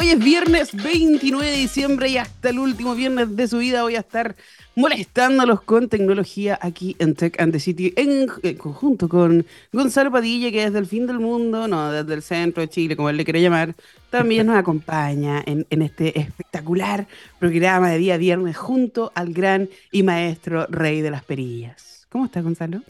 Hoy 0.00 0.10
es 0.10 0.24
viernes 0.24 0.70
29 0.80 1.50
de 1.50 1.56
diciembre 1.56 2.08
y 2.08 2.18
hasta 2.18 2.50
el 2.50 2.60
último 2.60 2.94
viernes 2.94 3.34
de 3.34 3.48
su 3.48 3.58
vida 3.58 3.82
voy 3.82 3.96
a 3.96 4.00
estar 4.00 4.36
molestándolos 4.76 5.62
con 5.62 5.88
tecnología 5.88 6.56
aquí 6.62 6.94
en 7.00 7.16
Tech 7.16 7.40
and 7.40 7.50
the 7.50 7.58
City 7.58 7.92
en, 7.96 8.28
conjunto 8.58 9.08
con 9.08 9.44
Gonzalo 9.72 10.12
Padilla, 10.12 10.52
que 10.52 10.66
desde 10.66 10.78
el 10.78 10.86
fin 10.86 11.08
del 11.08 11.18
mundo, 11.18 11.66
no, 11.66 11.90
desde 11.90 12.14
el 12.14 12.22
centro 12.22 12.60
de 12.60 12.68
Chile, 12.68 12.94
como 12.94 13.10
él 13.10 13.16
le 13.16 13.24
quiere 13.24 13.42
llamar, 13.42 13.74
también 14.08 14.46
nos 14.46 14.56
acompaña 14.56 15.42
en, 15.44 15.66
este 15.82 16.16
espectacular 16.20 17.08
programa 17.40 17.90
de 17.90 17.98
día 17.98 18.18
viernes 18.18 18.56
junto 18.56 19.10
al 19.16 19.32
gran 19.32 19.68
y 19.90 20.04
maestro 20.04 20.68
rey 20.68 21.00
de 21.00 21.10
las 21.10 21.24
perillas. 21.24 22.06
¿Cómo 22.08 22.26
estás, 22.26 22.44
Gonzalo? 22.44 22.82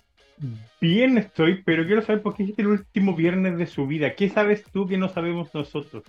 Bien 0.79 1.16
estoy, 1.16 1.62
pero 1.64 1.86
quiero 1.86 2.02
saber 2.02 2.20
por 2.20 2.34
qué 2.36 2.43
es 2.43 2.59
el 2.59 2.66
último 2.66 3.16
viernes 3.16 3.56
de 3.56 3.66
su 3.66 3.86
vida. 3.86 4.14
¿Qué 4.14 4.29
sabes 4.29 4.62
tú 4.70 4.86
que 4.86 4.98
no 4.98 5.09
sabemos 5.09 5.54
nosotros? 5.54 6.04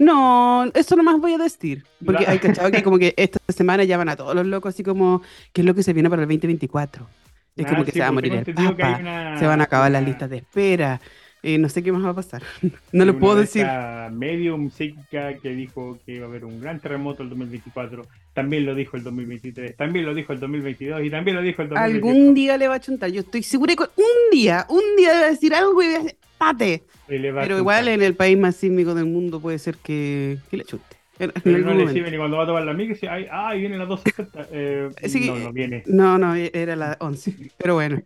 No, 0.00 0.64
eso 0.72 0.96
nomás 0.96 1.20
voy 1.20 1.34
a 1.34 1.38
decir. 1.38 1.84
Porque 2.02 2.24
hay 2.26 2.38
cachado 2.38 2.70
que 2.70 2.82
como 2.82 2.98
que 2.98 3.12
esta 3.18 3.38
semana 3.52 3.84
ya 3.84 3.98
van 3.98 4.08
a 4.08 4.16
todos 4.16 4.34
los 4.34 4.46
locos, 4.46 4.74
así 4.74 4.82
como, 4.82 5.20
¿qué 5.52 5.60
es 5.60 5.66
lo 5.66 5.74
que 5.74 5.82
se 5.82 5.92
viene 5.92 6.08
para 6.08 6.22
el 6.22 6.28
2024? 6.28 7.06
Es 7.54 7.66
como 7.66 7.82
ah, 7.82 7.84
que 7.84 7.92
se 7.92 8.00
va 8.00 8.06
a 8.06 8.12
morir 8.12 8.32
el 8.32 8.54
Papa, 8.54 9.36
se 9.38 9.46
van 9.46 9.60
a 9.60 9.64
acabar 9.64 9.90
las 9.90 10.02
listas 10.02 10.30
de 10.30 10.38
espera, 10.38 10.98
eh, 11.42 11.58
no 11.58 11.68
sé 11.68 11.82
qué 11.82 11.92
más 11.92 12.02
va 12.02 12.10
a 12.10 12.14
pasar. 12.14 12.42
no 12.92 13.04
lo 13.04 13.18
puedo 13.18 13.36
decir. 13.36 13.66
Medium 14.10 14.70
psíquica 14.70 15.34
que 15.34 15.50
dijo 15.50 15.98
que 16.06 16.12
iba 16.14 16.24
a 16.24 16.28
haber 16.30 16.46
un 16.46 16.62
gran 16.62 16.80
terremoto 16.80 17.22
el 17.22 17.28
2024. 17.28 18.06
También 18.32 18.64
lo 18.64 18.74
dijo 18.74 18.96
el 18.96 19.02
2023. 19.02 19.76
También 19.76 20.06
lo 20.06 20.14
dijo 20.14 20.32
el 20.32 20.40
2022. 20.40 21.04
Y 21.04 21.10
también 21.10 21.36
lo 21.36 21.42
dijo 21.42 21.60
el 21.60 21.68
2023. 21.68 22.14
Algún 22.14 22.34
día 22.34 22.56
le 22.56 22.68
va 22.68 22.76
a 22.76 22.80
chuntar. 22.80 23.10
Yo 23.10 23.20
estoy 23.20 23.42
segura 23.42 23.76
que 23.76 23.82
un 23.82 24.30
día, 24.32 24.64
un 24.70 24.96
día 24.96 25.12
va 25.12 25.26
a 25.26 25.30
decir 25.30 25.54
algo 25.54 25.82
y 25.82 25.88
va 25.88 25.96
a 25.96 26.02
decir, 26.02 26.16
pate. 26.40 26.82
Pero 27.06 27.58
igual 27.58 27.88
en 27.88 28.02
el 28.02 28.14
país 28.14 28.38
más 28.38 28.56
sísmico 28.56 28.94
del 28.94 29.04
mundo 29.04 29.40
puede 29.40 29.58
ser 29.58 29.76
que, 29.76 30.38
que 30.50 30.56
le 30.56 30.64
chunte. 30.64 30.96
Pero 31.18 31.58
no 31.58 31.74
le 31.74 31.92
sirve 31.92 32.10
ni 32.10 32.16
cuando 32.16 32.38
va 32.38 32.44
a 32.44 32.46
tomar 32.46 32.62
la 32.62 32.72
mica 32.72 32.92
y 32.92 32.94
dice, 32.94 33.08
ay, 33.08 33.26
ay, 33.30 33.60
viene 33.60 33.76
la 33.76 33.84
260. 33.84 34.48
Eh, 34.52 34.90
no, 35.26 35.38
no 35.38 35.52
viene. 35.52 35.82
No, 35.86 36.18
no, 36.18 36.34
era 36.34 36.74
la 36.76 36.96
11. 36.98 37.52
Pero 37.58 37.74
bueno. 37.74 38.02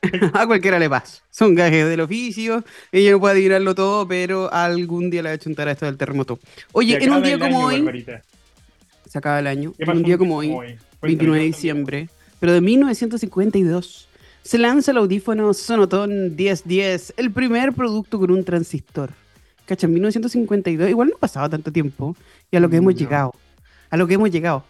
a 0.34 0.46
cualquiera 0.46 0.78
le 0.78 0.88
pasa. 0.88 1.22
Son 1.30 1.54
gajes 1.54 1.88
del 1.88 2.00
oficio. 2.00 2.62
Ella 2.92 3.12
no 3.12 3.20
puede 3.20 3.32
adivinarlo 3.32 3.74
todo, 3.74 4.06
pero 4.06 4.52
algún 4.52 5.10
día 5.10 5.22
le 5.22 5.30
va 5.30 5.34
a 5.34 5.38
chuntar 5.38 5.66
a 5.68 5.72
esto 5.72 5.86
del 5.86 5.96
terremoto. 5.96 6.38
Oye, 6.72 7.02
en 7.02 7.10
un 7.10 7.22
día 7.22 7.38
como 7.38 7.64
hoy. 7.64 8.04
Se 9.06 9.18
acaba 9.18 9.38
el 9.38 9.46
año. 9.46 9.72
En 9.78 9.88
un 9.88 10.02
día 10.02 10.18
como 10.18 10.36
hoy, 10.36 10.76
29 11.00 11.40
de 11.40 11.46
diciembre, 11.46 12.08
pero 12.38 12.52
de 12.52 12.60
1952, 12.60 14.07
se 14.42 14.58
lanza 14.58 14.90
el 14.90 14.98
audífono 14.98 15.52
Sonotone 15.54 16.30
1010, 16.30 17.14
el 17.16 17.30
primer 17.30 17.72
producto 17.72 18.18
con 18.18 18.30
un 18.30 18.44
transistor. 18.44 19.10
¿Cacha? 19.66 19.86
En 19.86 19.92
1952, 19.94 20.88
igual 20.88 21.08
no 21.08 21.16
ha 21.16 21.20
pasado 21.20 21.50
tanto 21.50 21.70
tiempo, 21.70 22.16
y 22.50 22.56
a 22.56 22.60
lo 22.60 22.70
que 22.70 22.76
hemos 22.76 22.94
llegado. 22.94 23.34
A 23.90 23.96
lo 23.96 24.06
que 24.06 24.14
hemos 24.14 24.30
llegado. 24.30 24.64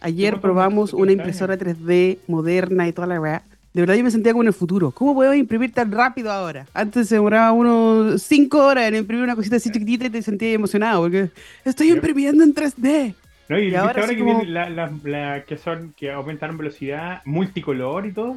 Ayer 0.00 0.40
probamos 0.40 0.92
una 0.92 1.12
impresora 1.12 1.56
3D 1.56 2.18
moderna 2.26 2.86
y 2.88 2.92
toda 2.92 3.06
la 3.06 3.18
verdad 3.18 3.42
de 3.74 3.80
verdad 3.80 3.96
yo 3.96 4.04
me 4.04 4.10
sentía 4.12 4.30
como 4.30 4.44
en 4.44 4.48
el 4.48 4.54
futuro. 4.54 4.92
¿Cómo 4.92 5.14
puedo 5.14 5.34
imprimir 5.34 5.72
tan 5.72 5.90
rápido 5.90 6.30
ahora? 6.30 6.64
Antes 6.74 7.08
se 7.08 7.16
demoraba 7.16 7.50
unos 7.50 8.22
5 8.22 8.56
horas 8.56 8.84
en 8.86 8.94
imprimir 8.94 9.24
una 9.24 9.34
cosita 9.34 9.56
así 9.56 9.68
chiquitita 9.72 10.06
y 10.06 10.10
te 10.10 10.22
sentías 10.22 10.54
emocionado 10.54 11.02
porque 11.02 11.30
estoy 11.64 11.90
imprimiendo 11.90 12.44
en 12.44 12.54
3D. 12.54 13.14
No, 13.48 13.58
y, 13.58 13.74
ahora, 13.74 14.06
que 14.06 14.14
vienen 14.14 14.54
la, 14.54 15.44
que 15.44 15.58
son 15.58 15.92
que 15.96 16.12
aumentaron 16.12 16.56
velocidad, 16.56 17.20
multicolor 17.24 18.06
y 18.06 18.12
todo. 18.12 18.36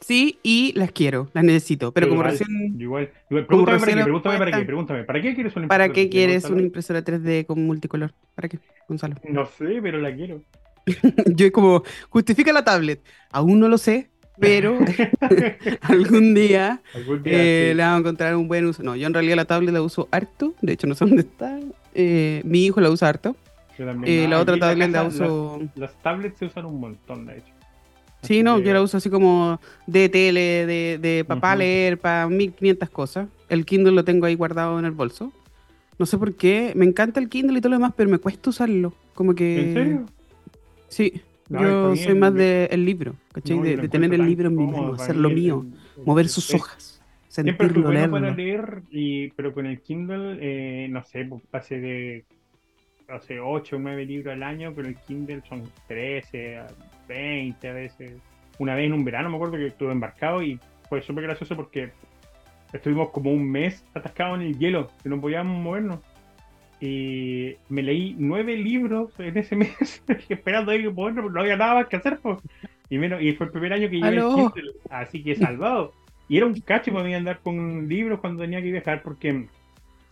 Sí. 0.00 0.38
Y 0.42 0.72
las 0.76 0.92
quiero, 0.92 1.28
las 1.32 1.44
necesito. 1.44 1.92
Pero, 1.92 2.08
como 2.08 2.22
recién. 2.22 2.80
Igual. 2.80 3.10
pregúntame, 3.28 3.78
para 3.78 3.94
qué, 3.94 4.02
pregúntame 4.02 4.38
para 4.38 4.50
qué, 4.50 4.64
pregúntame. 4.64 5.04
¿Para 5.04 5.20
qué 5.20 5.34
quieres 5.34 5.56
una 5.56 5.64
impresora? 5.64 5.68
¿Para 5.68 5.92
qué 5.92 6.08
quieres 6.08 6.44
una 6.44 6.62
impresora 6.62 7.04
3D 7.04 7.46
con 7.46 7.64
multicolor? 7.64 8.12
¿Para 8.34 8.48
qué, 8.48 8.58
Gonzalo? 8.88 9.16
No 9.28 9.46
sé, 9.46 9.80
pero 9.82 9.98
la 9.98 10.14
quiero. 10.14 10.42
yo 11.26 11.50
como, 11.52 11.82
justifica 12.08 12.52
la 12.52 12.64
tablet. 12.64 13.00
Aún 13.30 13.58
no 13.58 13.68
lo 13.68 13.78
sé, 13.78 14.10
pero 14.38 14.78
algún 15.82 16.34
día, 16.34 16.80
eh, 17.24 17.72
le 17.74 17.82
vamos 17.82 17.96
a 17.96 18.00
encontrar 18.00 18.36
un 18.36 18.48
buen 18.48 18.66
uso. 18.66 18.82
No, 18.82 18.96
yo 18.96 19.06
en 19.06 19.14
realidad 19.14 19.36
la 19.36 19.44
tablet 19.44 19.72
la 19.72 19.82
uso 19.82 20.08
harto. 20.10 20.54
De 20.60 20.72
hecho, 20.72 20.86
no 20.86 20.94
sé 20.94 21.04
dónde 21.04 21.22
está. 21.22 21.58
Eh, 21.94 22.42
mi 22.44 22.64
hijo 22.64 22.80
la 22.80 22.90
usa 22.90 23.08
harto. 23.08 23.36
Eh, 24.04 24.26
la 24.28 24.40
otra 24.40 24.58
tablet 24.58 24.90
la, 24.90 25.04
uso. 25.04 25.60
Las, 25.74 25.94
tablets 26.02 26.38
se 26.38 26.46
usan 26.46 26.64
un 26.64 26.80
montón, 26.80 27.26
de 27.26 27.38
hecho. 27.38 27.52
Sí, 28.26 28.42
no, 28.42 28.58
yo 28.58 28.72
la 28.72 28.82
uso 28.82 28.96
así 28.96 29.08
como 29.10 29.60
de 29.86 30.08
tele, 30.08 30.66
de, 30.66 30.98
de 30.98 31.24
papá 31.24 31.56
leer, 31.56 31.98
para 31.98 32.28
1500 32.28 32.90
cosas. 32.90 33.28
El 33.48 33.64
Kindle 33.64 33.92
lo 33.92 34.04
tengo 34.04 34.26
ahí 34.26 34.34
guardado 34.34 34.78
en 34.78 34.84
el 34.84 34.92
bolso. 34.92 35.32
No 35.98 36.06
sé 36.06 36.18
por 36.18 36.34
qué, 36.34 36.72
me 36.74 36.84
encanta 36.84 37.20
el 37.20 37.28
Kindle 37.28 37.58
y 37.58 37.60
todo 37.60 37.70
lo 37.70 37.76
demás, 37.76 37.92
pero 37.96 38.10
me 38.10 38.18
cuesta 38.18 38.50
usarlo. 38.50 38.92
Como 39.14 39.34
que. 39.34 39.60
¿En 39.60 39.74
serio? 39.74 40.06
Sí, 40.88 41.22
yo 41.48 41.96
soy 41.96 42.14
más 42.14 42.34
del 42.34 42.68
el 42.70 42.84
libro, 42.84 43.14
¿cachai? 43.32 43.60
de, 43.60 43.88
tener 43.88 44.12
el 44.12 44.26
libro 44.26 44.48
en 44.48 44.56
mi 44.56 44.66
mano, 44.66 44.94
hacer 44.94 45.16
lo 45.16 45.30
mío, 45.30 45.64
mover 46.04 46.28
sus 46.28 46.52
hojas, 46.54 47.00
sentirlo, 47.28 47.90
leerlo. 47.92 48.12
para 48.12 48.34
leer, 48.34 48.82
y, 48.90 49.30
pero 49.30 49.52
con 49.52 49.66
el 49.66 49.80
Kindle, 49.80 50.38
eh, 50.40 50.88
no 50.88 51.04
sé, 51.04 51.24
pues, 51.24 51.42
pase 51.50 51.80
de 51.80 52.24
hace 53.08 53.38
8 53.38 53.76
o 53.76 53.78
9 53.78 54.04
libros 54.04 54.34
al 54.34 54.42
año, 54.42 54.72
pero 54.74 54.88
el 54.88 54.96
Kindle 54.96 55.42
son 55.48 55.62
13, 55.86 56.62
20 57.06 57.68
a 57.68 57.72
veces. 57.72 58.14
Una 58.58 58.74
vez 58.74 58.86
en 58.86 58.92
un 58.92 59.04
verano 59.04 59.28
me 59.30 59.36
acuerdo 59.36 59.56
que 59.56 59.66
estuve 59.66 59.92
embarcado 59.92 60.42
y 60.42 60.58
fue 60.88 61.02
súper 61.02 61.24
gracioso 61.24 61.56
porque 61.56 61.90
estuvimos 62.72 63.10
como 63.10 63.30
un 63.32 63.50
mes 63.50 63.84
atascados 63.94 64.40
en 64.40 64.46
el 64.46 64.58
hielo, 64.58 64.90
que 65.02 65.08
no 65.08 65.20
podíamos 65.20 65.62
movernos 65.62 66.00
y 66.80 67.54
me 67.68 67.82
leí 67.82 68.14
nueve 68.18 68.56
libros 68.56 69.18
en 69.18 69.36
ese 69.36 69.56
mes, 69.56 70.02
esperando 70.28 70.72
ahí 70.72 70.82
que 70.82 70.88
bueno, 70.88 71.28
no 71.28 71.40
había 71.40 71.56
nada 71.56 71.74
más 71.74 71.86
que 71.86 71.96
hacer. 71.96 72.18
Y, 72.88 72.98
menos, 72.98 73.20
y 73.22 73.32
fue 73.32 73.46
el 73.46 73.52
primer 73.52 73.72
año 73.72 73.88
que 73.88 73.96
llegué 73.96 74.20
Kindle, 74.20 74.72
así 74.90 75.22
que 75.22 75.34
salvado. 75.34 75.92
Y 76.28 76.36
era 76.36 76.46
un 76.46 76.54
cacho 76.60 76.92
para 76.92 77.04
mí 77.04 77.14
andar 77.14 77.40
con 77.40 77.88
libros 77.88 78.20
cuando 78.20 78.42
tenía 78.42 78.60
que 78.60 78.70
viajar, 78.70 79.02
porque 79.02 79.46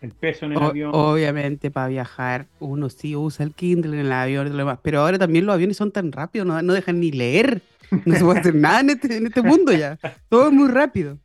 el 0.05 0.13
peso 0.13 0.47
en 0.47 0.53
el 0.53 0.63
avión. 0.63 0.91
Obviamente, 0.95 1.71
para 1.71 1.89
viajar, 1.89 2.47
uno 2.61 2.89
sí 2.89 3.17
usa 3.17 3.45
el 3.45 3.53
Kindle 3.53 3.99
en 3.99 4.07
el 4.07 4.13
avión 4.13 4.47
y 4.47 4.51
lo 4.51 4.57
demás, 4.57 4.79
pero 4.83 5.01
ahora 5.01 5.19
también 5.19 5.47
los 5.47 5.55
aviones 5.55 5.77
son 5.77 5.91
tan 5.91 6.13
rápidos, 6.13 6.47
no, 6.47 6.61
no 6.63 6.73
dejan 6.73 7.01
ni 7.01 7.11
leer. 7.11 7.63
No 8.05 8.15
se 8.15 8.25
puede 8.25 8.41
hacer 8.41 8.55
nada 8.55 8.81
en 8.81 8.91
este, 8.91 9.17
en 9.17 9.27
este 9.27 9.43
mundo 9.43 9.73
ya. 9.73 9.99
Todo 10.29 10.49
es 10.49 10.53
muy 10.53 10.69
rápido. 10.69 11.19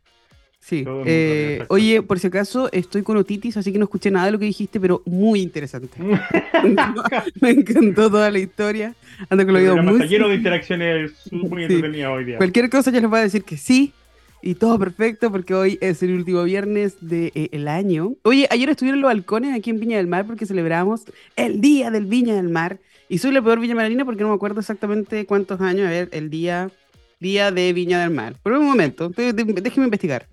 Sí. 0.60 0.86
Eh, 1.06 1.64
oye, 1.70 2.02
por 2.02 2.20
si 2.20 2.28
acaso, 2.28 2.70
estoy 2.72 3.02
con 3.02 3.18
otitis, 3.18 3.58
así 3.58 3.72
que 3.72 3.80
no 3.80 3.86
escuché 3.86 4.12
nada 4.12 4.28
de 4.28 4.34
lo 4.34 4.40
que 4.40 4.46
dijiste, 4.46 4.80
pero 4.80 5.02
muy 5.06 5.42
interesante. 5.42 5.98
me 7.42 7.50
encantó 7.52 8.12
toda 8.12 8.30
la 8.30 8.40
historia. 8.40 8.94
Anda 9.30 9.46
con 9.46 9.54
lo 9.54 9.60
oído 9.60 9.78
muy. 9.82 10.08
lleno 10.08 10.28
de 10.28 10.36
interacciones 10.36 11.12
muy 11.32 11.64
entretenidas 11.64 12.12
hoy 12.12 12.26
día. 12.26 12.38
Cualquier 12.38 12.70
cosa 12.70 12.92
ya 12.92 13.00
les 13.00 13.10
voy 13.10 13.20
a 13.20 13.24
decir 13.24 13.44
que 13.44 13.58
sí. 13.58 13.94
Y 14.42 14.56
todo 14.56 14.80
perfecto 14.80 15.32
porque 15.32 15.54
hoy 15.54 15.78
es 15.82 16.02
el 16.02 16.16
último 16.16 16.44
viernes 16.44 16.96
del 17.02 17.32
de, 17.32 17.50
eh, 17.52 17.70
año. 17.70 18.14
Oye, 18.24 18.48
ayer 18.50 18.70
estuvieron 18.70 19.02
los 19.02 19.12
halcones 19.12 19.54
aquí 19.54 19.70
en 19.70 19.80
Viña 19.80 19.98
del 19.98 20.08
Mar 20.08 20.26
porque 20.26 20.46
celebramos 20.46 21.04
el 21.36 21.60
Día 21.60 21.92
del 21.92 22.06
Viña 22.06 22.36
del 22.36 22.50
Mar. 22.50 22.80
Y 23.10 23.18
soy 23.18 23.32
la 23.32 23.42
peor 23.42 23.60
Viña 23.60 23.76
Marina 23.76 24.06
porque 24.06 24.24
no 24.24 24.30
me 24.30 24.36
acuerdo 24.36 24.62
exactamente 24.62 25.26
cuántos 25.26 25.60
años. 25.60 25.88
A 25.88 25.90
ver, 25.90 26.10
el 26.12 26.30
día, 26.30 26.72
día 27.20 27.52
de 27.52 27.74
Viña 27.74 28.00
del 28.00 28.12
Mar. 28.12 28.36
Por 28.42 28.54
un 28.54 28.66
momento, 28.66 29.10
déjeme 29.10 29.86
investigar. 29.86 30.28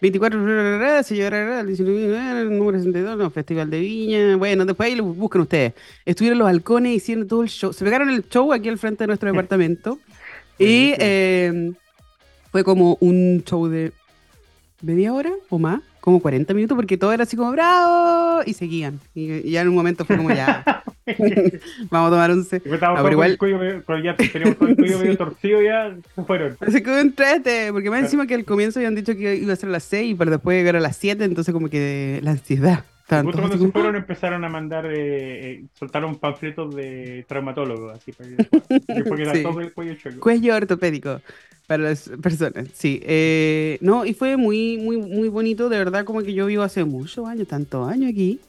24 0.00 1.02
se 1.02 1.14
llevará 1.14 1.60
el 1.60 1.66
19 1.66 2.44
número 2.44 2.78
62, 2.78 3.18
no, 3.18 3.30
Festival 3.30 3.68
de 3.68 3.80
Viña. 3.80 4.36
Bueno, 4.36 4.64
después 4.64 4.88
ahí 4.88 4.96
lo 4.96 5.04
buscan 5.04 5.42
ustedes. 5.42 5.74
Estuvieron 6.04 6.38
los 6.38 6.48
halcones 6.48 6.94
hicieron 6.94 7.26
todo 7.26 7.42
el 7.42 7.48
show. 7.48 7.72
Se 7.72 7.84
pegaron 7.84 8.10
el 8.10 8.26
show 8.28 8.52
aquí 8.52 8.68
al 8.68 8.78
frente 8.78 9.02
de 9.02 9.08
nuestro 9.08 9.28
departamento. 9.32 9.98
y 10.58 10.94
eh, 10.98 11.72
fue 12.50 12.64
como 12.64 12.96
un 13.00 13.42
show 13.44 13.66
de 13.68 13.92
media 14.82 15.12
hora 15.12 15.32
o 15.48 15.58
más 15.58 15.80
como 16.00 16.20
40 16.20 16.54
minutos 16.54 16.76
porque 16.76 16.96
todo 16.96 17.12
era 17.12 17.24
así 17.24 17.36
como 17.36 17.52
bravo 17.52 18.42
y 18.46 18.54
seguían. 18.54 19.00
Y, 19.14 19.50
ya 19.50 19.60
en 19.60 19.68
un 19.68 19.74
momento 19.74 20.04
fue 20.04 20.16
como 20.16 20.30
ya. 20.30 20.64
Vamos 21.90 22.08
a 22.08 22.10
tomar 22.10 22.30
un 22.30 22.44
C. 22.44 22.62
Ah, 22.80 22.94
pero 23.02 23.12
igual... 23.12 23.32
el 23.32 23.38
cuello, 23.38 23.60
ya 24.02 24.16
teníamos 24.16 24.56
el 24.60 24.76
cuello 24.76 24.98
medio 24.98 25.16
torcido 25.18 25.62
ya 25.62 25.94
se 26.14 26.24
fueron. 26.24 26.56
Así 26.60 26.82
que 26.82 27.00
entrete, 27.00 27.72
porque 27.72 27.90
más 27.90 28.00
encima 28.00 28.26
que 28.26 28.34
al 28.34 28.44
comienzo 28.44 28.78
habían 28.78 28.94
dicho 28.94 29.14
que 29.14 29.36
iba 29.36 29.52
a 29.52 29.56
ser 29.56 29.68
a 29.68 29.72
las 29.72 29.84
6, 29.84 30.16
pero 30.18 30.30
después 30.30 30.56
llegar 30.56 30.76
a 30.76 30.80
las 30.80 30.96
7, 30.96 31.24
entonces 31.24 31.52
como 31.52 31.68
que 31.68 32.20
la 32.22 32.32
ansiedad. 32.32 32.84
Justo 33.08 33.40
cuando 33.40 33.58
se 33.58 33.72
fueron 33.72 33.96
empezaron 33.96 34.44
a 34.44 34.48
mandar, 34.48 34.86
eh, 34.86 34.92
eh, 34.94 35.64
soltaron 35.74 36.16
panfletos 36.16 36.72
de 36.76 37.24
traumatólogos, 37.26 37.96
así 37.96 38.12
para 38.12 38.30
que, 38.30 39.42
todo 39.42 39.60
el 39.60 39.72
cuello 39.72 39.94
chueco. 39.96 40.20
Cuello 40.20 40.54
ortopédico 40.54 41.20
para 41.70 41.84
las 41.84 42.10
personas, 42.20 42.66
sí. 42.74 43.00
Eh, 43.04 43.78
no, 43.80 44.04
y 44.04 44.12
fue 44.12 44.36
muy, 44.36 44.76
muy, 44.76 44.96
muy 44.96 45.28
bonito, 45.28 45.68
de 45.68 45.78
verdad, 45.78 46.04
como 46.04 46.20
que 46.20 46.34
yo 46.34 46.46
vivo 46.46 46.64
hace 46.64 46.82
muchos 46.82 47.28
años, 47.28 47.46
tantos 47.46 47.88
años 47.88 48.10
aquí. 48.10 48.40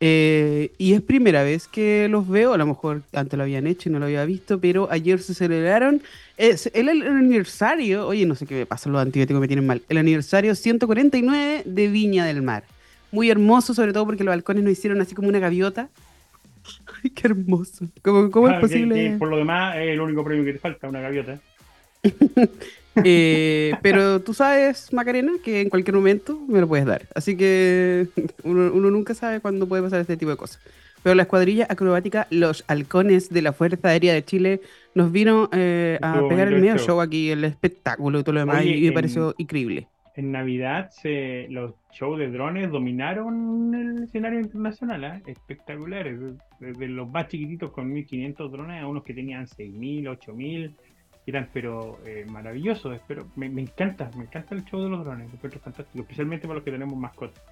Eh, 0.00 0.72
y 0.78 0.94
es 0.94 1.02
primera 1.02 1.42
vez 1.42 1.68
que 1.68 2.08
los 2.08 2.26
veo, 2.26 2.54
a 2.54 2.56
lo 2.56 2.64
mejor 2.64 3.02
antes 3.12 3.36
lo 3.36 3.42
habían 3.42 3.66
hecho 3.66 3.90
y 3.90 3.92
no 3.92 3.98
lo 3.98 4.06
había 4.06 4.24
visto, 4.24 4.58
pero 4.58 4.88
ayer 4.90 5.20
se 5.20 5.34
celebraron 5.34 6.00
es 6.38 6.70
el, 6.72 6.88
el 6.88 7.06
aniversario, 7.06 8.06
oye, 8.06 8.24
no 8.24 8.34
sé 8.36 8.46
qué 8.46 8.54
me 8.54 8.64
pasa, 8.64 8.88
los 8.88 9.02
antibióticos 9.02 9.42
me 9.42 9.48
tienen 9.48 9.66
mal, 9.66 9.82
el 9.90 9.98
aniversario 9.98 10.54
149 10.54 11.64
de 11.66 11.88
Viña 11.88 12.24
del 12.24 12.40
Mar. 12.40 12.64
muy 13.10 13.28
hermoso, 13.28 13.74
sobre 13.74 13.92
todo 13.92 14.06
porque 14.06 14.24
los 14.24 14.32
halcones 14.32 14.64
nos 14.64 14.72
hicieron 14.72 14.98
así 15.02 15.14
como 15.14 15.28
una 15.28 15.40
gaviota. 15.40 15.90
Ay, 17.04 17.10
qué 17.10 17.28
hermoso. 17.28 17.86
¿Cómo, 18.00 18.48
es 18.48 18.60
posible? 18.60 19.16
por 19.18 19.28
lo 19.28 19.36
demás, 19.36 19.76
es 19.76 19.90
el 19.90 20.00
único 20.00 20.24
premio 20.24 20.42
que 20.42 20.54
te 20.54 20.58
falta, 20.58 20.88
una 20.88 21.00
gaviota. 21.02 21.38
Eh, 23.04 23.72
pero 23.80 24.20
tú 24.20 24.34
sabes, 24.34 24.92
Macarena, 24.92 25.32
que 25.42 25.62
en 25.62 25.70
cualquier 25.70 25.94
momento 25.94 26.38
me 26.46 26.60
lo 26.60 26.68
puedes 26.68 26.84
dar. 26.84 27.06
Así 27.14 27.36
que 27.36 28.06
uno, 28.44 28.70
nunca 28.90 29.14
sabe 29.14 29.40
cuándo 29.40 29.66
puede 29.66 29.82
pasar 29.82 30.00
este 30.00 30.18
tipo 30.18 30.30
de 30.30 30.36
cosas. 30.36 30.60
Pero 31.02 31.14
la 31.14 31.22
escuadrilla 31.22 31.66
acrobática, 31.68 32.26
los 32.30 32.64
halcones 32.68 33.30
de 33.30 33.42
la 33.42 33.54
Fuerza 33.54 33.88
Aérea 33.88 34.12
de 34.12 34.22
Chile, 34.24 34.60
nos 34.94 35.10
vino 35.10 35.48
eh, 35.52 35.98
a 36.02 36.20
pegar 36.28 36.48
el 36.48 36.60
medio 36.60 36.76
show 36.76 37.00
aquí, 37.00 37.30
el 37.30 37.44
espectáculo 37.44 38.20
y 38.20 38.24
todo 38.24 38.34
lo 38.34 38.40
demás, 38.40 38.64
y 38.64 38.82
me 38.82 38.92
pareció 38.92 39.34
increíble. 39.38 39.88
En 40.14 40.30
Navidad 40.30 40.90
se, 40.90 41.46
los 41.48 41.72
shows 41.92 42.18
de 42.18 42.30
drones 42.30 42.70
dominaron 42.70 43.74
el 43.74 44.04
escenario 44.04 44.40
internacional, 44.40 45.04
¿eh? 45.04 45.22
espectaculares, 45.26 46.20
desde 46.60 46.88
los 46.88 47.08
más 47.08 47.28
chiquititos 47.28 47.72
con 47.72 47.90
1500 47.90 48.52
drones 48.52 48.82
a 48.82 48.86
unos 48.86 49.02
que 49.04 49.14
tenían 49.14 49.46
6000, 49.46 50.08
8000 50.08 50.76
eran 51.26 51.48
pero 51.52 51.98
eh, 52.04 52.26
maravillosos, 52.28 53.00
pero 53.06 53.26
me, 53.36 53.46
encanta, 53.46 54.10
me 54.16 54.24
encanta 54.24 54.54
el 54.54 54.64
show 54.64 54.82
de 54.82 54.90
los 54.90 55.04
drones, 55.04 55.28
es 55.32 55.60
fantástico, 55.60 56.00
especialmente 56.00 56.46
para 56.46 56.56
los 56.56 56.64
que 56.64 56.72
tenemos 56.72 56.96
mascotas. 56.98 57.42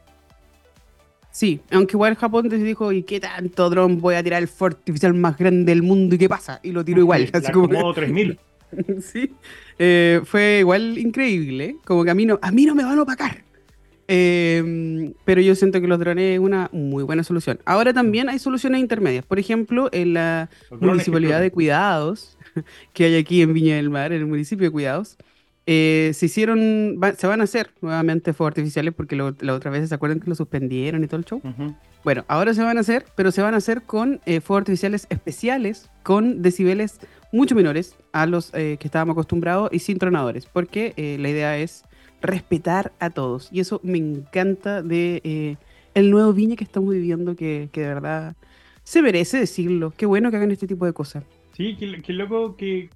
Sí, 1.30 1.60
aunque 1.70 1.92
igual 1.92 2.16
Japón 2.16 2.48
te 2.48 2.56
dijo, 2.58 2.90
¿y 2.90 3.04
qué 3.04 3.20
tanto 3.20 3.70
dron 3.70 4.00
voy 4.00 4.16
a 4.16 4.22
tirar 4.22 4.42
el 4.42 4.48
fuerte 4.48 4.80
artificial 4.80 5.14
más 5.14 5.38
grande 5.38 5.70
del 5.70 5.82
mundo 5.82 6.16
y 6.16 6.18
qué 6.18 6.28
pasa? 6.28 6.58
Y 6.62 6.72
lo 6.72 6.84
tiro 6.84 7.00
igual. 7.00 7.30
así 7.32 7.52
como... 7.52 7.94
3000. 7.94 8.38
sí, 9.00 9.32
eh, 9.78 10.20
fue 10.24 10.58
igual 10.60 10.98
increíble, 10.98 11.76
como 11.84 12.04
que 12.04 12.10
a 12.10 12.14
mí 12.14 12.26
no, 12.26 12.38
a 12.42 12.50
mí 12.50 12.66
no 12.66 12.74
me 12.74 12.84
van 12.84 12.98
a 12.98 13.02
opacar. 13.02 13.44
Eh, 14.12 15.12
pero 15.24 15.40
yo 15.40 15.54
siento 15.54 15.80
que 15.80 15.86
los 15.86 16.00
drones 16.00 16.34
es 16.34 16.40
una 16.40 16.68
muy 16.72 17.04
buena 17.04 17.22
solución. 17.22 17.60
Ahora 17.64 17.92
también 17.92 18.28
hay 18.28 18.40
soluciones 18.40 18.80
intermedias. 18.80 19.24
Por 19.24 19.38
ejemplo, 19.38 19.88
en 19.92 20.14
la 20.14 20.50
municipalidad 20.80 21.40
de 21.40 21.52
cuidados, 21.52 22.36
que 22.92 23.04
hay 23.04 23.16
aquí 23.16 23.40
en 23.40 23.54
Viña 23.54 23.76
del 23.76 23.88
Mar, 23.88 24.12
en 24.12 24.18
el 24.18 24.26
municipio 24.26 24.66
de 24.66 24.72
Cuidados. 24.72 25.16
Eh, 25.64 26.10
se 26.14 26.26
hicieron, 26.26 26.98
se 27.16 27.26
van 27.28 27.40
a 27.40 27.44
hacer 27.44 27.70
nuevamente 27.80 28.32
fuegos 28.32 28.50
artificiales 28.50 28.92
porque 28.94 29.14
la 29.14 29.54
otra 29.54 29.70
vez 29.70 29.88
se 29.88 29.94
acuerdan 29.94 30.18
que 30.18 30.28
lo 30.28 30.34
suspendieron 30.34 31.04
y 31.04 31.06
todo 31.06 31.18
el 31.18 31.24
show. 31.24 31.40
Bueno, 32.02 32.24
ahora 32.26 32.52
se 32.52 32.64
van 32.64 32.78
a 32.78 32.80
hacer, 32.80 33.04
pero 33.14 33.30
se 33.30 33.42
van 33.42 33.54
a 33.54 33.58
hacer 33.58 33.82
con 33.82 34.20
eh, 34.26 34.40
fuegos 34.40 34.62
artificiales 34.62 35.06
especiales, 35.08 35.88
con 36.02 36.42
decibeles 36.42 36.98
mucho 37.30 37.54
menores 37.54 37.94
a 38.10 38.26
los 38.26 38.52
eh, 38.54 38.76
que 38.80 38.88
estábamos 38.88 39.12
acostumbrados 39.12 39.70
y 39.72 39.78
sin 39.78 39.98
tronadores, 39.98 40.46
porque 40.46 40.94
la 41.20 41.28
idea 41.28 41.56
es 41.58 41.84
respetar 42.20 42.92
a 42.98 43.10
todos. 43.10 43.48
Y 43.52 43.60
eso 43.60 43.80
me 43.82 43.98
encanta 43.98 44.82
de 44.82 45.56
el 45.94 46.10
nuevo 46.10 46.32
Viña 46.32 46.56
que 46.56 46.64
estamos 46.64 46.92
viviendo, 46.92 47.36
que, 47.36 47.68
que 47.72 47.80
de 47.82 47.88
verdad 47.88 48.36
se 48.84 49.02
merece 49.02 49.38
decirlo. 49.38 49.92
Qué 49.96 50.06
bueno 50.06 50.30
que 50.30 50.36
hagan 50.36 50.50
este 50.50 50.66
tipo 50.66 50.86
de 50.86 50.92
cosas. 50.92 51.24
Sí, 51.52 51.76
qué, 51.76 52.12
loco 52.12 52.56
que, 52.56 52.90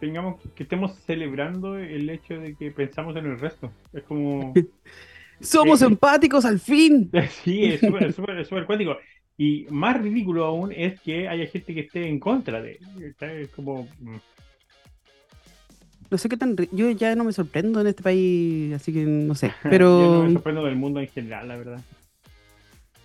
tengamos, 0.00 0.40
que 0.54 0.62
estemos 0.62 0.98
celebrando 1.06 1.76
el 1.76 2.08
hecho 2.10 2.38
de 2.38 2.54
que 2.54 2.70
pensamos 2.70 3.14
en 3.16 3.26
el 3.26 3.38
resto. 3.38 3.70
Es 3.92 4.02
como. 4.04 4.52
¡Somos 5.40 5.82
empáticos 5.82 6.44
al 6.44 6.58
fin! 6.58 7.10
Sí, 7.44 7.64
es 7.64 7.80
súper, 7.80 8.12
súper, 8.12 8.44
súper 8.46 8.66
cuántico. 8.66 8.96
Y 9.36 9.66
más 9.70 10.00
ridículo 10.00 10.44
aún 10.44 10.72
es 10.72 11.00
que 11.00 11.28
haya 11.28 11.46
gente 11.46 11.74
que 11.74 11.80
esté 11.80 12.08
en 12.08 12.18
contra 12.18 12.62
de. 12.62 12.78
Es 13.20 13.50
como. 13.50 13.88
No 16.12 16.18
sé 16.18 16.28
qué 16.28 16.36
tan. 16.36 16.54
Yo 16.72 16.90
ya 16.90 17.16
no 17.16 17.24
me 17.24 17.32
sorprendo 17.32 17.80
en 17.80 17.86
este 17.86 18.02
país, 18.02 18.74
así 18.74 18.92
que 18.92 19.06
no 19.06 19.34
sé. 19.34 19.50
Pero. 19.62 19.98
Yo 19.98 20.12
no 20.18 20.24
me 20.24 20.32
sorprendo 20.34 20.64
del 20.66 20.76
mundo 20.76 21.00
en 21.00 21.08
general, 21.08 21.48
la 21.48 21.56
verdad. 21.56 21.80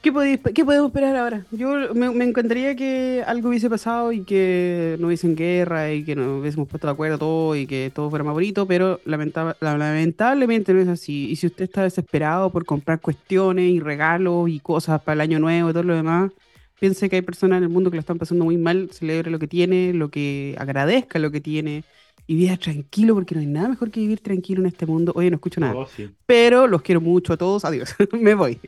¿Qué, 0.02 0.12
podemos 0.12 0.88
esperar 0.88 1.16
ahora? 1.16 1.46
Yo 1.52 1.94
me, 1.94 2.24
encantaría 2.26 2.76
que 2.76 3.24
algo 3.26 3.50
hubiese 3.50 3.70
pasado 3.70 4.12
y 4.12 4.24
que 4.24 4.98
no 5.00 5.08
hubiesen 5.08 5.36
guerra 5.36 5.92
y 5.92 6.04
que 6.04 6.16
nos 6.16 6.42
hubiésemos 6.42 6.68
puesto 6.68 6.88
de 6.88 6.94
acuerdo 6.94 7.18
todo 7.18 7.56
y 7.56 7.66
que 7.66 7.92
todo 7.94 8.10
fuera 8.10 8.24
más 8.24 8.34
bonito, 8.34 8.66
pero 8.68 9.00
lamentablemente 9.06 10.74
no 10.74 10.82
es 10.82 10.88
así. 10.88 11.30
Y 11.30 11.38
si 11.38 11.48
usted 11.48 11.64
está 11.64 11.84
desesperado 11.84 12.52
por 12.52 12.66
comprar 12.66 13.00
cuestiones 13.00 13.70
y 13.72 13.80
regalos 13.80 14.50
y 14.50 14.60
cosas 14.60 15.02
para 15.02 15.14
el 15.14 15.22
año 15.22 15.40
nuevo 15.40 15.70
y 15.70 15.74
todo 15.74 15.84
lo 15.84 15.96
demás, 15.96 16.32
piense 16.80 17.10
que 17.10 17.18
hay 17.18 17.22
personas 17.22 17.58
en 17.58 17.64
el 17.64 17.70
mundo 17.70 17.90
que 17.90 17.98
lo 17.98 18.02
están 18.02 18.18
pasando 18.18 18.46
muy 18.46 18.58
mal, 18.58 18.90
celebre 18.92 19.32
lo 19.32 19.40
que 19.40 19.48
tiene, 19.48 19.94
lo 19.94 20.10
que 20.10 20.56
agradezca 20.58 21.20
lo 21.20 21.32
que 21.32 21.42
tiene 21.42 21.84
y 22.30 22.36
viva 22.36 22.58
tranquilo, 22.58 23.16
porque 23.16 23.34
no 23.34 23.42
hay 23.42 23.48
nada 23.48 23.70
mejor 23.70 23.90
que 23.90 24.02
vivir 24.02 24.20
tranquilo 24.20 24.60
en 24.60 24.68
este 24.68 24.86
mundo. 24.86 25.14
Oye, 25.16 25.30
no 25.30 25.36
escucho 25.36 25.62
nada. 25.62 25.74
Oh, 25.76 25.88
Pero 26.26 26.68
los 26.68 26.82
quiero 26.82 27.00
mucho 27.00 27.32
a 27.32 27.38
todos. 27.38 27.64
Adiós. 27.64 27.96
Me 28.12 28.36
voy. 28.36 28.60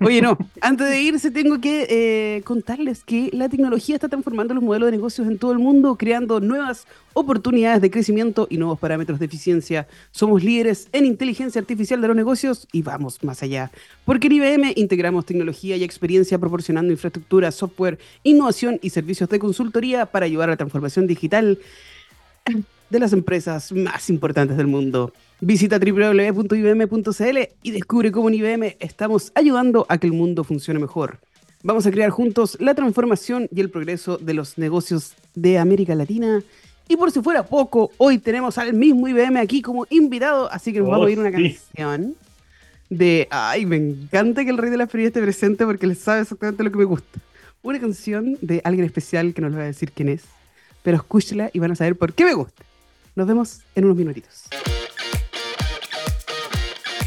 Oye, 0.00 0.20
no. 0.20 0.36
Antes 0.60 0.90
de 0.90 1.00
irse, 1.00 1.30
tengo 1.30 1.60
que 1.60 1.86
eh, 1.88 2.42
contarles 2.42 3.04
que 3.04 3.30
la 3.32 3.48
tecnología 3.48 3.94
está 3.94 4.08
transformando 4.08 4.52
los 4.52 4.64
modelos 4.64 4.88
de 4.88 4.96
negocios 4.96 5.28
en 5.28 5.38
todo 5.38 5.52
el 5.52 5.60
mundo, 5.60 5.94
creando 5.96 6.40
nuevas 6.40 6.88
oportunidades 7.12 7.80
de 7.80 7.90
crecimiento 7.92 8.48
y 8.50 8.58
nuevos 8.58 8.80
parámetros 8.80 9.20
de 9.20 9.26
eficiencia. 9.26 9.86
Somos 10.10 10.42
líderes 10.42 10.88
en 10.90 11.04
inteligencia 11.04 11.60
artificial 11.60 12.00
de 12.00 12.08
los 12.08 12.16
negocios 12.16 12.66
y 12.72 12.82
vamos 12.82 13.22
más 13.22 13.44
allá. 13.44 13.70
Porque 14.04 14.26
en 14.26 14.32
IBM 14.32 14.72
integramos 14.74 15.24
tecnología 15.24 15.76
y 15.76 15.84
experiencia 15.84 16.36
proporcionando 16.40 16.92
infraestructura, 16.92 17.52
software, 17.52 18.00
innovación 18.24 18.80
y 18.82 18.90
servicios 18.90 19.28
de 19.28 19.38
consultoría 19.38 20.06
para 20.06 20.26
ayudar 20.26 20.48
a 20.48 20.52
la 20.52 20.56
transformación 20.56 21.06
digital 21.06 21.60
de 22.90 22.98
las 22.98 23.12
empresas 23.12 23.72
más 23.72 24.10
importantes 24.10 24.56
del 24.56 24.66
mundo. 24.66 25.12
Visita 25.40 25.78
www.ibm.cl 25.78 27.38
y 27.62 27.70
descubre 27.70 28.12
cómo 28.12 28.28
en 28.28 28.34
IBM 28.34 28.76
estamos 28.80 29.32
ayudando 29.34 29.84
a 29.88 29.98
que 29.98 30.06
el 30.06 30.12
mundo 30.12 30.44
funcione 30.44 30.80
mejor. 30.80 31.18
Vamos 31.62 31.86
a 31.86 31.90
crear 31.90 32.10
juntos 32.10 32.56
la 32.60 32.74
transformación 32.74 33.48
y 33.54 33.60
el 33.60 33.70
progreso 33.70 34.18
de 34.18 34.34
los 34.34 34.58
negocios 34.58 35.14
de 35.34 35.58
América 35.58 35.94
Latina. 35.94 36.42
Y 36.88 36.96
por 36.96 37.10
si 37.10 37.22
fuera 37.22 37.42
poco, 37.42 37.90
hoy 37.96 38.18
tenemos 38.18 38.58
al 38.58 38.74
mismo 38.74 39.08
IBM 39.08 39.38
aquí 39.38 39.62
como 39.62 39.86
invitado, 39.88 40.52
así 40.52 40.72
que 40.72 40.80
nos 40.80 40.88
vamos 40.88 41.04
a 41.04 41.06
oír 41.06 41.18
una 41.18 41.32
canción 41.32 42.14
de... 42.90 43.26
Ay, 43.30 43.64
me 43.64 43.76
encanta 43.76 44.44
que 44.44 44.50
el 44.50 44.58
rey 44.58 44.70
de 44.70 44.76
la 44.76 44.86
feria 44.86 45.06
esté 45.06 45.22
presente 45.22 45.64
porque 45.64 45.86
le 45.86 45.94
sabe 45.94 46.20
exactamente 46.20 46.62
lo 46.62 46.70
que 46.70 46.78
me 46.78 46.84
gusta. 46.84 47.18
Una 47.62 47.80
canción 47.80 48.36
de 48.42 48.60
alguien 48.62 48.84
especial 48.84 49.32
que 49.32 49.40
no 49.40 49.48
les 49.48 49.56
voy 49.56 49.64
a 49.64 49.68
decir 49.68 49.90
quién 49.92 50.10
es, 50.10 50.22
pero 50.82 50.98
escúchela 50.98 51.48
y 51.54 51.58
van 51.60 51.72
a 51.72 51.76
saber 51.76 51.96
por 51.96 52.12
qué 52.12 52.26
me 52.26 52.34
gusta. 52.34 52.62
Nos 53.16 53.28
vemos 53.28 53.60
en 53.76 53.84
unos 53.84 53.96
minutitos. 53.96 54.48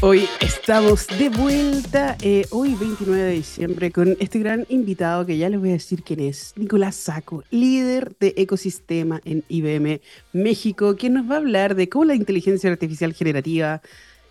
Hoy 0.00 0.26
estamos 0.40 1.06
de 1.06 1.28
vuelta, 1.28 2.16
eh, 2.22 2.46
hoy 2.50 2.74
29 2.76 3.20
de 3.20 3.32
diciembre, 3.32 3.90
con 3.90 4.16
este 4.18 4.38
gran 4.38 4.64
invitado 4.70 5.26
que 5.26 5.36
ya 5.36 5.50
les 5.50 5.60
voy 5.60 5.68
a 5.68 5.72
decir 5.72 6.02
quién 6.02 6.20
es, 6.20 6.54
Nicolás 6.56 6.94
Saco, 6.94 7.44
líder 7.50 8.16
de 8.20 8.32
ecosistema 8.38 9.20
en 9.26 9.44
IBM 9.48 10.00
México, 10.32 10.96
quien 10.96 11.12
nos 11.12 11.28
va 11.28 11.34
a 11.34 11.38
hablar 11.38 11.74
de 11.74 11.90
cómo 11.90 12.06
la 12.06 12.14
inteligencia 12.14 12.70
artificial 12.70 13.12
generativa 13.12 13.82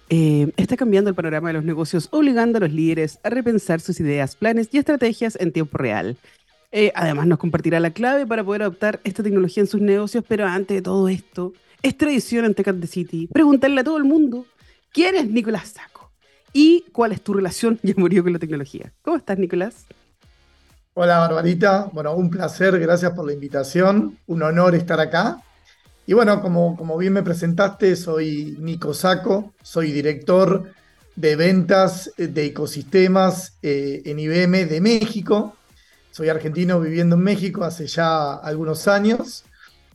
eh, 0.10 0.51
está 0.57 0.77
cambiando 0.77 1.12
el 1.12 1.15
panorama 1.15 1.50
de 1.50 1.55
los 1.55 1.63
negocios, 1.63 2.07
obligando 2.12 2.57
a 2.57 2.62
los 2.62 2.72
líderes 2.72 3.19
a 3.24 3.29
repensar 3.29 3.81
sus 3.81 4.00
ideas, 4.00 4.36
planes 4.36 4.69
y 4.72 4.79
estrategias 4.79 5.38
en 5.39 5.51
tiempo 5.51 5.77
real. 5.77 6.17
Eh, 6.72 6.91
además 6.96 7.27
nos 7.27 7.38
compartirá 7.38 7.79
la 7.79 7.91
clave 7.91 8.25
para 8.25 8.43
poder 8.43 8.63
adoptar 8.63 9.00
esta 9.03 9.22
tecnología 9.22 9.62
en 9.62 9.67
sus 9.67 9.81
negocios, 9.81 10.24
pero 10.27 10.48
antes 10.48 10.77
de 10.77 10.81
todo 10.81 11.07
esto, 11.07 11.53
es 11.81 11.98
tradición 11.98 12.46
en 12.46 12.53
Tech 12.53 12.79
the 12.79 12.88
City 12.88 13.27
preguntarle 13.27 13.81
a 13.81 13.84
todo 13.84 13.98
el 13.98 14.03
mundo 14.03 14.46
quién 14.91 15.15
es 15.15 15.29
Nicolás 15.29 15.69
Saco 15.69 16.12
y 16.53 16.86
cuál 16.91 17.12
es 17.12 17.22
tu 17.22 17.34
relación 17.34 17.79
y 17.84 17.91
amorío 17.91 18.24
con 18.24 18.34
la 18.34 18.39
tecnología. 18.39 18.91
¿Cómo 19.01 19.17
estás, 19.17 19.38
Nicolás? 19.38 19.86
Hola, 20.93 21.19
Barbarita. 21.19 21.89
Bueno, 21.93 22.15
un 22.15 22.29
placer, 22.29 22.79
gracias 22.79 23.12
por 23.12 23.27
la 23.27 23.34
invitación. 23.34 24.17
Un 24.25 24.41
honor 24.41 24.74
estar 24.74 25.00
acá. 25.00 25.39
Y 26.07 26.13
bueno, 26.13 26.41
como, 26.41 26.75
como 26.75 26.98
bien 26.98 27.13
me 27.13 27.22
presentaste, 27.22 27.96
soy 27.96 28.55
Nico 28.60 28.93
Saco, 28.93 29.53
soy 29.62 29.91
director 29.91 30.72
de 31.15 31.36
ventas 31.36 32.13
de 32.17 32.46
ecosistemas 32.46 33.57
eh, 33.62 34.01
en 34.05 34.17
IBM 34.17 34.67
de 34.67 34.81
México. 34.81 35.55
Soy 36.12 36.29
argentino 36.29 36.79
viviendo 36.79 37.15
en 37.15 37.24
México 37.24 37.63
hace 37.63 37.86
ya 37.86 38.34
algunos 38.34 38.88
años 38.88 39.43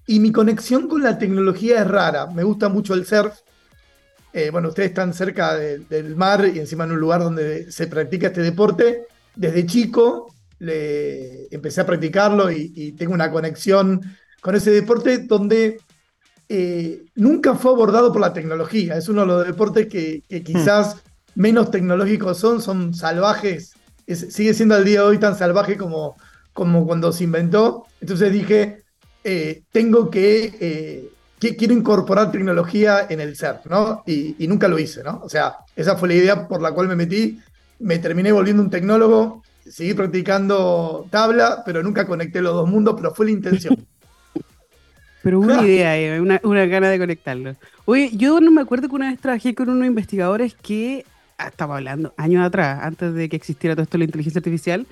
y 0.07 0.21
mi 0.21 0.33
conexión 0.33 0.89
con 0.89 1.03
la 1.03 1.19
tecnología 1.19 1.81
es 1.81 1.89
rara. 1.89 2.27
Me 2.27 2.43
gusta 2.43 2.69
mucho 2.69 2.95
el 2.95 3.07
surf. 3.07 3.35
Eh, 4.33 4.51
bueno, 4.51 4.69
ustedes 4.69 4.91
están 4.91 5.13
cerca 5.13 5.55
del 5.55 6.17
mar 6.17 6.51
y 6.53 6.59
encima 6.59 6.85
en 6.85 6.93
un 6.93 7.01
lugar 7.01 7.21
donde 7.23 7.71
se 7.71 7.87
practica 7.87 8.29
este 8.29 8.43
deporte. 8.43 9.07
Desde 9.37 9.67
chico 9.67 10.35
le, 10.59 11.47
empecé 11.55 11.83
a 11.83 11.87
practicarlo 11.87 12.51
y, 12.51 12.93
tengo 12.93 13.13
una 13.13 13.31
conexión 13.31 14.01
con 14.41 14.57
ese 14.57 14.71
deporte 14.71 15.19
donde 15.19 15.81
eh, 16.49 17.05
nunca 17.15 17.55
fue 17.55 17.73
abordado 17.73 18.13
por 18.13 18.21
la 18.21 18.33
tecnología. 18.33 18.97
Es 18.97 19.09
uno 19.09 19.23
de 19.23 19.27
los 19.27 19.47
deportes 19.47 19.87
que, 19.87 20.23
quizás 20.45 21.03
menos 21.35 21.71
tecnológicos 21.71 22.39
son, 22.39 22.61
son 22.61 22.95
salvajes. 22.95 23.75
sigue 24.07 24.55
siendo 24.55 24.75
al 24.75 24.85
día 24.85 25.01
de 25.01 25.07
hoy 25.07 25.19
tan 25.19 25.37
salvaje 25.37 25.77
como, 25.77 26.17
como 26.53 26.87
cuando 26.87 27.13
se 27.13 27.25
inventó. 27.25 27.87
Entonces 28.01 28.33
dije, 28.33 28.82
eh, 29.25 29.63
tengo 29.71 30.11
eh, 30.13 31.09
que, 31.39 31.57
quiero 31.57 31.75
incorporar 31.75 32.33
tecnología 32.33 33.07
en 33.09 33.21
el 33.21 33.37
ser, 33.37 33.61
¿no? 33.69 34.03
Y, 34.07 34.47
nunca 34.47 34.69
lo 34.69 34.79
hice, 34.79 35.03
¿no? 35.03 35.21
O 35.23 35.29
sea, 35.29 35.57
esa 35.77 35.97
fue 35.97 36.09
la 36.09 36.15
idea 36.15 36.49
por 36.49 36.61
la 36.61 36.73
cual 36.73 36.89
me 36.89 36.97
metí 36.97 37.41
me 37.79 37.99
terminé 37.99 38.31
volviendo 38.33 38.63
un 38.63 38.71
tecnólogo, 38.71 39.43
seguí 39.69 39.95
practicando 39.95 41.07
tabla, 41.11 41.63
pero 41.65 41.83
nunca 41.83 42.07
conecté 42.07 42.41
los 42.41 42.55
dos 42.55 42.69
mundos, 42.69 42.95
pero 42.97 43.15
fue 43.15 43.27
la 43.27 43.33
intención. 43.33 43.77
Pero 45.23 45.39
una 45.39 45.63
idea, 45.63 45.97
eh, 45.97 46.21
una, 46.21 46.41
una 46.43 46.67
gana 46.67 46.91
de 46.91 46.99
conectarlo. 46.99 47.55
Oye, 47.85 48.11
yo 48.13 48.41
no 48.41 48.51
me 48.51 48.61
acuerdo 48.61 48.89
que 48.89 48.97
una 48.97 49.09
vez 49.09 49.21
trabajé 49.21 49.55
con 49.55 49.69
unos 49.69 49.87
investigadores 49.87 50.57
que, 50.61 51.07
ah, 51.39 51.47
estaba 51.47 51.77
hablando 51.77 52.13
años 52.17 52.45
atrás, 52.45 52.81
antes 52.83 53.15
de 53.15 53.29
que 53.29 53.37
existiera 53.37 53.77
todo 53.77 53.85
esto 53.85 53.93
de 53.93 53.99
la 53.99 54.05
inteligencia 54.07 54.41
artificial, 54.41 54.85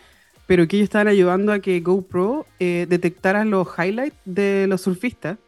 pero 0.50 0.66
que 0.66 0.78
ellos 0.78 0.86
estaban 0.86 1.06
ayudando 1.06 1.52
a 1.52 1.60
que 1.60 1.78
GoPro 1.78 2.44
eh, 2.58 2.84
detectara 2.88 3.44
los 3.44 3.68
highlights 3.78 4.16
de 4.24 4.66
los 4.66 4.80
surfistas. 4.80 5.38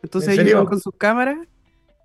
Entonces 0.00 0.38
ellos 0.38 0.50
iban 0.50 0.66
con 0.66 0.78
sus 0.78 0.94
cámaras 0.94 1.38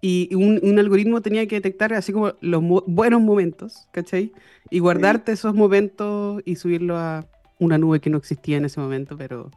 y 0.01 0.33
un, 0.33 0.79
algoritmo 0.79 1.21
tenía 1.21 1.45
que 1.45 1.57
detectar 1.57 1.93
así 1.93 2.11
como 2.11 2.33
los 2.41 2.63
buenos 2.87 3.21
momentos, 3.21 3.87
¿cachai? 3.91 4.31
Y 4.71 4.79
guardarte 4.79 5.31
esos 5.31 5.53
momentos 5.53 6.41
y 6.43 6.55
subirlo 6.55 6.97
a 6.97 7.27
una 7.59 7.77
nube 7.77 7.99
que 7.99 8.09
no 8.09 8.17
existía 8.17 8.57
en 8.57 8.65
ese 8.65 8.79
momento, 8.79 9.15
pero, 9.15 9.51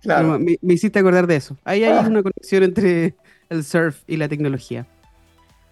claro. 0.00 0.38
me, 0.38 0.56
hiciste 0.72 1.00
acordar 1.00 1.26
de 1.26 1.34
eso. 1.34 1.56
Ahí 1.64 1.82
hay 1.82 1.98
ah. 1.98 2.06
una 2.08 2.22
conexión 2.22 2.62
entre 2.62 3.16
el 3.48 3.64
surf 3.64 4.04
y 4.06 4.18
la 4.18 4.28
tecnología. 4.28 4.86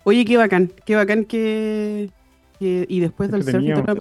Oye, 0.02 0.24
qué 0.24 0.36
bacán, 0.38 0.72
qué 0.84 0.96
bacán 0.96 1.24
que... 1.24 2.10
y 2.60 3.00
después 3.00 3.30
del 3.30 3.42
surf... 3.42 3.62
Yo 3.62 3.74
lo 3.74 3.74
único 3.74 3.96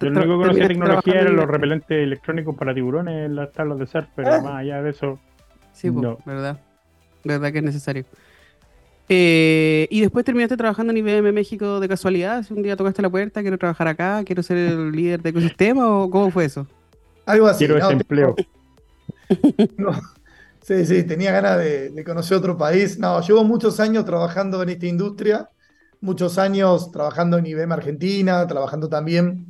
que 0.00 0.26
conocía 0.26 0.62
de 0.62 0.68
tecnología 0.68 1.20
eran 1.20 1.36
los 1.36 1.46
repelentes 1.46 1.90
electrónicos 1.90 2.56
para 2.56 2.74
tiburones, 2.74 3.30
las 3.30 3.52
tablas 3.52 3.78
de 3.78 3.86
surf, 3.86 4.08
pero 4.16 4.34
ah. 4.34 4.40
más 4.40 4.52
allá 4.60 4.82
de 4.82 4.90
eso... 4.90 5.18
Sí, 5.72 5.90
no. 5.90 6.18
verdad. 6.26 6.60
Verdad 7.24 7.52
que 7.52 7.58
es 7.58 7.64
necesario. 7.64 8.04
Eh, 9.08 9.88
y 9.90 10.00
después 10.00 10.24
terminaste 10.24 10.56
trabajando 10.56 10.92
en 10.92 10.98
IBM 10.98 11.32
México 11.32 11.80
de 11.80 11.88
casualidad. 11.88 12.44
Un 12.50 12.62
día 12.62 12.76
tocaste 12.76 13.02
la 13.02 13.10
puerta, 13.10 13.42
quiero 13.42 13.58
trabajar 13.58 13.88
acá, 13.88 14.22
quiero 14.24 14.42
ser 14.42 14.56
el 14.56 14.92
líder 14.92 15.20
de 15.20 15.30
ecosistema 15.30 15.88
o 15.88 16.08
cómo 16.08 16.30
fue 16.30 16.44
eso? 16.44 16.66
Algo 17.26 17.46
así. 17.46 17.66
Quiero 17.66 17.78
ese 17.78 17.92
empleo. 17.92 18.34
Sí, 20.62 20.84
sí, 20.86 21.02
tenía 21.02 21.32
ganas 21.32 21.58
de, 21.58 22.04
conocer 22.04 22.36
otro 22.36 22.56
país. 22.56 22.98
No, 22.98 23.20
llevo 23.22 23.42
muchos 23.42 23.80
años 23.80 24.04
trabajando 24.04 24.62
en 24.62 24.68
esta 24.68 24.86
industria, 24.86 25.48
muchos 26.00 26.38
años 26.38 26.90
trabajando 26.90 27.38
en 27.38 27.46
IBM 27.46 27.72
Argentina, 27.72 28.46
trabajando 28.46 28.88
también 28.88 29.46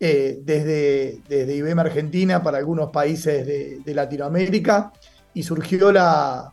eh, 0.00 0.40
desde, 0.42 1.20
desde 1.28 1.56
IBM 1.56 1.80
Argentina 1.80 2.42
para 2.42 2.58
algunos 2.58 2.90
países 2.90 3.46
de 3.84 3.94
Latinoamérica 3.94 4.92
y 5.34 5.42
surgió 5.44 5.92
la, 5.92 6.52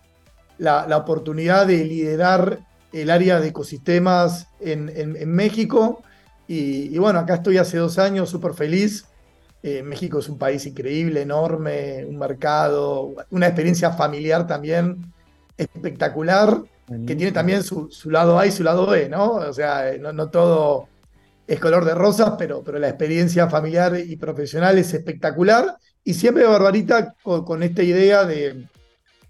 la, 0.60 0.98
oportunidad 0.98 1.66
de 1.66 1.86
liderar 1.86 2.60
el 2.92 3.10
área 3.10 3.40
de 3.40 3.48
ecosistemas 3.48 4.48
en, 4.60 5.32
México. 5.32 6.04
Y, 6.48 6.98
bueno, 6.98 7.20
acá 7.20 7.36
estoy 7.36 7.58
hace 7.58 7.78
dos 7.78 7.98
años, 7.98 8.30
súper 8.30 8.54
feliz. 8.54 9.06
Eh, 9.62 9.84
México 9.84 10.20
es 10.20 10.30
un 10.30 10.38
país 10.38 10.66
increíble, 10.66 11.22
enorme, 11.22 12.06
un 12.06 12.18
mercado, 12.18 13.14
una 13.30 13.48
experiencia 13.48 13.92
familiar 13.92 14.48
también 14.48 15.14
espectacular, 15.58 16.62
que 17.06 17.16
tiene 17.16 17.32
también 17.32 17.64
su, 17.64 17.90
lado 18.06 18.40
A 18.40 18.48
y 18.48 18.52
su 18.52 18.64
lado 18.64 18.88
B, 18.88 19.10
¿no? 19.10 19.34
O 19.34 19.54
sea, 19.54 19.96
no, 20.00 20.12
no, 20.14 20.30
todo 20.30 20.88
es 21.48 21.60
color 21.60 21.86
de 21.86 21.96
rosas, 21.96 22.34
pero, 22.38 22.64
pero 22.64 22.80
la 22.80 22.90
experiencia 22.90 23.50
familiar 23.50 23.98
y 23.98 24.16
profesional 24.18 24.78
es 24.78 24.94
espectacular. 24.94 25.78
Y 26.04 26.14
siempre, 26.14 26.46
Barbarita, 26.46 27.16
con 27.24 27.64
esta 27.64 27.84
idea 27.84 28.24
de, 28.26 28.68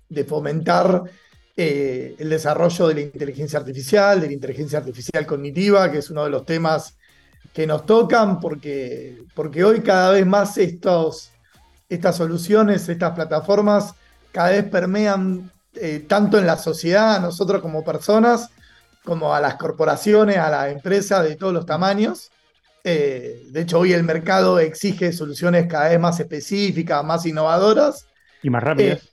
de 0.10 0.24
fomentar 0.26 1.04
eh, 1.56 2.16
el 2.18 2.30
desarrollo 2.30 2.88
de 2.88 2.94
la 2.94 3.02
inteligencia 3.02 3.60
artificial, 3.60 4.22
de 4.22 4.28
la 4.28 4.34
inteligencia 4.34 4.80
artificial 4.80 5.26
cognitiva, 5.26 5.92
que 5.92 5.98
es 5.98 6.10
uno 6.10 6.24
de 6.24 6.30
los 6.30 6.46
temas 6.46 6.98
que 7.54 7.68
nos 7.68 7.86
tocan, 7.86 8.40
porque, 8.40 9.24
porque 9.36 9.64
hoy 9.64 9.82
cada 9.82 10.12
vez 10.12 10.26
más 10.26 10.58
estos, 10.58 11.32
estas 11.90 12.16
soluciones, 12.16 12.88
estas 12.88 13.12
plataformas, 13.12 13.94
cada 14.32 14.52
vez 14.52 14.64
permean 14.66 15.52
eh, 15.76 16.06
tanto 16.08 16.38
en 16.38 16.48
la 16.48 16.58
sociedad, 16.58 17.16
a 17.16 17.20
nosotros 17.20 17.62
como 17.62 17.84
personas, 17.84 18.50
como 19.04 19.34
a 19.34 19.42
las 19.42 19.56
corporaciones, 19.56 20.38
a 20.38 20.50
las 20.50 20.72
empresas 20.72 21.24
de 21.24 21.36
todos 21.36 21.54
los 21.54 21.66
tamaños. 21.66 22.32
Eh, 22.84 23.48
de 23.50 23.62
hecho, 23.62 23.80
hoy 23.80 23.94
el 23.94 24.04
mercado 24.04 24.60
exige 24.60 25.12
soluciones 25.14 25.68
cada 25.68 25.90
vez 25.90 26.00
más 26.00 26.20
específicas, 26.20 27.04
más 27.04 27.26
innovadoras. 27.26 28.08
Y 28.42 28.50
más 28.50 28.64
rápidas 28.64 29.10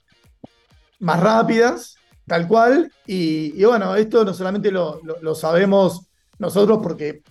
más 0.99 1.19
rápidas, 1.19 1.95
tal 2.25 2.47
cual. 2.47 2.91
Y, 3.05 3.63
bueno, 3.63 3.95
esto 3.95 4.25
no 4.25 4.33
solamente 4.33 4.71
lo, 4.71 5.01
sabemos 5.35 6.07
nosotros 6.39 6.79
porque 6.81 7.21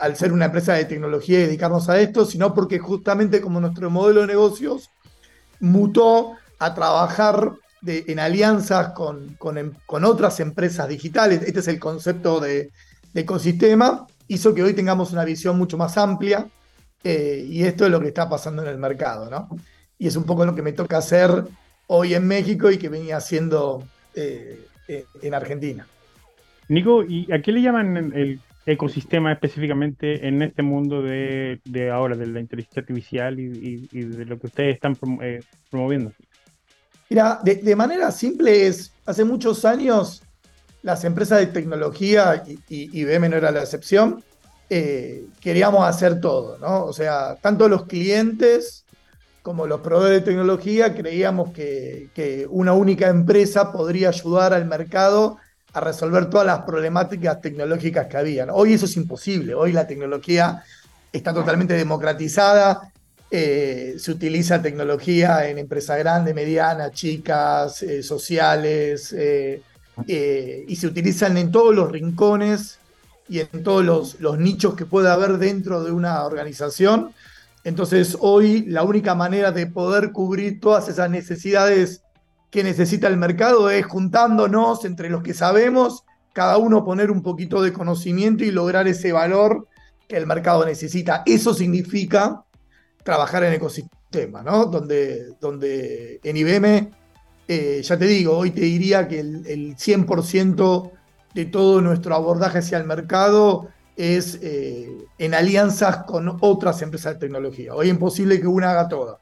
al 0.00 0.16
ser 0.16 0.32
una 0.32 0.46
empresa 0.46 0.74
de 0.74 0.86
tecnología 0.86 1.40
y 1.40 1.46
dedicarnos 1.46 1.88
a 1.88 2.00
esto, 2.00 2.24
sino 2.24 2.54
porque 2.54 2.78
justamente 2.78 3.40
como 3.40 3.60
nuestro 3.60 3.90
modelo 3.90 4.22
de 4.22 4.28
negocios 4.28 4.90
mutó 5.60 6.32
a 6.58 6.74
trabajar 6.74 7.52
en 7.86 8.18
alianzas 8.18 8.90
con, 8.90 9.36
em, 9.56 9.72
con, 9.86 10.04
otras 10.04 10.40
empresas 10.40 10.88
digitales, 10.88 11.42
este 11.42 11.60
es 11.60 11.68
el 11.68 11.78
concepto 11.78 12.40
de, 12.40 12.70
ecosistema, 13.14 14.06
hizo 14.26 14.54
que 14.54 14.62
hoy 14.62 14.74
tengamos 14.74 15.12
una 15.12 15.24
visión 15.24 15.56
mucho 15.56 15.78
más 15.78 15.96
amplia 15.96 16.48
eh, 17.04 17.46
y 17.48 17.62
esto 17.62 17.84
es 17.84 17.90
lo 17.90 18.00
que 18.00 18.08
está 18.08 18.28
pasando 18.28 18.62
en 18.62 18.68
el 18.68 18.78
mercado, 18.78 19.30
¿no? 19.30 19.48
Y 19.98 20.08
es 20.08 20.16
un 20.16 20.24
poco 20.24 20.44
lo 20.44 20.54
que 20.54 20.62
me 20.62 20.72
toca 20.72 20.98
hacer 20.98 21.44
hoy 21.86 22.14
en 22.14 22.26
México 22.26 22.70
y 22.70 22.78
que 22.78 22.88
venía 22.88 23.18
haciendo 23.18 23.86
eh, 24.14 24.66
eh, 24.88 25.04
en 25.22 25.34
Argentina. 25.34 25.86
Nico, 26.68 27.04
¿y 27.04 27.30
a 27.32 27.40
qué 27.40 27.52
le 27.52 27.62
llaman 27.62 28.12
el 28.14 28.40
ecosistema 28.66 29.32
específicamente 29.32 30.26
en 30.26 30.42
este 30.42 30.62
mundo 30.62 31.02
de, 31.02 31.60
ahora, 31.92 32.16
de 32.16 32.26
la 32.26 32.40
inteligencia 32.40 32.80
artificial 32.80 33.38
y, 33.38 33.86
de 33.86 34.24
lo 34.24 34.38
que 34.38 34.46
ustedes 34.46 34.74
están 34.74 34.96
promoviendo? 35.70 36.12
Mira, 37.10 37.40
de, 37.42 37.76
manera 37.76 38.10
simple 38.10 38.66
es, 38.66 38.92
hace 39.06 39.24
muchos 39.24 39.64
años 39.64 40.22
las 40.82 41.04
empresas 41.04 41.38
de 41.38 41.46
tecnología, 41.46 42.42
y, 42.46 43.00
IBM 43.00 43.28
no 43.30 43.36
era 43.36 43.50
la 43.50 43.60
excepción, 43.60 44.22
queríamos 44.68 45.86
hacer 45.86 46.20
todo, 46.20 46.58
¿no? 46.58 46.84
O 46.84 46.92
sea, 46.92 47.36
tanto 47.40 47.68
los 47.68 47.84
clientes 47.86 48.84
como 49.44 49.66
los 49.66 49.82
proveedores 49.82 50.20
de 50.20 50.30
tecnología, 50.30 50.94
creíamos 50.94 51.52
que, 51.52 52.46
una 52.48 52.72
única 52.72 53.08
empresa 53.08 53.72
podría 53.72 54.08
ayudar 54.08 54.54
al 54.54 54.64
mercado 54.64 55.36
a 55.74 55.80
resolver 55.80 56.30
todas 56.30 56.46
las 56.46 56.60
problemáticas 56.60 57.42
tecnológicas 57.42 58.06
que 58.06 58.16
había. 58.16 58.46
Hoy 58.54 58.72
eso 58.72 58.86
es 58.86 58.96
imposible, 58.96 59.54
hoy 59.54 59.72
la 59.72 59.86
tecnología 59.86 60.64
está 61.12 61.34
totalmente 61.34 61.74
democratizada, 61.74 62.90
eh, 63.30 63.96
se 63.98 64.10
utiliza 64.10 64.62
tecnología 64.62 65.48
en 65.48 65.58
empresas 65.58 65.98
grandes, 65.98 66.34
medianas, 66.34 66.92
chicas, 66.92 67.82
eh, 67.82 68.02
sociales, 68.02 69.14
eh, 69.16 69.62
y 70.06 70.76
se 70.76 70.86
utilizan 70.86 71.36
en 71.36 71.52
todos 71.52 71.74
los 71.74 71.90
rincones 71.90 72.78
y 73.28 73.40
en 73.40 73.62
todos 73.62 73.84
los, 73.84 74.20
los 74.20 74.38
nichos 74.38 74.74
que 74.74 74.86
pueda 74.86 75.12
haber 75.12 75.38
dentro 75.38 75.84
de 75.84 75.92
una 75.92 76.24
organización 76.24 77.14
entonces 77.64 78.18
hoy 78.20 78.66
la 78.66 78.82
única 78.82 79.14
manera 79.14 79.50
de 79.50 79.66
poder 79.66 80.12
cubrir 80.12 80.60
todas 80.60 80.88
esas 80.88 81.10
necesidades 81.10 82.02
que 82.50 82.62
necesita 82.62 83.08
el 83.08 83.16
mercado 83.16 83.70
es 83.70 83.86
juntándonos 83.86 84.84
entre 84.84 85.08
los 85.08 85.22
que 85.22 85.32
sabemos, 85.32 86.04
cada 86.34 86.58
uno 86.58 86.84
poner 86.84 87.10
un 87.10 87.22
poquito 87.22 87.62
de 87.62 87.72
conocimiento 87.72 88.44
y 88.44 88.50
lograr 88.50 88.86
ese 88.86 89.12
valor 89.12 89.66
que 90.06 90.18
el 90.18 90.26
mercado 90.26 90.64
necesita. 90.66 91.22
Eso 91.24 91.54
significa 91.54 92.44
trabajar 93.04 93.44
en 93.44 93.52
ecosistema, 93.52 94.42
¿no? 94.42 94.64
Donde, 94.66 95.34
donde 95.40 96.20
en 96.24 96.36
IBM, 96.36 96.90
eh, 97.46 97.80
ya 97.82 97.96
te 97.96 98.06
digo, 98.06 98.36
hoy 98.36 98.50
te 98.50 98.62
diría 98.62 99.06
que 99.06 99.20
el, 99.20 99.46
el 99.46 99.76
100% 99.76 100.90
de 101.34 101.44
todo 101.44 101.80
nuestro 101.80 102.14
abordaje 102.14 102.58
hacia 102.58 102.78
el 102.78 102.84
mercado 102.84 103.68
es 103.96 104.38
eh, 104.42 104.90
en 105.18 105.34
alianzas 105.34 105.98
con 106.04 106.36
otras 106.40 106.82
empresas 106.82 107.14
de 107.14 107.20
tecnología. 107.20 107.74
Hoy 107.74 107.86
es 107.86 107.92
imposible 107.92 108.40
que 108.40 108.46
una 108.46 108.70
haga 108.70 108.88
todo. 108.88 109.18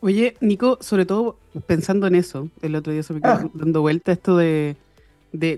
Oye, 0.00 0.36
Nico, 0.40 0.78
sobre 0.80 1.04
todo 1.04 1.36
pensando 1.66 2.06
en 2.06 2.14
eso, 2.14 2.48
el 2.62 2.74
otro 2.74 2.92
día 2.92 3.02
se 3.02 3.12
me 3.12 3.20
quedó 3.20 3.32
ah. 3.32 3.50
dando 3.52 3.82
vuelta 3.82 4.12
esto 4.12 4.36
de, 4.36 4.76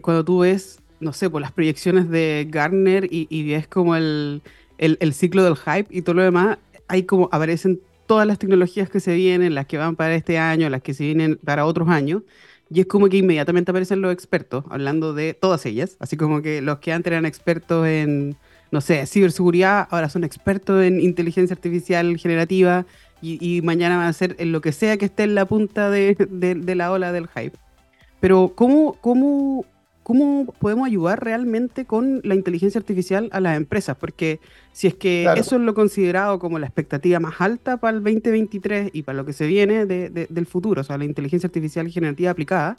cuando 0.03 0.25
tú 0.25 0.41
ves, 0.41 0.81
no 1.01 1.13
sé, 1.13 1.31
por 1.31 1.41
las 1.41 1.53
proyecciones 1.53 2.11
de 2.11 2.47
Gartner 2.51 3.07
y, 3.09 3.51
ves 3.51 3.69
como 3.69 3.95
el, 3.95 4.43
el, 4.79 5.15
ciclo 5.15 5.45
del 5.45 5.57
hype 5.57 5.87
y 5.91 6.03
todo 6.03 6.17
lo 6.17 6.23
demás, 6.23 6.59
hay 6.93 7.05
como 7.05 7.31
aparecen 7.33 7.81
todas 8.07 8.27
las 8.27 8.39
tecnologías 8.39 8.91
que 8.91 9.01
se 9.01 9.15
vienen, 9.15 9.55
las 9.55 9.65
que 9.65 9.79
van 9.79 9.97
para 9.97 10.15
este 10.15 10.37
año, 10.37 10.69
las 10.69 10.83
que 10.83 10.93
se 10.93 11.05
vienen 11.05 11.39
para 11.43 11.65
otros 11.65 11.89
años. 11.89 12.23
Y 12.69 12.81
es 12.81 12.87
como 12.87 13.09
que 13.09 13.17
inmediatamente 13.17 13.71
aparecen 13.71 14.03
los 14.03 14.13
expertos 14.13 14.65
hablando 14.69 15.15
de 15.15 15.33
todas 15.33 15.65
ellas. 15.65 15.97
Así 16.01 16.19
como 16.19 16.43
que 16.43 16.61
los 16.61 16.81
que 16.81 16.93
antes 16.93 17.11
eran 17.11 17.25
expertos 17.25 17.87
en, 17.87 18.37
no 18.71 18.83
sé, 18.83 19.07
ciberseguridad, 19.07 19.89
ahora 19.91 20.11
son 20.11 20.23
expertos 20.23 20.85
en 20.85 21.01
inteligencia 21.01 21.55
artificial 21.55 22.19
generativa 22.19 22.85
y, 23.23 23.63
mañana 23.63 23.97
van 23.97 24.09
a 24.09 24.13
ser 24.13 24.37
en 24.39 24.53
lo 24.53 24.61
que 24.61 24.73
sea 24.73 24.99
que 24.99 25.07
esté 25.07 25.23
en 25.23 25.35
la 25.35 25.47
punta 25.47 25.89
de, 25.89 26.17
la 26.77 26.93
ola 26.93 27.11
del 27.13 27.29
hype. 27.29 27.57
Pero 28.21 28.53
¿cómo, 28.55 28.99
cómo 29.01 29.65
cómo 30.03 30.53
podemos 30.59 30.87
ayudar 30.87 31.23
realmente 31.23 31.85
con 31.85 32.21
la 32.25 32.35
inteligencia 32.35 32.79
artificial 32.79 33.29
a 33.33 33.41
las 33.41 33.57
empresas, 33.57 33.97
porque 33.97 34.41
si 34.73 34.87
es 34.87 34.95
que 34.95 35.29
eso 35.37 35.57
es 35.57 35.63
lo 35.63 35.75
considerado 35.75 36.39
como 36.39 36.59
la 36.59 36.67
expectativa 36.67 37.21
más 37.21 37.41
alta 37.41 37.77
para 37.77 37.97
el 37.97 38.03
2023 38.03 38.91
y 38.93 39.03
para 39.03 39.17
lo 39.17 39.25
que 39.25 39.33
se 39.33 39.47
viene 39.47 39.87
del 39.87 40.47
futuro, 40.47 40.81
o 40.81 40.85
sea, 40.85 40.99
la 40.99 41.05
inteligencia 41.05 41.47
artificial 41.47 41.89
generativa 41.89 42.31
aplicada, 42.31 42.79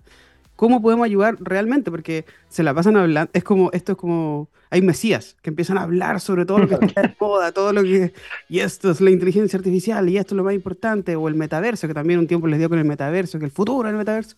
¿cómo 0.56 0.82
podemos 0.82 1.06
ayudar 1.06 1.38
realmente? 1.40 1.92
Porque 1.92 2.26
se 2.50 2.64
la 2.64 2.74
pasan 2.74 2.98
hablando, 2.98 3.30
es 3.34 3.44
como, 3.44 3.72
esto 3.72 3.94
es 3.94 3.98
como, 3.98 4.50
hay 4.70 4.82
mesías 4.82 5.38
que 5.42 5.50
empiezan 5.50 5.78
a 5.78 5.84
hablar 5.84 6.20
sobre 6.20 6.46
todo 6.46 6.60
lo 6.60 6.80
que 6.80 6.86
está 6.86 7.16
moda, 7.20 7.52
todo 7.52 7.74
lo 7.74 7.84
que, 7.84 8.14
y 8.50 8.60
esto 8.60 8.92
es 8.92 9.02
la 9.02 9.12
inteligencia 9.12 9.58
artificial, 9.58 10.10
y 10.10 10.18
esto 10.18 10.36
es 10.36 10.38
lo 10.38 10.44
más 10.44 10.54
importante, 10.54 11.16
o 11.16 11.28
el 11.28 11.36
metaverso, 11.36 11.88
que 11.88 11.94
también 11.94 12.20
un 12.20 12.28
tiempo 12.28 12.48
les 12.48 12.60
dio 12.60 12.70
con 12.70 12.80
el 12.80 12.86
metaverso, 12.86 13.40
que 13.40 13.46
el 13.46 13.52
futuro 13.52 13.88
del 13.88 13.98
metaverso. 13.98 14.36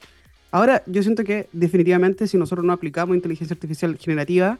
Ahora, 0.55 0.83
yo 0.85 1.03
siento 1.03 1.25
que 1.25 1.49
definitivamente 1.51 2.27
si 2.27 2.37
nosotros 2.37 2.65
no 2.65 2.71
aplicamos 2.71 3.13
inteligencia 3.13 3.53
artificial 3.53 3.97
generativa, 3.97 4.57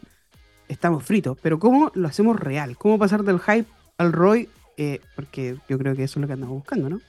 estamos 0.67 1.05
fritos. 1.05 1.37
Pero 1.41 1.57
¿cómo 1.57 1.89
lo 1.95 2.09
hacemos 2.09 2.37
real? 2.37 2.75
¿Cómo 2.75 2.99
pasar 2.99 3.23
del 3.23 3.39
hype 3.39 3.65
al 3.97 4.11
ROI? 4.11 4.49
Eh, 4.75 4.99
porque 5.15 5.55
yo 5.69 5.77
creo 5.77 5.95
que 5.95 6.03
eso 6.03 6.19
es 6.19 6.21
lo 6.21 6.27
que 6.27 6.33
andamos 6.33 6.57
buscando, 6.57 6.89
¿no? 6.89 6.99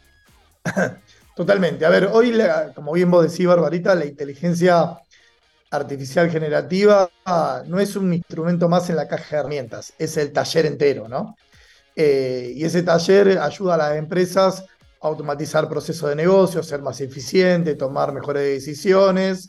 Totalmente. 1.34 1.84
A 1.84 1.90
ver, 1.90 2.10
hoy, 2.12 2.32
como 2.76 2.92
bien 2.92 3.10
vos 3.10 3.28
decís, 3.28 3.44
Barbarita, 3.44 3.92
la 3.96 4.06
inteligencia 4.06 4.96
artificial 5.72 6.30
generativa 6.30 7.10
no 7.66 7.80
es 7.80 7.96
un 7.96 8.14
instrumento 8.14 8.68
más 8.68 8.88
en 8.88 8.94
la 8.94 9.08
caja 9.08 9.34
de 9.34 9.40
herramientas, 9.40 9.94
es 9.98 10.16
el 10.16 10.32
taller 10.32 10.64
entero, 10.64 11.08
¿no? 11.08 11.34
Eh, 11.96 12.52
y 12.54 12.64
ese 12.64 12.84
taller 12.84 13.36
ayuda 13.40 13.74
a 13.74 13.78
las 13.78 13.96
empresas 13.96 14.64
automatizar 15.00 15.68
procesos 15.68 16.08
de 16.08 16.16
negocio, 16.16 16.62
ser 16.62 16.82
más 16.82 17.00
eficiente, 17.00 17.74
tomar 17.74 18.12
mejores 18.12 18.42
decisiones, 18.42 19.48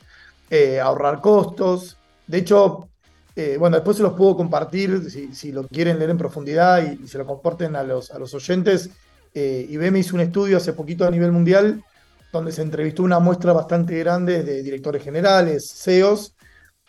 eh, 0.50 0.80
ahorrar 0.80 1.22
costos. 1.22 1.98
De 2.26 2.40
hecho, 2.40 2.90
eh, 3.36 3.58
bueno, 3.60 3.78
después 3.78 3.98
se 3.98 4.04
los 4.04 4.14
puedo 4.14 4.36
compartir 4.36 5.10
si, 5.32 5.52
lo 5.52 5.68
quieren 5.68 6.00
leer 6.00 6.12
en 6.12 6.18
profundidad 6.18 6.84
y, 6.84 7.08
se 7.08 7.18
lo 7.18 7.26
comparten 7.26 7.76
a 7.76 7.84
los, 7.84 8.12
a 8.12 8.20
los 8.20 8.34
oyentes 8.34 8.90
eh, 9.34 9.68
IBM 9.70 9.98
hizo 9.98 10.16
un 10.16 10.22
estudio 10.22 10.58
hace 10.58 10.74
poquito 10.74 11.06
a 11.06 11.12
nivel 11.12 11.32
mundial 11.32 11.84
donde 12.32 12.52
se 12.52 12.62
entrevistó 12.62 13.04
una 13.04 13.20
muestra 13.20 13.54
bastante 13.54 13.98
grande 14.00 14.44
de 14.44 14.64
directores 14.64 15.04
generales, 15.04 15.70
CEOs, 15.70 16.34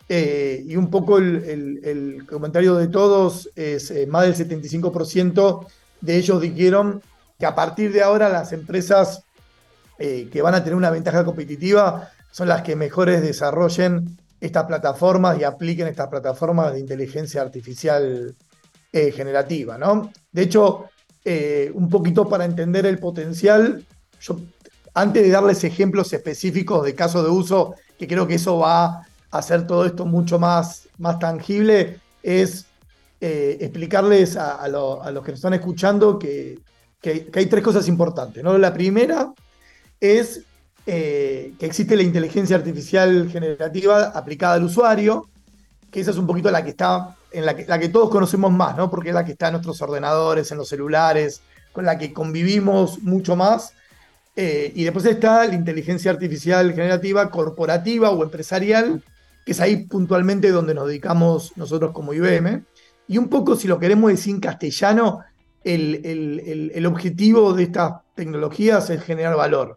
y 0.09 0.75
un 0.75 0.89
poco 0.89 1.19
el, 1.19 2.25
comentario 2.27 2.75
de 2.75 2.87
todos 2.87 3.49
es 3.55 3.93
más 4.07 4.23
del 4.23 4.49
75% 4.49 5.67
de 6.01 6.17
ellos 6.17 6.41
dijeron 6.41 7.01
que 7.39 7.45
a 7.45 7.55
partir 7.55 7.91
de 7.93 8.03
ahora 8.03 8.29
las 8.29 8.51
empresas 8.53 9.23
que 9.97 10.41
van 10.41 10.55
a 10.55 10.63
tener 10.63 10.75
una 10.75 10.91
ventaja 10.91 11.25
competitiva 11.25 12.09
son 12.31 12.47
las 12.47 12.61
que 12.61 12.77
mejores 12.77 13.21
desarrollen 13.21 14.17
estas 14.39 14.63
plataformas 14.63 15.37
y 15.37 15.43
apliquen 15.43 15.87
estas 15.87 16.07
plataformas 16.07 16.71
de 16.71 16.79
inteligencia 16.79 17.41
artificial 17.41 18.33
generativa. 18.93 19.77
¿no? 19.77 20.09
De 20.31 20.43
hecho, 20.43 20.89
eh, 21.25 21.69
un 21.73 21.89
poquito 21.89 22.29
para 22.29 22.45
entender 22.45 22.85
el 22.85 22.97
potencial, 22.97 23.85
yo 24.21 24.39
antes 24.93 25.21
de 25.21 25.29
darles 25.29 25.63
ejemplos 25.63 26.13
específicos 26.13 26.85
de 26.85 26.95
casos 26.95 27.23
de 27.23 27.29
uso, 27.29 27.75
que 27.97 28.07
creo 28.07 28.25
que 28.25 28.35
eso 28.35 28.57
va 28.57 28.85
a 28.85 29.07
hacer 29.31 29.67
todo 29.67 29.85
esto 29.85 30.05
mucho 30.05 30.39
más, 30.39 30.87
más 30.97 31.19
tangible, 31.19 31.99
es 32.23 32.67
eh, 33.19 33.57
explicarles 33.59 34.37
a, 34.37 34.65
los 34.69 35.23
que 35.23 35.31
nos 35.31 35.39
están 35.39 35.53
escuchando 35.53 36.17
que, 36.17 36.57
hay 37.03 37.45
tres 37.45 37.63
cosas 37.63 37.87
importantes. 37.87 38.43
¿no? 38.43 38.57
La 38.57 38.73
primera 38.73 39.31
es 39.99 40.43
eh, 40.85 41.53
que 41.59 41.65
existe 41.65 41.95
la 41.95 42.03
inteligencia 42.03 42.55
artificial 42.55 43.29
generativa 43.31 44.09
aplicada 44.09 44.55
al 44.55 44.63
usuario, 44.63 45.29
que 45.91 45.99
esa 45.99 46.11
es 46.11 46.17
un 46.17 46.27
poquito 46.27 46.49
la 46.51 46.63
que 46.63 46.71
está 46.71 47.15
en 47.31 47.45
la 47.45 47.55
que, 47.55 47.65
la 47.65 47.77
que 47.77 47.89
todos 47.89 48.09
conocemos 48.09 48.51
más, 48.51 48.75
¿no? 48.75 48.89
Porque 48.89 49.09
es 49.09 49.15
la 49.15 49.23
que 49.23 49.33
está 49.33 49.47
en 49.47 49.53
nuestros 49.53 49.81
ordenadores, 49.81 50.51
en 50.51 50.57
los 50.57 50.67
celulares, 50.67 51.41
con 51.71 51.85
la 51.85 51.97
que 51.97 52.11
convivimos 52.11 53.03
mucho 53.03 53.35
más. 53.35 53.73
Eh, 54.35 54.71
y 54.75 54.83
después 54.83 55.05
está 55.05 55.45
la 55.45 55.53
inteligencia 55.53 56.11
artificial 56.11 56.73
generativa 56.73 57.29
corporativa 57.29 58.09
o 58.09 58.23
empresarial, 58.23 59.03
que 59.45 59.51
es 59.51 59.59
ahí 59.59 59.85
puntualmente 59.85 60.49
donde 60.49 60.73
nos 60.73 60.87
dedicamos 60.87 61.51
nosotros 61.55 61.91
como 61.91 62.13
IBM. 62.13 62.63
Y 63.07 63.17
un 63.17 63.27
poco, 63.27 63.55
si 63.55 63.67
lo 63.67 63.79
queremos 63.79 64.11
decir 64.11 64.35
en 64.35 64.41
castellano, 64.41 65.19
el, 65.63 66.85
objetivo 66.85 67.53
de 67.53 67.63
estas 67.63 67.93
tecnologías 68.15 68.89
es 68.89 69.03
generar 69.03 69.35
valor. 69.35 69.75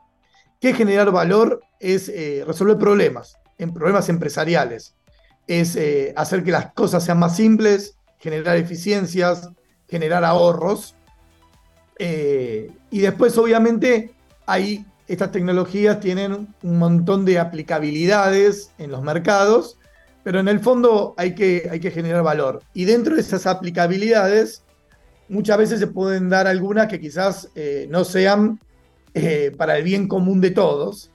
¿Qué 0.61 0.75
generar 0.75 1.11
valor? 1.11 1.61
Es 1.81 2.09
eh, 2.09 2.45
resolver 2.47 2.79
problemas, 2.79 3.37
en 3.59 3.73
problemas 3.73 4.09
empresariales 4.09 4.95
es 5.47 5.77
eh, 5.77 6.13
hacer 6.17 6.45
que 6.45 6.51
las 6.51 6.73
cosas 6.73 7.05
sean 7.05 7.19
más 7.19 7.37
simples, 7.37 7.97
generar 8.19 8.57
eficiencias, 8.57 9.51
generar 9.89 10.25
ahorros. 10.25 10.95
Eh, 11.99 12.71
y 12.91 13.01
después, 13.01 13.37
obviamente, 13.39 14.15
ahí 14.47 14.87
estas 15.09 15.33
tecnologías 15.33 16.01
tienen 16.01 16.55
un 16.63 16.79
montón 16.79 17.25
de 17.25 17.39
aplicabilidades 17.39 18.71
en 18.79 18.91
los 18.91 19.03
mercados, 19.03 19.79
pero 20.23 20.41
en 20.41 20.49
el 20.49 20.61
fondo 20.61 21.15
hay 21.17 21.35
que, 21.35 21.69
hay 21.71 21.81
que 21.81 21.91
generar 21.91 22.23
valor. 22.23 22.63
Y 22.73 22.85
dentro 22.85 23.17
de 23.17 23.21
esas 23.21 23.47
aplicabilidades, 23.47 24.63
muchas 25.33 25.59
veces 25.59 25.81
se 25.81 25.87
pueden 25.87 26.29
dar 26.29 26.47
algunas 26.47 26.89
que 26.89 27.01
quizás 27.01 27.49
eh, 27.55 27.87
no 27.91 28.05
sean 28.05 28.61
para 29.59 29.77
el 29.77 29.85
bien 29.85 30.09
común 30.09 30.41
de 30.41 30.53
todos. 30.53 31.11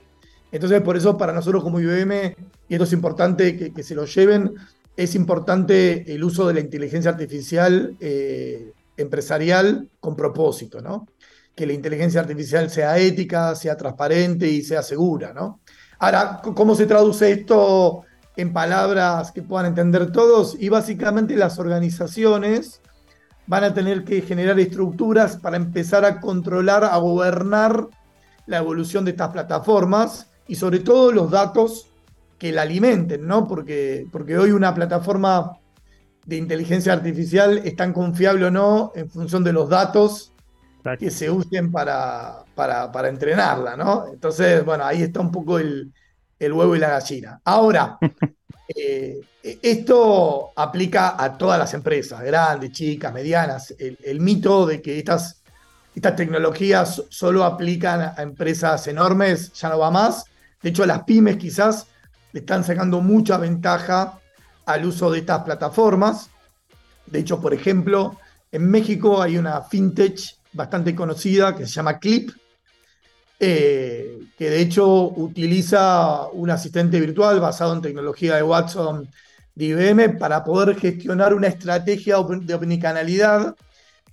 Entonces, 0.52 0.82
por 0.82 0.98
eso 0.98 1.18
para 1.18 1.34
nosotros 1.34 1.64
como 1.64 1.80
IBM 1.80 2.36
y 2.70 2.74
esto 2.74 2.84
es 2.84 2.94
importante 2.94 3.72
que, 3.72 3.84
se 3.84 3.96
lo 3.96 4.06
lleven, 4.06 4.54
es 4.96 5.16
importante 5.16 6.14
el 6.14 6.24
uso 6.24 6.48
de 6.48 6.56
la 6.56 6.60
inteligencia 6.60 7.12
artificial 7.12 7.96
eh, 8.00 8.74
empresarial 8.98 9.88
con 10.00 10.16
propósito, 10.16 10.82
¿no? 10.82 11.08
Que 11.56 11.66
la 11.66 11.74
inteligencia 11.74 12.20
artificial 12.20 12.70
sea 12.70 12.98
ética, 12.98 13.56
sea 13.56 13.78
transparente 13.78 14.48
y 14.48 14.64
sea 14.64 14.84
segura, 14.84 15.34
¿no? 15.34 15.62
Ahora, 16.00 16.42
¿cómo 16.42 16.76
se 16.76 16.86
traduce 16.86 17.32
esto 17.32 18.04
en 18.36 18.54
palabras 18.54 19.32
que 19.32 19.42
puedan 19.42 19.68
entender 19.68 20.12
todos? 20.12 20.58
Y 20.60 20.70
básicamente 20.70 21.36
las 21.36 21.58
organizaciones 21.60 22.82
van 23.48 23.64
a 23.64 23.74
tener 23.74 24.04
que 24.04 24.22
generar 24.22 24.60
estructuras 24.60 25.38
para 25.38 25.58
empezar 25.58 26.06
a 26.06 26.20
controlar, 26.20 26.84
a 26.84 26.98
gobernar 26.98 27.88
la 28.46 28.58
evolución 28.58 29.06
de 29.06 29.12
estas 29.12 29.32
plataformas 29.32 30.30
y 30.48 30.56
sobre 30.56 30.80
todo 30.80 31.12
los 31.12 31.32
datos 31.32 31.88
que 32.38 32.52
la 32.52 32.62
alimenten, 32.62 33.26
¿no? 33.26 33.48
Porque, 33.48 34.08
porque 34.12 34.38
hoy 34.38 34.52
una 34.52 34.74
plataforma 34.74 35.58
de 36.26 36.36
inteligencia 36.36 36.94
artificial 36.94 37.60
es 37.64 37.76
tan 37.76 37.94
confiable 37.94 38.46
o 38.46 38.52
no 38.52 38.92
en 38.96 39.10
función 39.10 39.44
de 39.44 39.54
los 39.54 39.70
datos 39.70 40.34
que 41.00 41.12
se 41.12 41.30
usen 41.30 41.72
para, 41.72 42.46
para, 42.56 43.10
entrenarla, 43.10 43.76
¿no? 43.76 44.08
Entonces, 44.08 44.64
bueno, 44.64 44.86
ahí 44.86 45.02
está 45.02 45.20
un 45.20 45.32
poco 45.32 45.60
el, 45.60 45.92
huevo 46.40 46.76
y 46.76 46.80
la 46.80 46.90
gallina. 46.90 47.42
Ahora, 47.44 47.98
eh, 48.68 49.22
esto 49.44 50.52
aplica 50.56 51.22
a 51.22 51.38
todas 51.38 51.58
las 51.58 51.74
empresas, 51.74 52.22
grandes, 52.22 52.72
chicas, 52.72 53.14
medianas. 53.14 53.74
El, 53.80 54.20
mito 54.20 54.66
de 54.66 54.82
que 54.82 55.00
estas, 55.00 55.42
estas 55.96 56.16
tecnologías 56.16 57.04
solo 57.10 57.44
aplican 57.44 58.02
a 58.02 58.22
empresas 58.22 58.88
enormes 58.88 59.54
ya 59.54 59.70
no 59.70 59.80
va 59.80 59.92
más. 59.92 60.26
De 60.62 60.70
hecho, 60.70 60.86
las 60.86 61.04
pymes 61.04 61.38
quizás 61.38 61.88
le 62.34 62.42
están 62.42 62.64
sacando 62.64 63.02
mucha 63.02 63.38
ventaja 63.38 64.20
al 64.66 64.86
uso 64.86 65.12
de 65.12 65.20
estas 65.20 65.44
plataformas. 65.44 66.30
De 67.06 67.20
hecho, 67.20 67.40
por 67.40 67.54
ejemplo, 67.54 68.18
en 68.52 68.70
México 68.70 69.22
hay 69.22 69.38
una 69.38 69.62
fintech 69.62 70.36
bastante 70.52 70.94
conocida 70.94 71.56
que 71.56 71.66
se 71.66 71.74
llama 71.74 72.00
Clip, 72.00 72.32
eh, 73.40 74.20
que 74.38 74.50
de 74.50 74.62
hecho 74.62 75.10
utiliza 75.10 76.28
un 76.34 76.50
asistente 76.50 77.00
virtual 77.00 77.40
basado 77.40 77.74
en 77.74 77.82
tecnología 77.82 78.36
de 78.36 78.44
Watson 78.44 79.10
de 79.56 79.66
IBM 79.66 80.18
para 80.18 80.44
poder 80.44 80.76
gestionar 80.76 81.34
una 81.34 81.48
estrategia 81.48 82.18
de 82.18 82.54
omnicanalidad 82.54 83.56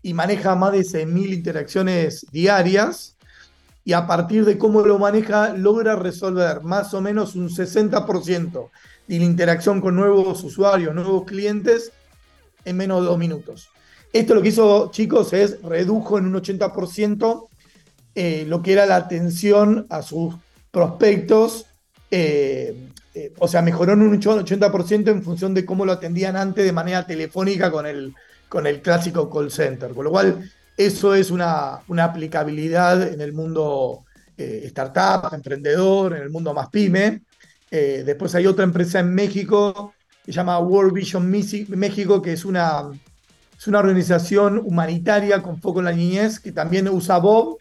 y 0.03 0.15
maneja 0.15 0.55
más 0.55 0.73
de 0.73 0.81
6.000 0.81 1.33
interacciones 1.33 2.27
diarias 2.33 3.17
y 3.85 3.93
a 3.93 4.07
partir 4.07 4.45
de 4.45 4.57
cómo 4.59 4.83
lo 4.83 4.99
maneja 4.99 5.55
logra 5.55 5.97
resolver 5.97 6.63
más 6.63 6.95
o 6.95 7.01
menos 7.01 7.35
un 7.35 7.49
60% 7.49 8.71
de 9.07 9.19
la 9.19 9.25
interacción 9.25 9.81
con 9.81 9.97
nuevos 9.97 10.43
usuarios, 10.43 10.95
nuevos 10.95 11.25
clientes 11.25 11.93
en 12.65 12.77
menos 12.77 13.01
de 13.03 13.09
dos 13.09 13.19
minutos. 13.19 13.69
Esto 14.13 14.35
lo 14.35 14.43
que 14.43 14.49
hizo, 14.49 14.91
chicos, 14.91 15.33
es 15.33 15.61
redujo 15.63 16.19
en 16.19 16.27
un 16.27 16.35
80% 16.35 17.49
eh, 18.15 18.45
lo 18.47 18.63
que 18.63 18.73
era 18.73 18.87
la 18.87 18.97
atención 18.97 19.87
a 19.91 20.03
sus 20.03 20.35
prospectos, 20.71 21.67
eh, 22.11 22.91
eh, 23.15 23.33
o 23.39 23.49
sea, 23.49 23.63
mejoró 23.63 23.93
en 23.93 24.03
un 24.03 24.21
80% 24.21 25.09
en 25.09 25.23
función 25.23 25.55
de 25.55 25.65
cómo 25.65 25.85
lo 25.85 25.93
atendían 25.93 26.37
antes 26.37 26.65
de 26.65 26.73
manera 26.73 27.07
telefónica 27.07 27.71
con 27.71 27.87
el, 27.87 28.15
con 28.49 28.67
el 28.67 28.83
clásico 28.83 29.31
call 29.31 29.51
center, 29.51 29.93
con 29.93 30.05
lo 30.05 30.11
cual 30.11 30.51
eso 30.77 31.15
es 31.15 31.31
una, 31.31 31.81
aplicabilidad 31.99 33.13
en 33.13 33.21
el 33.21 33.33
mundo 33.33 34.05
eh, 34.37 34.63
startup, 34.67 35.33
emprendedor, 35.33 36.17
en 36.17 36.23
el 36.23 36.31
mundo 36.31 36.53
más 36.53 36.69
pyme. 36.71 37.23
después 37.71 38.35
hay 38.35 38.47
otra 38.47 38.65
empresa 38.65 39.01
en 39.01 39.15
México 39.15 39.95
que 40.25 40.33
se 40.33 40.37
llama 40.37 40.59
World 40.59 40.93
Vision 40.93 41.31
México, 41.31 42.23
que 42.23 42.33
es 42.33 42.45
una, 42.45 42.91
es 43.59 43.67
una 43.69 43.81
organización 43.81 44.61
humanitaria 44.65 45.43
con 45.43 45.61
foco 45.61 45.81
en 45.81 45.85
la 45.85 45.93
niñez, 45.93 46.41
que 46.41 46.51
también 46.51 46.89
usa 46.89 47.19
Bob, 47.19 47.59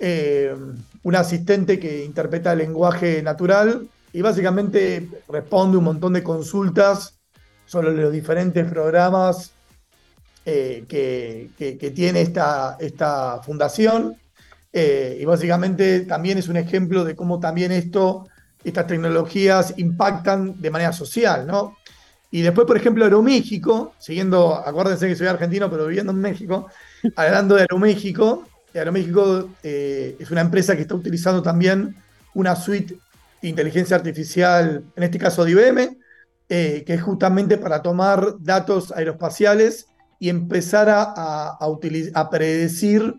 un 0.00 1.16
asistente 1.16 1.78
que 1.78 2.04
interpreta 2.04 2.52
el 2.52 2.58
lenguaje 2.58 3.22
natural 3.22 3.88
y 4.12 4.22
básicamente 4.22 5.08
responde 5.28 5.76
un 5.76 5.84
montón 5.84 6.12
de 6.12 6.22
consultas 6.22 7.18
sobre 7.66 7.92
los 7.92 8.12
diferentes 8.12 8.66
programas 8.66 9.52
eh, 10.44 10.86
que, 10.88 11.92
tiene 11.94 12.22
esta, 12.22 12.78
esta 12.80 13.42
fundación. 13.42 14.16
Eh, 14.72 15.18
y 15.20 15.24
básicamente 15.26 16.00
también 16.00 16.38
es 16.38 16.48
un 16.48 16.56
ejemplo 16.56 17.04
de 17.04 17.14
cómo 17.14 17.38
también 17.38 17.70
esto, 17.70 18.26
estas 18.64 18.86
tecnologías 18.86 19.74
impactan 19.76 20.60
de 20.60 20.70
manera 20.70 20.92
social, 20.92 21.46
¿no? 21.46 21.76
Y 22.30 22.40
después, 22.40 22.66
por 22.66 22.76
ejemplo, 22.76 23.04
Aeroméxico, 23.04 23.94
siguiendo, 23.98 24.54
acuérdense 24.54 25.06
que 25.06 25.16
soy 25.16 25.26
argentino, 25.26 25.70
pero 25.70 25.86
viviendo 25.86 26.12
en 26.12 26.20
México, 26.20 26.68
hablando 27.16 27.54
de 27.54 27.62
Aeroméxico, 27.62 28.47
Aeroméxico 28.74 29.50
eh, 29.62 30.16
es 30.18 30.30
una 30.30 30.40
empresa 30.40 30.76
que 30.76 30.82
está 30.82 30.94
utilizando 30.94 31.42
también 31.42 31.96
una 32.34 32.54
suite 32.54 32.96
de 33.42 33.48
inteligencia 33.48 33.96
artificial, 33.96 34.84
en 34.94 35.02
este 35.02 35.18
caso 35.18 35.44
de 35.44 35.52
IBM, 35.52 35.98
que 36.48 36.84
es 36.86 37.02
justamente 37.02 37.58
para 37.58 37.82
tomar 37.82 38.36
datos 38.40 38.90
aeroespaciales 38.92 39.86
y 40.18 40.28
empezar 40.28 40.88
a, 40.90 42.28
predecir 42.30 43.14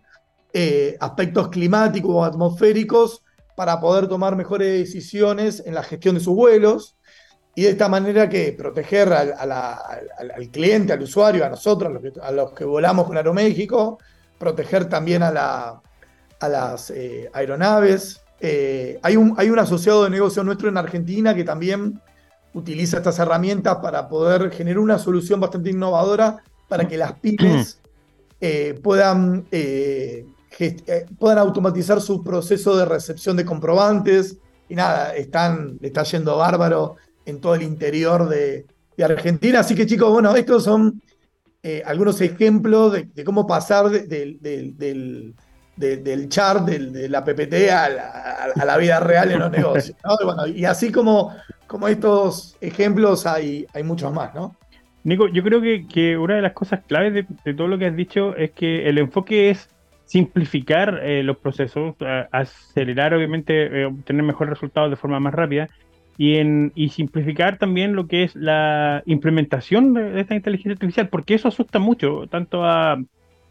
eh, 0.54 0.98
aspectos 1.00 1.50
climáticos 1.50 2.12
o 2.14 2.26
atmosféricos 2.26 3.24
para 3.56 3.80
poder 3.80 4.08
tomar 4.08 4.36
mejores 4.36 4.80
decisiones 4.80 5.64
en 5.66 5.74
la 5.76 5.84
gestión 5.84 6.16
de 6.16 6.22
sus 6.22 6.36
vuelos. 6.36 6.98
Y 7.56 7.64
de 7.64 7.70
esta 7.70 7.90
manera 7.90 8.30
que 8.30 8.54
proteger 8.54 9.12
al, 9.12 10.50
cliente, 10.52 10.94
al 10.94 11.02
usuario, 11.02 11.46
a 11.46 11.50
nosotros, 11.50 11.92
a 12.22 12.32
los 12.32 12.54
que, 12.54 12.64
volamos 12.64 13.06
con 13.06 13.18
Aeroméxico, 13.18 14.00
proteger 14.40 14.90
también 14.90 15.22
a, 15.22 15.32
la, 15.32 15.82
a 16.40 16.50
las 16.50 16.90
eh, 16.90 17.30
aeronaves. 17.34 18.22
Eh, 18.40 19.00
hay, 19.04 19.18
un, 19.18 19.36
hay 19.38 19.50
un 19.50 19.60
asociado 19.60 20.06
de 20.06 20.10
negocio 20.10 20.44
nuestro 20.44 20.70
en 20.70 20.78
Argentina 20.78 21.36
que 21.36 21.44
también 21.44 22.02
utiliza 22.54 22.98
estas 22.98 23.20
herramientas 23.20 23.78
para 23.78 24.10
poder 24.10 24.50
generar 24.50 24.80
una 24.80 24.98
solución 24.98 25.40
bastante 25.40 25.70
innovadora 25.70 26.42
para 26.68 26.88
que 26.88 26.98
las 26.98 27.14
pymes 27.14 27.80
eh, 28.42 28.80
puedan, 28.82 29.46
puedan 31.20 31.38
automatizar 31.38 32.02
su 32.02 32.24
proceso 32.24 32.76
de 32.76 32.86
recepción 32.86 33.38
de 33.38 33.46
comprobantes. 33.46 34.38
Y 34.70 34.76
nada, 34.76 35.16
están, 35.16 35.78
le 35.82 35.88
está 35.88 36.04
yendo 36.04 36.38
bárbaro 36.38 36.96
en 37.26 37.40
todo 37.40 37.56
el 37.56 37.62
interior 37.62 38.28
de, 38.28 38.66
Argentina. 39.04 39.62
Así 39.62 39.76
que 39.76 39.86
chicos, 39.88 40.12
bueno, 40.12 40.36
estos 40.36 40.66
son 40.66 41.02
algunos 41.86 42.22
ejemplos 42.22 42.94
de, 42.94 43.24
cómo 43.24 43.46
pasar 43.46 43.90
del, 43.90 44.40
del, 44.40 46.30
chart, 46.30 46.66
de 46.68 47.10
la 47.10 47.24
PPT 47.24 47.70
a 47.72 48.56
la, 48.66 48.78
vida 48.78 49.00
real 49.00 49.32
en 49.32 49.40
los 49.40 49.52
negocios. 49.52 49.98
Y, 50.54 50.66
así 50.66 50.92
como, 50.92 51.36
como 51.68 51.88
estos 51.88 52.58
ejemplos 52.62 53.26
hay, 53.26 53.66
hay 53.74 53.84
muchos 53.84 54.14
más, 54.14 54.34
¿no? 54.34 54.56
Nico, 55.04 55.28
yo 55.28 55.44
creo 55.44 55.62
que, 55.62 56.18
una 56.18 56.36
de 56.36 56.42
las 56.42 56.54
cosas 56.54 56.82
claves 56.86 57.26
de, 57.44 57.54
todo 57.54 57.68
lo 57.68 57.78
que 57.78 57.88
has 57.88 57.96
dicho 57.96 58.36
es 58.36 58.52
que 58.52 58.88
el 58.88 58.98
enfoque 58.98 59.50
es 59.50 59.70
simplificar 60.06 61.00
eh, 61.04 61.24
los 61.24 61.38
procesos, 61.38 61.96
acelerar 62.32 63.14
obviamente, 63.14 63.82
eh, 63.82 63.86
obtener 63.86 64.24
mejores 64.24 64.54
resultados 64.54 64.90
de 64.90 64.96
forma 64.96 65.20
más 65.20 65.34
rápida 65.34 65.68
y, 66.20 66.36
en, 66.36 66.74
simplificar 66.92 67.58
también 67.58 67.96
lo 67.96 68.08
que 68.08 68.26
es 68.26 68.36
la 68.36 69.02
implementación 69.06 69.94
de, 69.94 70.20
esta 70.20 70.36
inteligencia 70.36 70.74
artificial, 70.74 71.08
porque 71.08 71.34
eso 71.34 71.48
asusta 71.48 71.80
mucho, 71.80 72.28
tanto 72.30 72.66
a 72.66 73.02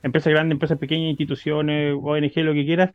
empresas 0.03 0.35
grandes, 0.35 0.57
empresas 0.57 0.77
pequeñas, 0.77 1.09
instituciones, 1.09 1.97
ONG, 1.99 2.33
lo 2.37 2.53
que 2.53 2.67
quieras, 2.67 2.91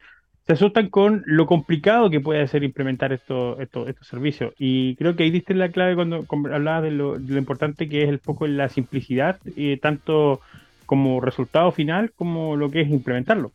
se 0.45 0.53
asustan 0.53 0.89
con 0.89 1.23
lo 1.25 1.47
complicado 1.47 2.12
que 2.12 2.19
puede 2.19 2.47
ser 2.47 2.63
implementar 2.63 3.13
estos 3.13 3.57
servicios. 4.01 4.53
Y 4.59 4.95
creo 4.95 5.15
que 5.15 5.23
ahí 5.23 5.31
diste 5.31 5.55
la 5.55 5.71
clave 5.71 5.95
cuando, 5.95 6.23
hablabas 6.53 6.83
de 6.83 6.91
lo, 6.91 7.17
importante 7.17 7.89
que 7.89 8.03
es 8.03 8.09
el 8.09 8.19
foco 8.19 8.45
en 8.45 8.57
la 8.57 8.69
simplicidad, 8.69 9.39
y 9.55 9.77
tanto 9.77 10.39
como 10.86 11.19
resultado 11.19 11.71
final 11.71 12.12
como 12.15 12.57
lo 12.57 12.69
que 12.69 12.81
es 12.81 12.89
implementarlo. 12.91 13.51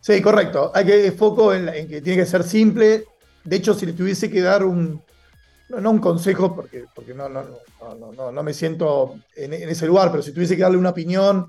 Sí, 0.00 0.22
correcto. 0.22 0.72
Hay 0.74 0.86
que 0.86 1.12
foco 1.12 1.52
en, 1.52 1.66
que 1.88 2.00
tiene 2.00 2.22
que 2.22 2.26
ser 2.26 2.42
simple. 2.42 3.04
De 3.44 3.56
hecho, 3.56 3.74
si 3.74 3.86
le 3.86 3.92
tuviese 3.92 4.30
que 4.30 4.40
dar 4.40 4.64
un, 4.64 5.02
no, 5.78 5.90
un 5.90 5.98
consejo, 5.98 6.54
porque, 6.54 6.84
porque 6.94 7.14
no, 7.14 7.28
no, 7.28 7.44
no, 8.16 8.32
no, 8.32 8.42
me 8.42 8.52
siento 8.52 9.16
en, 9.36 9.52
ese 9.52 9.86
lugar, 9.86 10.10
pero 10.10 10.22
si 10.22 10.32
tuviese 10.32 10.56
que 10.56 10.62
darle 10.62 10.78
una 10.78 10.90
opinión 10.90 11.46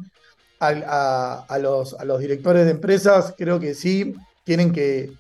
a, 0.60 1.58
los, 1.60 1.96
a, 1.96 2.06
los, 2.06 2.20
directores 2.20 2.66
de 2.66 2.72
empresas, 2.72 3.34
creo 3.36 3.60
que 3.60 3.74
sí, 3.74 4.14
tienen 4.44 4.72
que, 4.72 5.14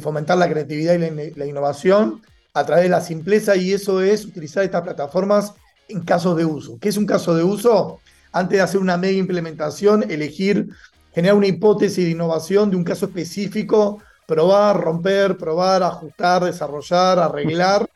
fomentar 0.00 0.36
la 0.36 0.50
creatividad 0.50 0.94
y 0.94 1.34
la, 1.34 1.46
innovación 1.46 2.20
a 2.52 2.66
través 2.66 2.84
de 2.84 2.90
la 2.90 3.00
simpleza 3.00 3.56
y 3.56 3.72
eso 3.72 4.02
es 4.02 4.24
utilizar 4.24 4.64
estas 4.64 4.82
plataformas 4.82 5.54
en 5.88 6.02
casos 6.02 6.36
de 6.36 6.44
uso. 6.44 6.78
¿Qué 6.80 6.90
es 6.90 6.96
un 6.96 7.06
caso 7.06 7.34
de 7.34 7.42
uso? 7.42 8.00
Antes 8.32 8.58
de 8.58 8.62
hacer 8.62 8.80
una 8.80 8.98
mega 8.98 9.16
implementación, 9.16 10.10
elegir, 10.10 10.68
generar 11.14 11.36
una 11.36 11.46
hipótesis 11.46 12.04
de 12.04 12.10
innovación 12.10 12.70
de 12.70 12.76
un 12.76 12.84
caso 12.84 13.06
específico, 13.06 14.02
probar, 14.28 14.78
romper, 14.78 15.38
probar, 15.38 15.82
ajustar, 15.82 16.44
desarrollar, 16.44 17.18
arreglar. 17.18 17.88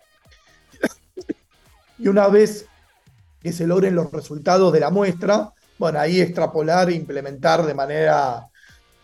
Y 1.98 2.08
una 2.08 2.26
vez 2.28 2.64
que 3.42 3.52
se 3.52 3.66
logren 3.66 3.94
los 3.94 4.10
resultados 4.10 4.72
de 4.72 4.80
la 4.80 4.88
muestra, 4.88 5.52
bueno, 5.78 6.00
ahí 6.00 6.22
extrapolar 6.22 6.88
e 6.88 6.94
implementar 6.94 7.66
de 7.66 7.74
manera, 7.74 8.48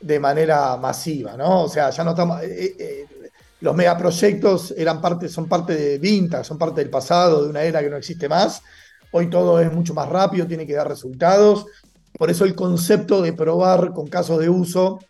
de 0.00 0.18
manera 0.18 0.78
masiva, 0.78 1.36
¿no? 1.36 1.64
O 1.64 1.68
sea, 1.68 1.90
ya 1.90 2.02
no 2.02 2.10
estamos... 2.10 2.42
Eh, 2.42 2.46
eh, 2.48 2.76
eh, 2.78 3.06
los 3.60 3.76
megaproyectos 3.76 4.72
eran 4.78 5.02
parte, 5.02 5.28
son 5.28 5.48
parte 5.48 5.74
de 5.74 5.98
Vintage, 5.98 6.44
son 6.44 6.56
parte 6.56 6.80
del 6.80 6.88
pasado, 6.88 7.42
de 7.42 7.50
una 7.50 7.62
era 7.62 7.82
que 7.82 7.90
no 7.90 7.96
existe 7.98 8.26
más. 8.26 8.62
Hoy 9.10 9.28
todo 9.28 9.60
es 9.60 9.70
mucho 9.70 9.92
más 9.92 10.08
rápido, 10.08 10.46
tiene 10.46 10.66
que 10.66 10.74
dar 10.74 10.88
resultados. 10.88 11.66
Por 12.16 12.30
eso 12.30 12.46
el 12.46 12.54
concepto 12.54 13.20
de 13.20 13.34
probar 13.34 13.92
con 13.92 14.06
casos 14.06 14.38
de 14.38 14.48
uso, 14.48 15.00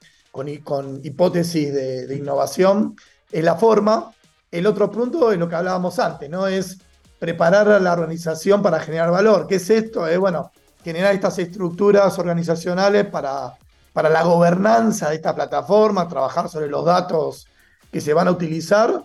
con, 0.64 1.00
hipótesis 1.04 1.72
de, 1.72 2.06
de, 2.06 2.16
innovación, 2.16 2.96
es 3.30 3.44
la 3.44 3.56
forma. 3.56 4.12
El 4.50 4.66
otro 4.66 4.90
punto 4.90 5.32
es 5.32 5.38
lo 5.38 5.48
que 5.48 5.54
hablábamos 5.54 5.98
antes, 5.98 6.30
¿no? 6.30 6.46
Es 6.46 6.78
preparar 7.18 7.68
a 7.68 7.80
la 7.80 7.92
organización 7.92 8.62
para 8.62 8.80
generar 8.80 9.10
valor. 9.10 9.46
¿Qué 9.46 9.56
es 9.56 9.68
esto? 9.70 10.06
Es, 10.06 10.18
bueno, 10.18 10.50
generar 10.84 11.14
estas 11.14 11.38
estructuras 11.38 12.18
organizacionales 12.18 13.06
para, 13.06 13.56
para 13.92 14.08
la 14.08 14.22
gobernanza 14.22 15.10
de 15.10 15.16
esta 15.16 15.34
plataforma, 15.34 16.08
trabajar 16.08 16.48
sobre 16.48 16.68
los 16.68 16.84
datos 16.84 17.46
que 17.90 18.00
se 18.00 18.14
van 18.14 18.28
a 18.28 18.32
utilizar. 18.32 19.02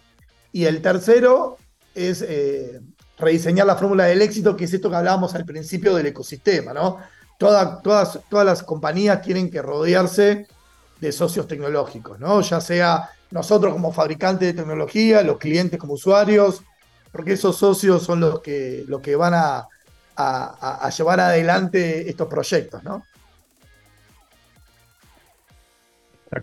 Y 0.52 0.66
el 0.66 0.82
tercero 0.82 1.58
es 1.96 2.22
eh, 2.22 2.80
rediseñar 3.18 3.66
la 3.66 3.76
fórmula 3.76 4.06
del 4.06 4.22
éxito, 4.22 4.56
que 4.56 4.66
es 4.66 4.74
esto 4.74 4.90
que 4.90 4.96
hablábamos 4.96 5.34
al 5.36 5.46
principio 5.46 5.96
del 5.96 6.08
ecosistema, 6.08 6.74
¿no? 6.74 7.00
todas, 7.38 8.20
todas 8.30 8.46
las 8.46 8.64
compañías 8.64 9.22
tienen 9.22 9.50
que 9.50 9.62
rodearse 9.62 10.48
de 11.04 11.12
socios 11.12 11.48
tecnológicos, 11.48 12.20
¿no? 12.20 12.42
Ya 12.42 12.62
sea 12.62 13.10
nosotros 13.30 13.74
como 13.74 13.92
fabricantes 13.92 14.48
de 14.48 14.62
tecnología, 14.62 15.22
los 15.22 15.38
clientes 15.38 15.80
como 15.80 15.94
usuarios, 15.94 16.64
porque 17.12 17.34
esos 17.34 17.58
socios 17.58 18.04
son 18.04 18.22
los 18.22 18.40
que, 18.40 18.86
los 18.88 19.02
que 19.02 19.16
van 19.16 19.34
a, 19.34 19.68
a, 20.16 20.90
llevar 20.90 21.20
adelante 21.20 22.10
estos 22.10 22.28
proyectos, 22.28 22.84
¿no? 22.84 23.04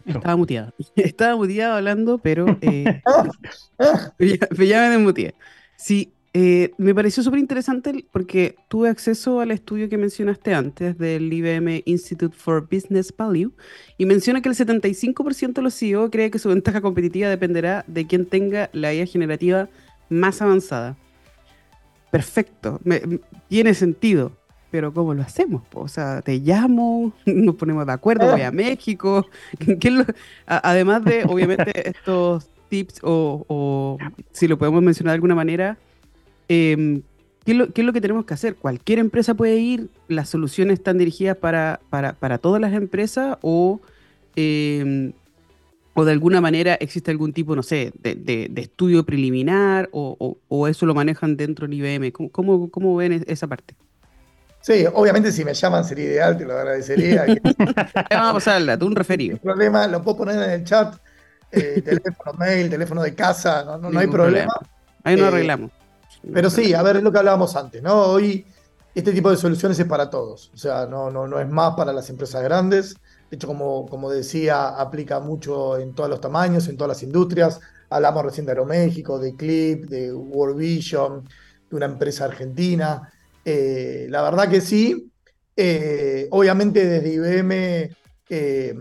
Estaba 0.04 0.36
muteado. 0.36 0.72
Estaba 0.96 1.36
muteado 1.36 1.76
hablando, 1.76 2.18
pero, 2.18 2.46
eh, 2.60 3.02
ya, 4.18 4.80
me 4.82 4.90
desmuteé. 4.90 5.34
Sí, 5.76 6.12
eh, 6.32 6.72
me 6.78 6.94
pareció 6.94 7.22
súper 7.22 7.40
interesante 7.40 8.04
porque 8.12 8.56
tuve 8.68 8.88
acceso 8.88 9.40
al 9.40 9.50
estudio 9.50 9.88
que 9.88 9.98
mencionaste 9.98 10.54
antes 10.54 10.96
del 10.96 11.32
IBM 11.32 11.82
Institute 11.86 12.36
for 12.36 12.68
Business 12.70 13.12
Value 13.16 13.52
y 13.98 14.06
menciona 14.06 14.40
que 14.40 14.48
el 14.48 14.54
75% 14.54 15.54
de 15.54 15.62
los 15.62 15.74
CEO 15.74 16.10
cree 16.10 16.30
que 16.30 16.38
su 16.38 16.48
ventaja 16.48 16.80
competitiva 16.80 17.28
dependerá 17.28 17.84
de 17.86 18.06
quien 18.06 18.26
tenga 18.26 18.70
la 18.72 18.94
IA 18.94 19.06
generativa 19.06 19.68
más 20.08 20.40
avanzada 20.40 20.96
perfecto, 22.10 22.80
tiene 23.48 23.74
sentido, 23.74 24.32
pero 24.70 24.92
¿cómo 24.92 25.14
lo 25.14 25.22
hacemos? 25.22 25.62
O 25.74 25.88
sea, 25.88 26.22
te 26.22 26.38
llamo, 26.38 27.12
nos 27.26 27.54
ponemos 27.54 27.86
de 27.86 27.92
acuerdo, 27.92 28.30
voy 28.30 28.42
a 28.42 28.50
México. 28.52 29.26
además 30.46 31.04
de, 31.04 31.24
obviamente, 31.24 31.88
estos 31.90 32.50
tips 32.68 33.00
o, 33.02 33.98
si 34.32 34.46
lo 34.46 34.58
podemos 34.58 34.82
mencionar 34.82 35.12
de 35.12 35.16
alguna 35.16 35.34
manera, 35.34 35.78
em, 36.50 37.02
¿qué, 37.44 37.52
es 37.52 37.84
lo, 37.84 37.92
que 37.92 38.00
tenemos 38.00 38.24
que 38.24 38.34
hacer? 38.34 38.56
¿Cualquier 38.56 38.98
empresa 38.98 39.34
puede 39.34 39.56
ir? 39.56 39.88
¿Las 40.08 40.28
soluciones 40.28 40.74
están 40.74 40.98
dirigidas 40.98 41.36
para, 41.36 41.80
para, 41.88 42.38
todas 42.38 42.60
las 42.60 42.72
empresas 42.72 43.38
o, 43.40 43.80
em, 44.36 45.12
o 45.94 46.04
de 46.04 46.12
alguna 46.12 46.40
manera 46.40 46.74
existe 46.74 47.10
algún 47.10 47.32
tipo, 47.32 47.54
no 47.54 47.62
sé, 47.62 47.92
de, 48.02 48.50
estudio 48.56 49.04
preliminar 49.04 49.88
o, 49.92 50.68
eso 50.68 50.86
lo 50.86 50.94
manejan 50.94 51.36
dentro 51.36 51.68
de 51.68 51.76
IBM? 51.76 52.12
¿Cómo, 52.32 52.70
cómo, 52.70 52.96
ven 52.96 53.24
esa 53.26 53.46
parte? 53.46 53.74
Sí, 54.60 54.84
obviamente 54.92 55.32
si 55.32 55.44
me 55.44 55.54
llaman 55.54 55.84
sería 55.84 56.04
ideal, 56.04 56.36
te 56.36 56.44
lo 56.44 56.52
agradecería. 56.52 57.24
Vamos 58.10 58.30
a 58.30 58.32
pasarla, 58.34 58.78
tú 58.78 58.86
un 58.86 58.96
referido. 58.96 59.36
No 59.36 59.52
problema, 59.52 59.86
lo 59.86 60.02
puedo 60.02 60.18
poner 60.18 60.36
en 60.36 60.50
el 60.50 60.64
chat, 60.64 60.96
eh, 61.50 61.80
teléfono, 61.82 62.34
mail, 62.38 62.68
teléfono 62.68 63.02
de 63.02 63.14
casa, 63.14 63.64
no, 63.78 63.98
hay 63.98 64.06
problema. 64.06 64.52
Ahí 65.02 65.16
no 65.16 65.24
eh, 65.24 65.28
arreglamos. 65.28 65.70
Pero 66.32 66.50
sí, 66.50 66.74
a 66.74 66.82
ver, 66.82 66.96
es 66.96 67.02
lo 67.02 67.12
que 67.12 67.18
hablábamos 67.18 67.56
antes, 67.56 67.82
¿no? 67.82 67.94
Hoy 68.02 68.44
este 68.94 69.12
tipo 69.12 69.30
de 69.30 69.36
soluciones 69.36 69.78
es 69.78 69.86
para 69.86 70.10
todos, 70.10 70.50
o 70.52 70.56
sea, 70.56 70.86
no, 70.86 71.10
no, 71.10 71.26
no 71.26 71.40
es 71.40 71.48
más 71.48 71.74
para 71.74 71.92
las 71.92 72.10
empresas 72.10 72.42
grandes, 72.42 72.96
de 73.30 73.36
hecho, 73.36 73.46
como, 73.46 73.86
como 73.86 74.10
decía, 74.10 74.70
aplica 74.70 75.20
mucho 75.20 75.78
en 75.78 75.94
todos 75.94 76.10
los 76.10 76.20
tamaños, 76.20 76.66
en 76.66 76.76
todas 76.76 76.88
las 76.88 77.02
industrias. 77.04 77.60
Hablamos 77.88 78.24
recién 78.24 78.44
de 78.44 78.52
Aeroméxico, 78.52 79.20
de 79.20 79.36
Clip, 79.36 79.84
de 79.84 80.12
World 80.12 80.58
Vision, 80.58 81.28
de 81.70 81.76
una 81.76 81.86
empresa 81.86 82.24
argentina. 82.24 83.08
Eh, 83.44 84.08
la 84.10 84.22
verdad 84.22 84.48
que 84.48 84.60
sí. 84.60 85.12
Eh, 85.56 86.26
obviamente 86.30 86.84
desde 86.84 87.12
IBM 87.12 87.90
eh, 88.28 88.74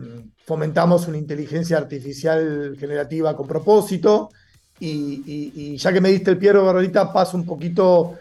fomentamos 0.45 1.07
una 1.07 1.17
inteligencia 1.17 1.77
artificial 1.77 2.75
generativa 2.79 3.35
con 3.35 3.47
propósito. 3.47 4.31
Y, 4.79 5.77
ya 5.77 5.91
que 5.91 6.01
me 6.01 6.09
diste 6.09 6.31
el 6.31 6.37
Piero 6.37 6.69
ahorita, 6.69 7.11
paso 7.11 7.37
un 7.37 7.45
poquito 7.45 8.17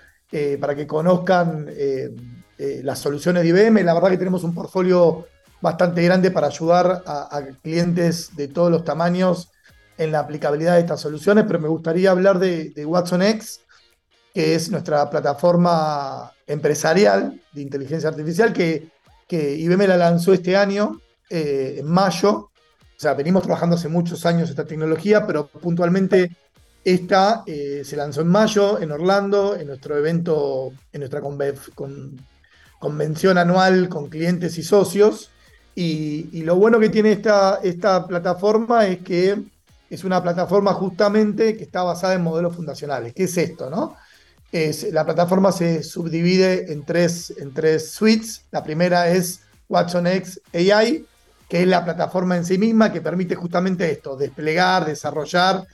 para 0.61 0.75
que 0.75 0.87
conozcan 0.87 1.67
las 2.59 2.99
soluciones 2.99 3.43
de 3.43 3.49
IBM. 3.49 3.83
La 3.85 3.95
verdad 3.95 4.11
que 4.11 4.19
tenemos 4.19 4.45
un 4.45 4.55
portfolio 4.55 5.27
bastante 5.61 6.03
grande 6.03 6.31
para 6.31 6.49
ayudar 6.49 7.03
a, 7.07 7.43
clientes 7.63 8.37
de 8.37 8.49
todos 8.49 8.71
los 8.71 8.85
tamaños 8.85 9.51
en 9.97 10.13
la 10.13 10.21
aplicabilidad 10.21 10.75
de 10.75 10.81
estas 10.81 11.01
soluciones, 11.01 11.45
pero 11.47 11.59
me 11.59 11.69
gustaría 11.69 12.11
hablar 12.11 12.39
de, 12.39 12.73
Watson 12.87 13.23
X, 13.23 13.61
que 14.33 14.55
es 14.55 14.71
nuestra 14.71 15.11
plataforma 15.11 16.33
empresarial 16.47 17.41
de 17.53 17.63
inteligencia 17.63 18.09
artificial 18.09 18.53
que, 18.53 18.91
IBM 19.31 19.87
la 19.87 19.99
lanzó 19.99 20.33
este 20.33 20.57
año, 20.57 21.03
eh, 21.29 21.77
en 21.81 21.87
mayo. 21.87 22.31
O 22.31 23.01
sea, 23.01 23.13
venimos 23.13 23.43
trabajando 23.43 23.77
hace 23.77 23.89
muchos 23.89 24.25
años 24.25 24.49
esta 24.49 24.65
tecnología, 24.65 25.27
pero 25.27 25.49
puntualmente 25.49 26.35
esta 26.93 27.43
eh, 27.47 27.83
se 27.85 27.97
lanzó 27.97 28.23
en 28.23 28.29
mayo 28.29 28.81
en 28.81 28.91
Orlando, 28.93 29.55
en 29.55 29.67
nuestro 29.67 29.97
evento, 29.97 30.73
en 30.93 31.01
nuestra 31.01 31.21
convención 32.79 33.37
anual 33.37 33.89
con 33.89 34.09
clientes 34.09 34.57
y 34.57 34.63
socios. 34.63 35.31
Y, 35.75 36.43
lo 36.43 36.57
bueno 36.57 36.81
que 36.81 36.89
tiene 36.89 37.13
esta, 37.13 37.61
esta 37.63 38.07
plataforma 38.07 38.87
es 38.87 39.01
que 39.01 39.39
es 39.91 40.03
una 40.03 40.23
plataforma 40.23 40.73
justamente 40.73 41.57
que 41.57 41.65
está 41.65 41.83
basada 41.83 42.15
en 42.15 42.23
modelos 42.23 42.57
fundacionales. 42.57 43.13
¿Qué 43.15 43.25
es 43.25 43.37
esto? 43.37 43.69
No? 43.71 43.95
Es, 44.51 44.91
la 44.91 45.05
plataforma 45.05 45.53
se 45.53 45.83
subdivide 45.83 46.73
en 46.73 46.85
tres, 46.85 47.35
en 47.39 47.53
tres 47.53 47.91
suites. 47.91 48.45
La 48.51 48.65
primera 48.65 49.09
es 49.09 49.43
Watson 49.69 50.07
X 50.07 50.41
AI, 50.55 51.05
que 51.49 51.63
es 51.63 51.69
la 51.69 51.85
plataforma 51.85 52.37
en 52.37 52.45
sí 52.45 52.59
misma 52.59 52.93
que 52.93 53.03
permite 53.03 53.35
justamente 53.35 53.91
esto, 53.91 54.17
desplegar, 54.17 54.87
desarrollar, 54.87 55.67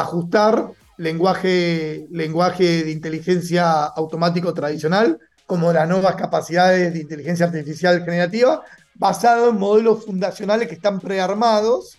ajustar 0.00 0.72
lenguaje, 0.96 2.06
lenguaje 2.10 2.84
de 2.84 2.90
inteligencia 2.90 3.84
automático 3.84 4.54
tradicional, 4.54 5.18
como 5.46 5.72
las 5.72 5.88
nuevas 5.88 6.16
capacidades 6.16 6.92
de 6.92 7.00
inteligencia 7.00 7.46
artificial 7.46 8.04
generativa, 8.04 8.62
basado 8.94 9.50
en 9.50 9.58
modelos 9.58 10.04
fundacionales 10.04 10.68
que 10.68 10.74
están 10.74 11.00
prearmados, 11.00 11.98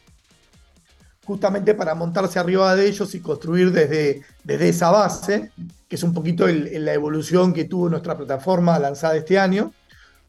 justamente 1.25 1.75
para 1.75 1.93
montarse 1.93 2.39
arriba 2.39 2.75
de 2.75 2.87
ellos 2.87 3.13
y 3.13 3.19
construir 3.19 3.71
desde, 3.71 4.21
desde 4.43 4.69
esa 4.69 4.91
base, 4.91 5.51
que 5.87 5.95
es 5.95 6.03
un 6.03 6.13
poquito 6.13 6.47
la 6.47 6.93
evolución 6.93 7.53
que 7.53 7.65
tuvo 7.65 7.89
nuestra 7.89 8.17
plataforma 8.17 8.79
lanzada 8.79 9.15
este 9.15 9.37
año. 9.37 9.73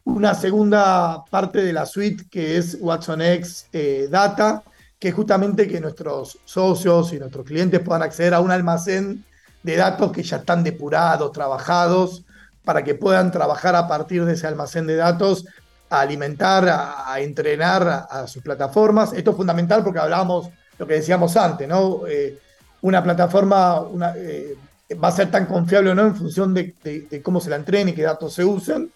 Una 0.03 0.33
segunda 0.33 1.23
parte 1.29 1.63
de 1.63 1.73
la 1.73 1.85
suite 1.85 2.25
que 2.29 2.57
es 2.57 2.77
Watson 2.79 3.21
X 3.21 3.67
eh, 3.71 4.07
Data, 4.09 4.63
que 4.99 5.11
justamente 5.13 5.67
que 5.67 5.79
nuestros 5.79 6.37
socios 6.43 7.13
y 7.13 7.19
nuestros 7.19 7.45
clientes 7.45 7.79
puedan 7.79 8.03
acceder 8.03 8.33
a 8.33 8.41
un 8.41 8.51
almacén 8.51 9.23
de 9.63 9.77
datos 9.77 10.11
que 10.11 10.23
ya 10.23 10.37
están 10.37 10.63
depurados, 10.63 11.31
trabajados, 11.31 12.25
para 12.65 12.83
que 12.83 12.95
puedan 12.95 13.31
trabajar 13.31 13.75
a 13.75 13.87
partir 13.87 14.25
de 14.25 14.33
ese 14.33 14.45
almacén 14.45 14.85
de 14.85 14.97
datos 14.97 15.45
a 15.89 16.01
alimentar, 16.01 16.67
a, 16.69 17.19
entrenar 17.19 18.07
a, 18.09 18.27
sus 18.27 18.43
plataformas. 18.43 19.13
Esto 19.13 19.31
es 19.31 19.37
fundamental 19.37 19.83
porque 19.83 19.99
hablábamos 19.99 20.49
lo 20.77 20.85
que 20.85 20.95
decíamos 20.95 21.35
antes, 21.35 21.67
¿no? 21.67 22.05
Eh, 22.07 22.37
una 22.81 23.03
plataforma 23.03 23.81
eh, 24.15 24.55
va 25.01 25.07
a 25.07 25.11
ser 25.11 25.31
tan 25.31 25.45
confiable 25.45 25.91
o 25.91 25.95
no 25.95 26.03
en 26.03 26.15
función 26.15 26.53
de, 26.53 27.21
cómo 27.23 27.41
se 27.41 27.49
la 27.49 27.55
entrene 27.55 27.91
y 27.91 27.93
qué 27.93 28.03
datos 28.03 28.33
se 28.33 28.45
usen. 28.45 28.91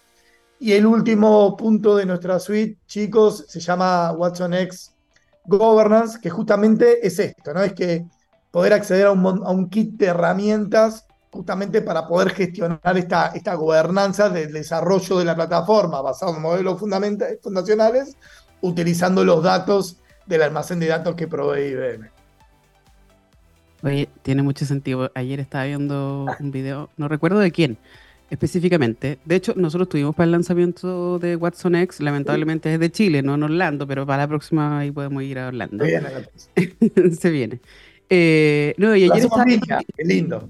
Y 0.60 0.72
el 0.72 0.86
último 0.86 1.56
punto 1.56 1.96
de 1.96 2.06
nuestra 2.06 2.38
suite, 2.38 2.78
chicos, 2.86 3.44
se 3.48 3.60
llama 3.60 4.12
Watson 4.12 4.54
X 4.54 4.93
Governance, 5.46 6.18
que 6.20 6.30
justamente 6.30 7.06
es 7.06 7.18
esto, 7.18 7.52
¿no? 7.52 7.62
Es 7.62 7.72
que 7.72 8.06
poder 8.50 8.72
acceder 8.72 9.06
a 9.06 9.12
un, 9.12 9.68
kit 9.68 9.94
de 9.96 10.06
herramientas 10.06 11.06
justamente 11.30 11.82
para 11.82 12.06
poder 12.06 12.30
gestionar 12.30 12.96
esta, 12.96 13.28
esta 13.28 13.54
gobernanza 13.54 14.28
del 14.28 14.52
desarrollo 14.52 15.18
de 15.18 15.24
la 15.24 15.34
plataforma 15.34 16.00
basado 16.00 16.36
en 16.36 16.42
modelos 16.42 16.78
fundacionales, 16.78 18.16
utilizando 18.60 19.24
los 19.24 19.42
datos 19.42 19.98
del 20.26 20.42
almacén 20.42 20.78
de 20.80 20.86
datos 20.86 21.16
que 21.16 21.26
provee 21.26 21.72
IBM. 21.72 22.10
Oye, 23.82 24.08
tiene 24.22 24.42
mucho 24.42 24.64
sentido. 24.64 25.10
Ayer 25.14 25.40
estaba 25.40 25.64
viendo 25.64 26.26
un 26.40 26.50
video, 26.50 26.88
no 26.96 27.08
recuerdo 27.08 27.40
de 27.40 27.50
quién 27.50 27.76
específicamente. 28.30 29.18
De 29.24 29.36
hecho, 29.36 29.54
nosotros 29.56 29.88
tuvimos 29.88 30.14
para 30.14 30.24
el 30.24 30.32
lanzamiento 30.32 31.18
de 31.18 31.36
Watson 31.36 31.76
X, 31.76 32.00
lamentablemente 32.00 32.72
es 32.72 32.80
de 32.80 32.90
Chile, 32.90 33.22
no 33.22 33.34
en 33.34 33.42
Orlando, 33.44 33.86
pero 33.86 34.06
para 34.06 34.24
la 34.24 34.28
próxima 34.28 34.80
ahí 34.80 34.90
podemos 34.90 35.22
ir 35.22 35.38
a 35.38 35.48
Orlando. 35.48 35.84
Se 35.84 35.90
viene. 35.90 37.16
Se 37.16 37.30
viene. 37.30 37.60
Eh, 38.10 38.74
no, 38.78 38.94
y 38.96 39.04
ayer 39.04 39.24
estaba... 39.24 39.44
Qué 39.44 40.04
lindo. 40.04 40.48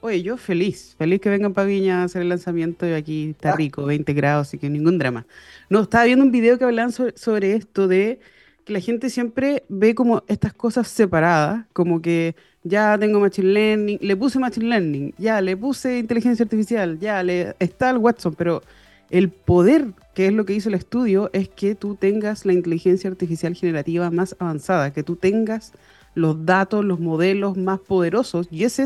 Oye, 0.00 0.22
yo 0.22 0.36
feliz, 0.36 0.94
feliz 0.96 1.20
que 1.20 1.28
vengan 1.28 1.52
para 1.52 1.66
Viña 1.66 2.02
a 2.02 2.04
hacer 2.04 2.22
el 2.22 2.28
lanzamiento 2.28 2.86
y 2.86 2.92
aquí 2.92 3.30
está 3.30 3.50
ah. 3.50 3.56
rico, 3.56 3.84
20 3.84 4.12
grados, 4.12 4.46
así 4.46 4.58
que 4.58 4.70
ningún 4.70 4.96
drama. 4.98 5.26
No, 5.68 5.82
estaba 5.82 6.04
viendo 6.04 6.24
un 6.24 6.30
video 6.30 6.56
que 6.56 6.64
hablaban 6.64 6.92
sobre, 6.92 7.54
esto 7.54 7.88
de 7.88 8.20
que 8.64 8.72
la 8.72 8.80
gente 8.80 9.10
siempre 9.10 9.64
ve 9.68 9.96
como 9.96 10.22
estas 10.28 10.52
cosas 10.52 10.86
separadas, 10.86 11.66
como 11.72 12.00
que 12.00 12.36
ya 12.64 12.98
tengo 12.98 13.20
Machine 13.20 13.48
Learning, 13.48 13.98
le 14.00 14.16
puse 14.16 14.38
Machine 14.38 14.68
Learning, 14.68 15.14
ya 15.18 15.40
le 15.40 15.56
puse 15.56 15.98
inteligencia 15.98 16.44
artificial, 16.44 16.98
ya 16.98 17.22
le 17.22 17.54
está 17.58 17.90
el 17.90 17.98
Watson, 17.98 18.34
pero 18.34 18.62
el 19.10 19.30
poder, 19.30 19.86
que 20.14 20.26
es 20.26 20.32
lo 20.32 20.44
que 20.44 20.54
hizo 20.54 20.68
el 20.68 20.74
estudio, 20.74 21.30
es 21.32 21.48
que 21.48 21.74
tú 21.74 21.94
tengas 21.94 22.44
la 22.44 22.52
inteligencia 22.52 23.08
artificial 23.08 23.54
generativa 23.54 24.10
más 24.10 24.36
avanzada, 24.38 24.92
que 24.92 25.02
tú 25.02 25.16
tengas 25.16 25.72
los 26.14 26.44
datos, 26.44 26.84
los 26.84 27.00
modelos 27.00 27.56
más 27.56 27.80
poderosos, 27.80 28.48
y 28.50 28.64
ese 28.64 28.84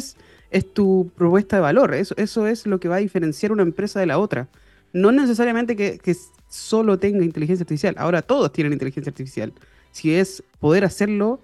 es 0.52 0.72
tu 0.72 1.10
propuesta 1.16 1.56
de 1.56 1.62
valor. 1.62 1.94
Eso 1.94 2.46
es 2.46 2.66
lo 2.66 2.78
que 2.78 2.88
va 2.88 2.96
a 2.96 3.00
diferenciar 3.00 3.52
una 3.52 3.62
empresa 3.62 3.98
de 3.98 4.06
la 4.06 4.18
otra. 4.18 4.48
No 4.92 5.10
necesariamente 5.10 5.74
que, 5.74 6.16
solo 6.48 6.98
tenga 6.98 7.24
inteligencia 7.24 7.62
artificial. 7.62 7.94
Ahora 7.96 8.20
todos 8.20 8.52
tienen 8.52 8.74
inteligencia 8.74 9.08
artificial. 9.08 9.54
Si 9.90 10.14
es 10.14 10.44
poder 10.60 10.84
hacerlo 10.84 11.40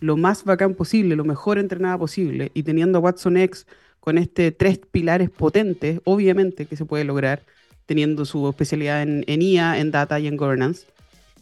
lo 0.00 0.16
más 0.16 0.44
bacán 0.44 0.74
posible, 0.74 1.16
lo 1.16 1.24
mejor 1.24 1.58
entrenada 1.58 1.98
posible, 1.98 2.50
y 2.54 2.62
teniendo 2.62 2.98
a 2.98 3.00
Watson 3.00 3.36
X 3.36 3.66
con 4.00 4.18
este 4.18 4.52
tres 4.52 4.78
pilares 4.78 5.30
potentes, 5.30 6.00
obviamente 6.04 6.66
que 6.66 6.76
se 6.76 6.84
puede 6.84 7.04
lograr 7.04 7.42
teniendo 7.86 8.24
su 8.24 8.48
especialidad 8.48 9.02
en, 9.02 9.24
en 9.26 9.42
IA, 9.42 9.78
en 9.78 9.90
data 9.90 10.20
y 10.20 10.26
en 10.26 10.36
governance. 10.36 10.86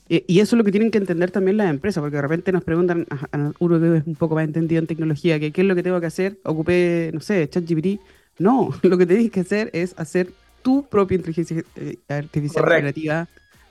Eh, 0.09 0.25
y 0.29 0.39
eso 0.39 0.55
es 0.55 0.59
lo 0.59 0.65
que 0.65 0.71
tienen 0.71 0.91
que 0.91 0.99
entender 0.99 1.31
también 1.31 1.57
las 1.57 1.69
empresas, 1.69 2.01
porque 2.01 2.17
de 2.17 2.23
repente 2.23 2.53
nos 2.53 2.63
preguntan 2.63 3.07
a, 3.11 3.53
uno 3.59 3.81
que 3.81 3.99
es 3.99 4.07
un 4.07 4.15
poco 4.15 4.37
más 4.37 4.45
entendido 4.45 4.81
en 4.81 4.87
tecnología, 4.87 5.41
que 5.41 5.51
qué 5.51 5.63
es 5.63 5.67
lo 5.67 5.75
que 5.75 5.83
tengo 5.83 6.01
que 6.01 6.07
hacer, 6.07 6.39
ocupé, 6.45 7.11
no 7.13 7.21
sé, 7.21 7.49
ChatGPT. 7.49 8.01
No, 8.39 8.71
lo 8.83 8.99
que 8.99 9.07
tienes 9.07 9.31
que 9.31 9.41
hacer 9.41 9.71
es 9.73 9.95
hacer 9.99 10.31
tu 10.63 10.87
propia 10.89 11.17
inteligencia 11.17 11.63
eh, 11.77 11.97
artificial 12.09 12.65
creativa 12.65 13.29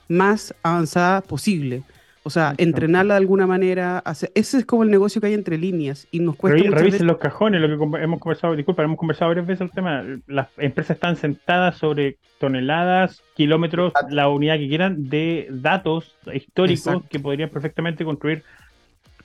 más 0.08 0.54
avanzada 0.62 1.20
posible. 1.22 1.82
O 2.26 2.30
sea, 2.30 2.54
entrenarla 2.58 3.14
de 3.14 3.18
alguna 3.18 3.46
manera. 3.46 4.02
ese 4.34 4.58
es 4.58 4.66
como 4.66 4.82
el 4.82 4.90
negocio 4.90 5.20
que 5.20 5.28
hay 5.28 5.34
entre 5.34 5.58
líneas 5.58 6.08
y 6.10 6.18
nos 6.18 6.34
cuesta. 6.34 6.60
revisen 6.70 7.06
los 7.06 7.18
cajones, 7.18 7.60
lo 7.60 7.68
que 7.68 8.02
hemos 8.02 8.18
conversado, 8.18 8.56
disculpa, 8.56 8.82
hemos 8.82 8.98
conversado 8.98 9.28
varias 9.28 9.46
veces 9.46 9.60
el 9.60 9.70
tema. 9.70 10.02
Las 10.26 10.48
empresas 10.56 10.96
están 10.96 11.14
sentadas 11.14 11.76
sobre 11.76 12.16
toneladas, 12.40 13.22
kilómetros, 13.36 13.92
la 14.10 14.28
unidad 14.28 14.56
que 14.58 14.66
quieran 14.66 15.08
de 15.08 15.46
datos 15.52 16.16
históricos 16.34 17.04
que 17.08 17.20
podrían 17.20 17.48
perfectamente 17.48 18.04
construir 18.04 18.42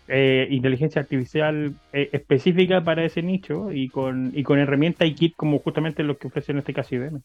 eh, 0.07 0.47
inteligencia 0.51 1.01
artificial 1.01 1.73
eh, 1.93 2.09
específica 2.11 2.83
para 2.83 3.03
ese 3.03 3.23
nicho 3.23 3.71
y 3.71 3.89
con, 3.89 4.31
y 4.35 4.43
con 4.43 4.59
herramientas 4.59 5.07
y 5.07 5.15
kit 5.15 5.35
como 5.35 5.57
justamente 5.57 6.03
lo 6.03 6.19
que 6.19 6.27
ofrece 6.27 6.51
en 6.51 6.59
este 6.59 6.71
caso 6.71 6.93
IBM. 6.93 7.19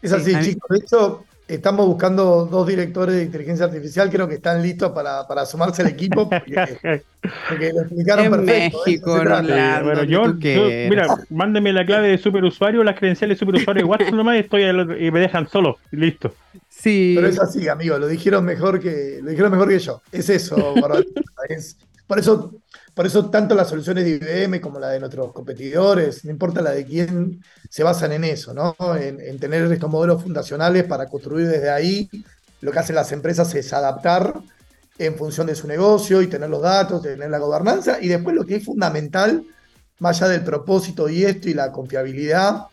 Es 0.00 0.12
así, 0.12 0.32
chicos. 0.42 0.68
De 0.68 0.78
hecho, 0.78 1.24
estamos 1.46 1.86
buscando 1.86 2.46
dos 2.46 2.66
directores 2.66 3.16
de 3.16 3.22
inteligencia 3.24 3.66
artificial, 3.66 4.10
creo 4.10 4.28
que 4.28 4.36
están 4.36 4.62
listos 4.62 4.92
para, 4.92 5.26
para 5.26 5.44
sumarse 5.44 5.82
al 5.82 5.88
equipo, 5.88 6.28
porque, 6.28 7.72
lo 7.72 7.82
explicaron 7.82 8.30
perfecto. 8.30 8.78
¿eh? 8.78 8.82
México, 8.86 9.16
bueno, 9.84 10.04
yo, 10.04 10.34
mira, 10.34 11.06
mándeme 11.30 11.72
la 11.72 11.84
clave 11.84 12.08
de 12.08 12.18
superusuario, 12.18 12.82
las 12.82 12.98
credenciales 12.98 13.36
de 13.36 13.40
superusuario 13.40 13.82
de 13.82 13.88
WhatsApp 13.88 14.14
nomás 14.14 14.36
y, 14.36 14.40
estoy, 14.40 14.64
y 14.64 15.10
me 15.10 15.20
dejan 15.20 15.48
solo, 15.48 15.78
y 15.92 15.96
listo. 15.96 16.34
Sí. 16.68 17.12
Pero 17.16 17.28
es 17.28 17.40
así, 17.40 17.68
amigo, 17.68 17.98
lo 17.98 18.08
dijeron 18.08 18.44
mejor 18.44 18.80
que, 18.80 19.20
lo 19.22 19.30
dijeron 19.30 19.52
mejor 19.52 19.68
que 19.68 19.78
yo. 19.78 20.00
Es 20.12 20.28
eso, 20.30 20.74
es, 21.48 21.76
por 22.06 22.18
eso 22.18 22.60
por 22.94 23.06
eso 23.06 23.28
tanto 23.28 23.54
las 23.54 23.68
soluciones 23.68 24.04
de 24.04 24.10
IBM 24.46 24.60
como 24.60 24.78
la 24.78 24.90
de 24.90 25.00
nuestros 25.00 25.32
competidores, 25.32 26.24
no 26.24 26.30
importa 26.30 26.62
la 26.62 26.70
de 26.70 26.84
quién, 26.84 27.42
se 27.68 27.82
basan 27.82 28.12
en 28.12 28.22
eso, 28.22 28.54
¿no? 28.54 28.76
En, 28.96 29.38
tener 29.40 29.70
estos 29.72 29.90
modelos 29.90 30.22
fundacionales 30.22 30.84
para 30.84 31.08
construir 31.08 31.48
desde 31.48 31.70
ahí. 31.70 32.08
Lo 32.60 32.70
que 32.70 32.78
hacen 32.78 32.94
las 32.94 33.10
empresas 33.10 33.52
es 33.56 33.72
adaptar 33.72 34.34
en 34.96 35.16
función 35.16 35.48
de 35.48 35.56
su 35.56 35.66
negocio 35.66 36.22
y 36.22 36.28
tener 36.28 36.48
los 36.48 36.62
datos, 36.62 37.02
tener 37.02 37.28
la 37.30 37.38
gobernanza. 37.38 37.98
Y 38.00 38.06
después 38.06 38.36
lo 38.36 38.46
que 38.46 38.56
es 38.56 38.64
fundamental, 38.64 39.44
más 39.98 40.22
allá 40.22 40.32
del 40.32 40.44
propósito 40.44 41.08
y 41.08 41.24
esto 41.24 41.48
y 41.48 41.54
la 41.54 41.72
confiabilidad, 41.72 42.66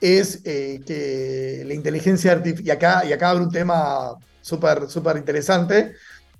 es 0.00 0.40
eh, 0.44 0.80
que 0.86 1.62
la 1.66 1.74
inteligencia 1.74 2.32
artificial, 2.32 2.66
y 2.66 2.70
acá, 2.70 3.04
y 3.04 3.12
acá 3.12 3.30
abre 3.30 3.44
un 3.44 3.50
tema 3.50 4.14
súper 4.40 4.88
súper 4.88 5.18
interesante, 5.18 5.94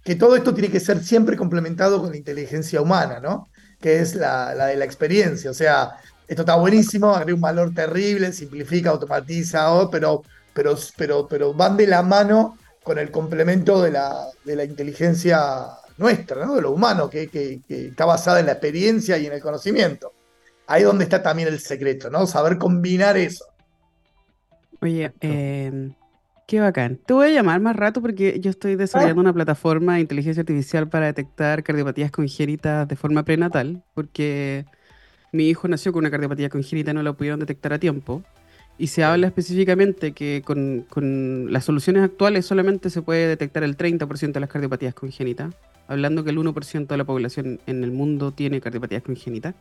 que 0.08 0.16
todo 0.16 0.36
esto 0.36 0.54
tiene 0.54 0.70
que 0.70 0.80
ser 0.80 1.04
siempre 1.04 1.36
complementado 1.36 2.00
con 2.00 2.12
la 2.12 2.16
inteligencia 2.16 2.80
humana, 2.80 3.20
¿no? 3.20 3.50
Que 3.78 4.00
es 4.00 4.14
la, 4.14 4.54
de 4.54 4.74
la 4.74 4.86
experiencia. 4.86 5.50
O 5.50 5.54
sea, 5.54 5.98
esto 6.26 6.40
está 6.44 6.56
buenísimo, 6.56 7.14
agrega 7.14 7.34
un 7.34 7.42
valor 7.42 7.74
terrible, 7.74 8.32
simplifica, 8.32 8.88
automatiza, 8.88 9.68
pero, 9.90 10.22
pero, 10.54 10.78
pero, 10.96 11.28
pero 11.28 11.52
van 11.52 11.76
de 11.76 11.86
la 11.86 12.02
mano 12.02 12.56
con 12.82 12.98
el 12.98 13.10
complemento 13.10 13.82
de 13.82 13.90
la, 13.90 14.28
de 14.46 14.56
la 14.56 14.64
inteligencia 14.64 15.66
nuestra, 15.98 16.46
¿no? 16.46 16.54
De 16.54 16.62
lo 16.62 16.70
humano, 16.70 17.10
que, 17.10 17.28
que, 17.28 17.60
está 17.68 18.06
basada 18.06 18.40
en 18.40 18.46
la 18.46 18.52
experiencia 18.52 19.18
y 19.18 19.26
en 19.26 19.34
el 19.34 19.42
conocimiento. 19.42 20.14
Ahí 20.68 20.80
es 20.80 20.86
donde 20.86 21.04
está 21.04 21.22
también 21.22 21.48
el 21.48 21.60
secreto, 21.60 22.08
¿no? 22.08 22.26
Saber 22.26 22.56
combinar 22.56 23.18
eso. 23.18 23.44
Oye, 24.80 25.12
eh, 25.20 25.90
Qué 26.48 26.60
bacán. 26.60 26.98
Te 27.04 27.12
voy 27.12 27.26
a 27.28 27.30
llamar 27.30 27.60
más 27.60 27.76
rato 27.76 28.00
porque 28.00 28.40
yo 28.40 28.48
estoy 28.48 28.74
desarrollando 28.74 29.20
una 29.20 29.34
plataforma 29.34 29.96
de 29.96 30.00
inteligencia 30.00 30.40
artificial 30.40 30.88
para 30.88 31.04
detectar 31.04 31.62
cardiopatías 31.62 32.10
congénitas 32.10 32.88
de 32.88 32.96
forma 32.96 33.22
prenatal, 33.22 33.84
porque 33.92 34.64
mi 35.30 35.50
hijo 35.50 35.68
nació 35.68 35.92
con 35.92 36.04
una 36.04 36.10
cardiopatía 36.10 36.48
congénita 36.48 36.92
y 36.92 36.94
no 36.94 37.02
la 37.02 37.12
pudieron 37.12 37.38
detectar 37.38 37.74
a 37.74 37.78
tiempo. 37.78 38.22
Y 38.78 38.86
se 38.86 39.04
habla 39.04 39.26
específicamente 39.26 40.12
que 40.12 40.40
con, 40.42 40.86
con 40.88 41.52
las 41.52 41.66
soluciones 41.66 42.02
actuales 42.02 42.46
solamente 42.46 42.88
se 42.88 43.02
puede 43.02 43.28
detectar 43.28 43.62
el 43.62 43.76
30% 43.76 44.32
de 44.32 44.40
las 44.40 44.48
cardiopatías 44.48 44.94
congénitas, 44.94 45.54
hablando 45.86 46.24
que 46.24 46.30
el 46.30 46.38
1% 46.38 46.86
de 46.86 46.96
la 46.96 47.04
población 47.04 47.60
en 47.66 47.84
el 47.84 47.92
mundo 47.92 48.32
tiene 48.32 48.62
cardiopatías 48.62 49.02
congénitas. 49.02 49.54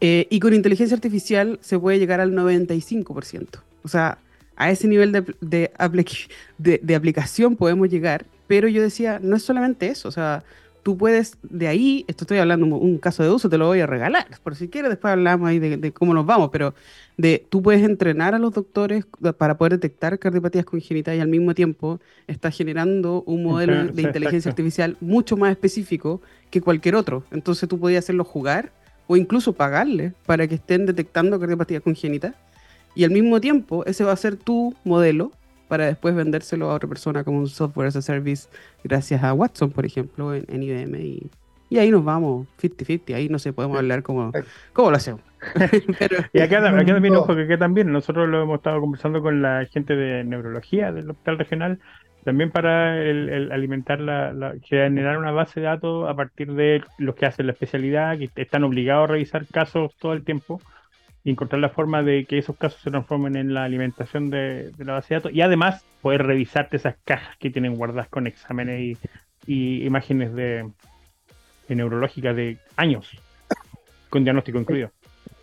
Eh, 0.00 0.28
y 0.30 0.38
con 0.38 0.54
inteligencia 0.54 0.94
artificial 0.94 1.58
se 1.60 1.76
puede 1.76 1.98
llegar 1.98 2.20
al 2.20 2.34
95%. 2.34 3.48
O 3.82 3.88
sea, 3.88 4.18
a 4.56 4.70
ese 4.70 4.88
nivel 4.88 5.12
de, 5.12 5.34
de, 5.40 6.80
de, 6.82 6.94
aplicación 6.94 7.56
podemos 7.56 7.88
llegar, 7.88 8.26
pero 8.46 8.68
yo 8.68 8.82
decía, 8.82 9.18
no 9.22 9.36
es 9.36 9.42
solamente 9.42 9.88
eso, 9.88 10.08
o 10.08 10.12
sea, 10.12 10.44
tú 10.82 10.96
puedes 10.96 11.38
de 11.42 11.66
ahí, 11.66 12.04
esto 12.08 12.24
estoy 12.24 12.38
hablando 12.38 12.66
un 12.66 12.98
caso 12.98 13.22
de 13.22 13.30
uso, 13.30 13.48
te 13.48 13.58
lo 13.58 13.66
voy 13.66 13.80
a 13.80 13.86
regalar, 13.86 14.26
por 14.42 14.54
si 14.54 14.68
quieres 14.68 14.90
después 14.90 15.12
hablamos 15.12 15.48
ahí 15.48 15.58
de, 15.58 15.92
cómo 15.92 16.14
nos 16.14 16.26
vamos, 16.26 16.50
pero 16.52 16.74
de 17.16 17.44
tú 17.48 17.62
puedes 17.62 17.82
entrenar 17.82 18.34
a 18.34 18.38
los 18.38 18.52
doctores 18.52 19.06
para 19.38 19.56
poder 19.56 19.72
detectar 19.72 20.18
cardiopatías 20.18 20.64
congénitas 20.64 21.16
y 21.16 21.20
al 21.20 21.28
mismo 21.28 21.54
tiempo 21.54 22.00
estás 22.26 22.56
generando 22.56 23.22
un 23.26 23.42
modelo 23.42 23.86
de 23.92 24.02
inteligencia 24.02 24.50
artificial 24.50 24.96
mucho 25.00 25.36
más 25.36 25.50
específico 25.50 26.20
que 26.50 26.60
cualquier 26.60 26.96
otro. 26.96 27.24
Entonces 27.30 27.68
tú 27.68 27.78
podías 27.78 28.04
hacerlo 28.04 28.24
jugar 28.24 28.72
o 29.06 29.16
incluso 29.16 29.52
pagarle 29.52 30.12
para 30.26 30.46
que 30.46 30.56
estén 30.56 30.86
detectando 30.86 31.38
cardiopatías 31.38 31.82
congénitas 31.82 32.34
y 32.94 33.04
al 33.04 33.10
mismo 33.10 33.40
tiempo, 33.40 33.84
ese 33.86 34.04
va 34.04 34.12
a 34.12 34.16
ser 34.16 34.36
tu 34.36 34.74
modelo 34.84 35.32
para 35.68 35.86
después 35.86 36.14
vendérselo 36.14 36.70
a 36.70 36.74
otra 36.74 36.88
persona 36.88 37.24
como 37.24 37.38
un 37.38 37.48
software 37.48 37.88
as 37.88 37.96
a 37.96 38.02
service 38.02 38.48
gracias 38.84 39.22
a 39.22 39.32
Watson, 39.32 39.70
por 39.70 39.84
ejemplo, 39.84 40.34
en, 40.34 40.62
IBM. 40.62 41.00
Y, 41.00 41.30
y, 41.70 41.78
ahí 41.78 41.90
nos 41.90 42.04
vamos 42.04 42.46
50-50. 42.60 43.14
Ahí 43.14 43.28
no 43.28 43.38
sé, 43.38 43.52
podemos 43.52 43.78
hablar 43.78 44.02
cómo, 44.02 44.30
cómo 44.72 44.90
lo 44.90 44.96
hacemos. 44.96 45.20
y 46.32 46.40
acá, 46.40 46.62
también, 46.62 47.16
ojo, 47.16 47.34
que 47.34 47.56
también 47.58 47.90
nosotros 47.90 48.28
lo 48.28 48.42
hemos 48.42 48.58
estado 48.58 48.80
conversando 48.80 49.22
con 49.22 49.42
la 49.42 49.66
gente 49.66 49.96
de 49.96 50.24
neurología 50.24 50.92
del 50.92 51.10
hospital 51.10 51.38
regional, 51.38 51.78
también 52.24 52.50
para 52.50 53.02
el, 53.02 53.50
alimentar 53.52 54.00
la, 54.00 54.54
generar 54.62 55.18
una 55.18 55.32
base 55.32 55.60
de 55.60 55.66
datos 55.66 56.08
a 56.08 56.14
partir 56.14 56.52
de 56.52 56.82
los 56.98 57.14
que 57.14 57.26
hacen 57.26 57.46
la 57.46 57.52
especialidad, 57.52 58.16
que 58.16 58.30
están 58.36 58.64
obligados 58.64 59.08
a 59.10 59.12
revisar 59.12 59.46
casos 59.46 59.94
todo 59.98 60.12
el 60.12 60.24
tiempo 60.24 60.60
y 61.24 61.30
encontrar 61.30 61.60
la 61.60 61.70
forma 61.70 62.02
de 62.02 62.26
que 62.26 62.36
esos 62.36 62.56
casos 62.56 62.80
se 62.82 62.90
transformen 62.90 63.34
en 63.36 63.54
la 63.54 63.64
alimentación 63.64 64.28
de, 64.28 64.72
la 64.78 64.92
base 64.92 65.14
de 65.14 65.20
datos 65.20 65.32
y 65.32 65.40
además 65.40 65.82
poder 66.02 66.22
revisarte 66.26 66.76
esas 66.76 66.96
cajas 67.04 67.36
que 67.38 67.50
tienen 67.50 67.76
guardadas 67.76 68.08
con 68.08 68.26
exámenes 68.26 68.98
y, 69.46 69.84
imágenes 69.84 70.34
de, 70.34 70.70
neurológicas 71.68 72.36
de 72.36 72.58
años, 72.76 73.08
con 74.10 74.22
diagnóstico 74.22 74.58
incluido. 74.58 74.90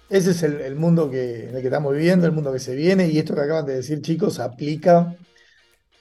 Ese 0.07 0.31
es 0.31 0.43
el, 0.43 0.75
mundo 0.75 1.09
que, 1.09 1.49
en 1.49 1.55
el 1.55 1.61
que 1.61 1.67
estamos 1.67 1.93
viviendo, 1.93 2.27
el 2.27 2.31
mundo 2.31 2.53
que 2.53 2.59
se 2.59 2.75
viene, 2.75 3.07
y 3.07 3.17
esto 3.17 3.33
que 3.33 3.41
acaban 3.41 3.65
de 3.65 3.75
decir, 3.75 4.01
chicos, 4.01 4.39
aplica 4.39 5.15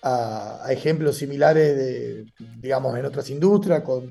a, 0.03 0.66
ejemplos 0.69 1.16
similares 1.16 1.77
de, 1.77 2.27
digamos, 2.59 2.99
en 2.99 3.07
otras 3.07 3.31
industrias, 3.31 3.83
con, 3.83 4.11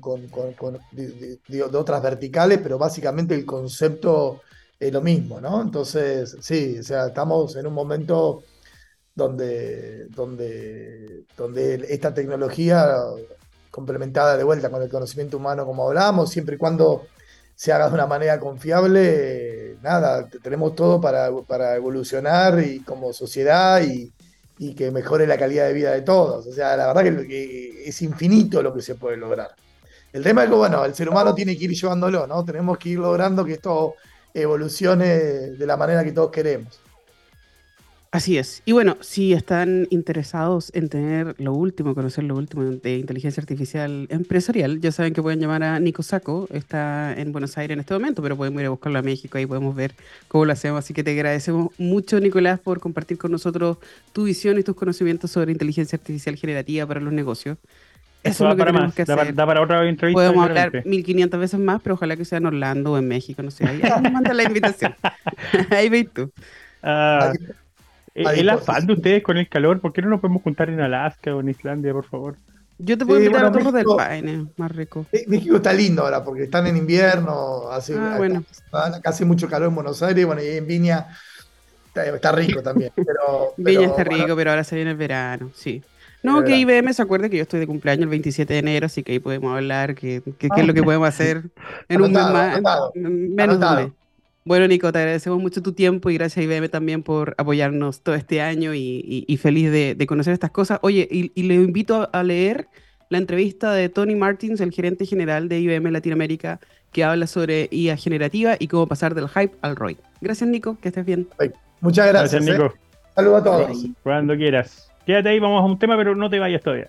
de, 0.90 1.62
otras 1.62 2.02
verticales, 2.02 2.58
pero 2.60 2.76
básicamente 2.76 3.36
el 3.36 3.44
concepto 3.44 4.40
es 4.80 4.92
lo 4.92 5.02
mismo, 5.02 5.40
¿no? 5.40 5.60
Entonces, 5.60 6.36
sí, 6.40 6.78
o 6.80 6.82
sea, 6.82 7.08
estamos 7.08 7.54
en 7.56 7.66
un 7.66 7.74
momento 7.74 8.42
donde, 9.14 10.06
donde, 10.06 11.24
donde 11.36 11.86
esta 11.90 12.14
tecnología 12.14 12.96
complementada 13.70 14.38
de 14.38 14.44
vuelta 14.44 14.70
con 14.70 14.82
el 14.82 14.88
conocimiento 14.88 15.36
humano, 15.36 15.66
como 15.66 15.86
hablamos, 15.86 16.30
siempre 16.30 16.54
y 16.56 16.58
cuando 16.58 17.06
se 17.54 17.72
haga 17.72 17.88
de 17.88 17.94
una 17.94 18.06
manera 18.06 18.40
confiable, 18.40 19.76
nada, 19.82 20.26
tenemos 20.42 20.74
todo 20.74 20.98
para, 20.98 21.30
para 21.46 21.76
evolucionar 21.76 22.58
y 22.60 22.80
como 22.80 23.12
sociedad 23.12 23.82
y, 23.82 24.10
y, 24.58 24.74
que 24.74 24.90
mejore 24.90 25.26
la 25.26 25.36
calidad 25.36 25.66
de 25.66 25.74
vida 25.74 25.92
de 25.92 26.00
todos. 26.00 26.46
O 26.46 26.52
sea, 26.52 26.74
la 26.76 26.86
verdad 26.86 27.02
que 27.02 27.84
es 27.86 28.00
infinito 28.00 28.62
lo 28.62 28.72
que 28.72 28.80
se 28.80 28.94
puede 28.94 29.18
lograr. 29.18 29.50
El 30.12 30.22
tema 30.22 30.44
es 30.44 30.48
que, 30.50 30.56
bueno, 30.56 30.84
el 30.86 30.94
ser 30.94 31.10
humano 31.10 31.34
tiene 31.34 31.56
que 31.56 31.64
ir 31.64 31.74
llevándolo, 31.74 32.26
¿no? 32.26 32.44
Tenemos 32.44 32.78
que 32.78 32.88
ir 32.90 32.98
logrando 32.98 33.44
que 33.44 33.52
esto 33.52 33.94
evolucione 34.34 35.06
de 35.06 35.66
la 35.66 35.76
manera 35.76 36.04
que 36.04 36.12
todos 36.12 36.30
queremos. 36.30 36.80
Así 38.12 38.38
es. 38.38 38.62
Y 38.64 38.72
bueno, 38.72 38.96
si 39.00 39.32
están 39.32 39.86
interesados 39.90 40.72
en 40.74 40.88
tener 40.88 41.36
lo 41.38 41.54
último, 41.54 41.94
conocer 41.94 42.24
lo 42.24 42.34
último 42.34 42.64
de 42.64 42.96
inteligencia 42.96 43.40
artificial 43.40 44.08
empresarial, 44.10 44.80
ya 44.80 44.90
saben 44.90 45.14
que 45.14 45.22
pueden 45.22 45.38
llamar 45.38 45.62
a 45.62 45.78
Nico 45.78 46.02
Saco. 46.02 46.48
Está 46.50 47.14
en 47.16 47.30
Buenos 47.30 47.56
Aires 47.56 47.74
en 47.74 47.80
este 47.80 47.94
momento, 47.94 48.20
pero 48.20 48.36
podemos 48.36 48.60
ir 48.62 48.66
a 48.66 48.70
buscarlo 48.70 48.98
a 48.98 49.02
México. 49.02 49.38
Ahí 49.38 49.46
podemos 49.46 49.76
ver 49.76 49.94
cómo 50.26 50.44
lo 50.44 50.52
hacemos. 50.52 50.80
Así 50.80 50.92
que 50.92 51.04
te 51.04 51.12
agradecemos 51.12 51.70
mucho, 51.78 52.18
Nicolás, 52.18 52.58
por 52.58 52.80
compartir 52.80 53.16
con 53.16 53.30
nosotros 53.30 53.78
tu 54.12 54.24
visión 54.24 54.58
y 54.58 54.64
tus 54.64 54.74
conocimientos 54.74 55.30
sobre 55.30 55.52
inteligencia 55.52 55.96
artificial 55.96 56.34
generativa 56.34 56.86
para 56.86 56.98
los 56.98 57.12
negocios. 57.12 57.58
Eso, 58.22 58.44
es 58.44 58.50
lo 58.50 58.56
que 58.56 58.64
para 58.64 58.72
más. 58.72 58.94
Da, 59.34 59.46
para 59.46 59.62
otra 59.62 59.88
entrevista. 59.88 60.20
Podemos 60.20 60.44
hablar 60.44 60.84
1500 60.84 61.40
veces 61.40 61.60
más, 61.60 61.80
pero 61.82 61.94
ojalá 61.94 62.16
que 62.16 62.24
sea 62.24 62.38
en 62.38 62.46
Orlando 62.46 62.92
o 62.92 62.98
en 62.98 63.08
México, 63.08 63.42
no 63.42 63.50
sé. 63.50 63.66
Ahí, 63.66 63.80
me 64.02 64.10
manda 64.10 64.34
la 64.34 64.42
invitación. 64.42 64.94
ahí 65.70 65.88
veis 65.88 66.08
tú. 66.12 66.30
Uh, 66.82 67.34
el 68.14 68.48
afán 68.50 68.86
de 68.86 68.92
ustedes 68.94 69.22
con 69.22 69.38
el 69.38 69.48
calor, 69.48 69.80
¿por 69.80 69.92
qué 69.92 70.02
no 70.02 70.08
nos 70.08 70.20
podemos 70.20 70.42
juntar 70.42 70.68
en 70.68 70.80
Alaska 70.80 71.34
o 71.34 71.40
en 71.40 71.48
Islandia, 71.48 71.92
por 71.92 72.04
favor? 72.04 72.36
Yo 72.82 72.96
te 72.96 73.04
puedo 73.04 73.20
invitar 73.20 73.44
a 73.44 73.52
Torres 73.52 73.72
del 73.72 73.84
Paine, 73.84 74.46
más 74.56 74.72
rico. 74.72 75.06
México 75.26 75.56
está 75.56 75.72
lindo 75.72 76.02
ahora 76.02 76.24
porque 76.24 76.44
están 76.44 76.66
en 76.66 76.76
invierno, 76.78 77.70
hace, 77.70 77.94
ah, 77.96 78.14
bueno. 78.16 78.42
hace 79.04 79.24
mucho 79.24 79.48
calor 79.48 79.68
en 79.68 79.74
Buenos 79.74 80.02
Aires, 80.02 80.24
bueno, 80.24 80.42
y 80.42 80.48
en 80.48 80.66
Viña 80.66 81.08
está, 81.94 82.32
rico 82.32 82.62
también. 82.62 82.90
Pero, 82.96 83.52
Viña 83.56 83.86
está 83.86 84.04
rico, 84.04 84.34
pero 84.34 84.50
ahora 84.50 84.64
se 84.64 84.76
viene 84.76 84.92
el 84.92 84.96
verano, 84.96 85.50
sí. 85.54 85.82
No, 86.22 86.44
que 86.44 86.56
IBM 86.56 86.92
se 86.92 87.02
acuerde 87.02 87.30
que 87.30 87.36
yo 87.36 87.42
estoy 87.42 87.60
de 87.60 87.66
cumpleaños 87.66 88.04
el 88.04 88.10
27 88.10 88.52
de 88.52 88.58
enero, 88.58 88.86
así 88.86 89.02
que 89.02 89.12
ahí 89.12 89.18
podemos 89.18 89.54
hablar 89.54 89.94
qué 89.94 90.22
que, 90.38 90.48
es 90.54 90.66
lo 90.66 90.74
que 90.74 90.82
podemos 90.82 91.08
hacer 91.08 91.44
en 91.88 92.02
un 92.02 92.12
mes 92.12 92.22
más, 92.30 92.60
menos 92.94 93.60
de 93.60 93.66
un 93.66 93.76
mes. 93.76 93.92
Bueno, 94.44 94.66
Nico, 94.66 94.90
te 94.90 94.98
agradecemos 94.98 95.38
mucho 95.38 95.62
tu 95.62 95.72
tiempo 95.72 96.08
y 96.10 96.14
gracias 96.14 96.38
a 96.38 96.42
IBM 96.42 96.68
también 96.70 97.02
por 97.02 97.34
apoyarnos 97.36 98.00
todo 98.00 98.14
este 98.14 98.40
año 98.40 98.74
y, 98.74 99.38
feliz 99.40 99.70
de, 99.70 100.06
conocer 100.06 100.32
estas 100.32 100.50
cosas. 100.50 100.78
Oye, 100.82 101.06
y, 101.10 101.42
le 101.42 101.54
invito 101.54 102.08
a 102.12 102.22
leer 102.22 102.68
la 103.10 103.18
entrevista 103.18 103.72
de 103.72 103.88
Tony 103.88 104.14
Martins, 104.14 104.60
el 104.60 104.72
gerente 104.72 105.04
general 105.04 105.48
de 105.48 105.60
IBM 105.60 105.90
Latinoamérica, 105.90 106.58
que 106.92 107.04
habla 107.04 107.26
sobre 107.26 107.68
IA 107.70 107.96
generativa 107.96 108.56
y 108.58 108.68
cómo 108.68 108.86
pasar 108.86 109.14
del 109.14 109.28
hype 109.28 109.54
al 109.62 109.76
ROI. 109.76 109.98
Gracias, 110.20 110.48
Nico, 110.48 110.78
que 110.80 110.88
estés 110.88 111.04
bien. 111.04 111.28
Muchas 111.80 112.08
gracias. 112.08 112.42
Gracias, 112.42 112.58
Nico. 112.58 112.74
¿eh? 112.74 112.80
Saludos 113.14 113.40
a 113.40 113.44
todos. 113.44 113.86
Cuando 114.02 114.36
quieras. 114.36 114.89
Quédate 115.06 115.28
ahí, 115.28 115.38
vamos 115.38 115.62
a 115.62 115.64
un 115.64 115.78
tema, 115.78 115.96
pero 115.96 116.14
no 116.14 116.28
te 116.28 116.38
vayas 116.38 116.62
todavía. 116.62 116.88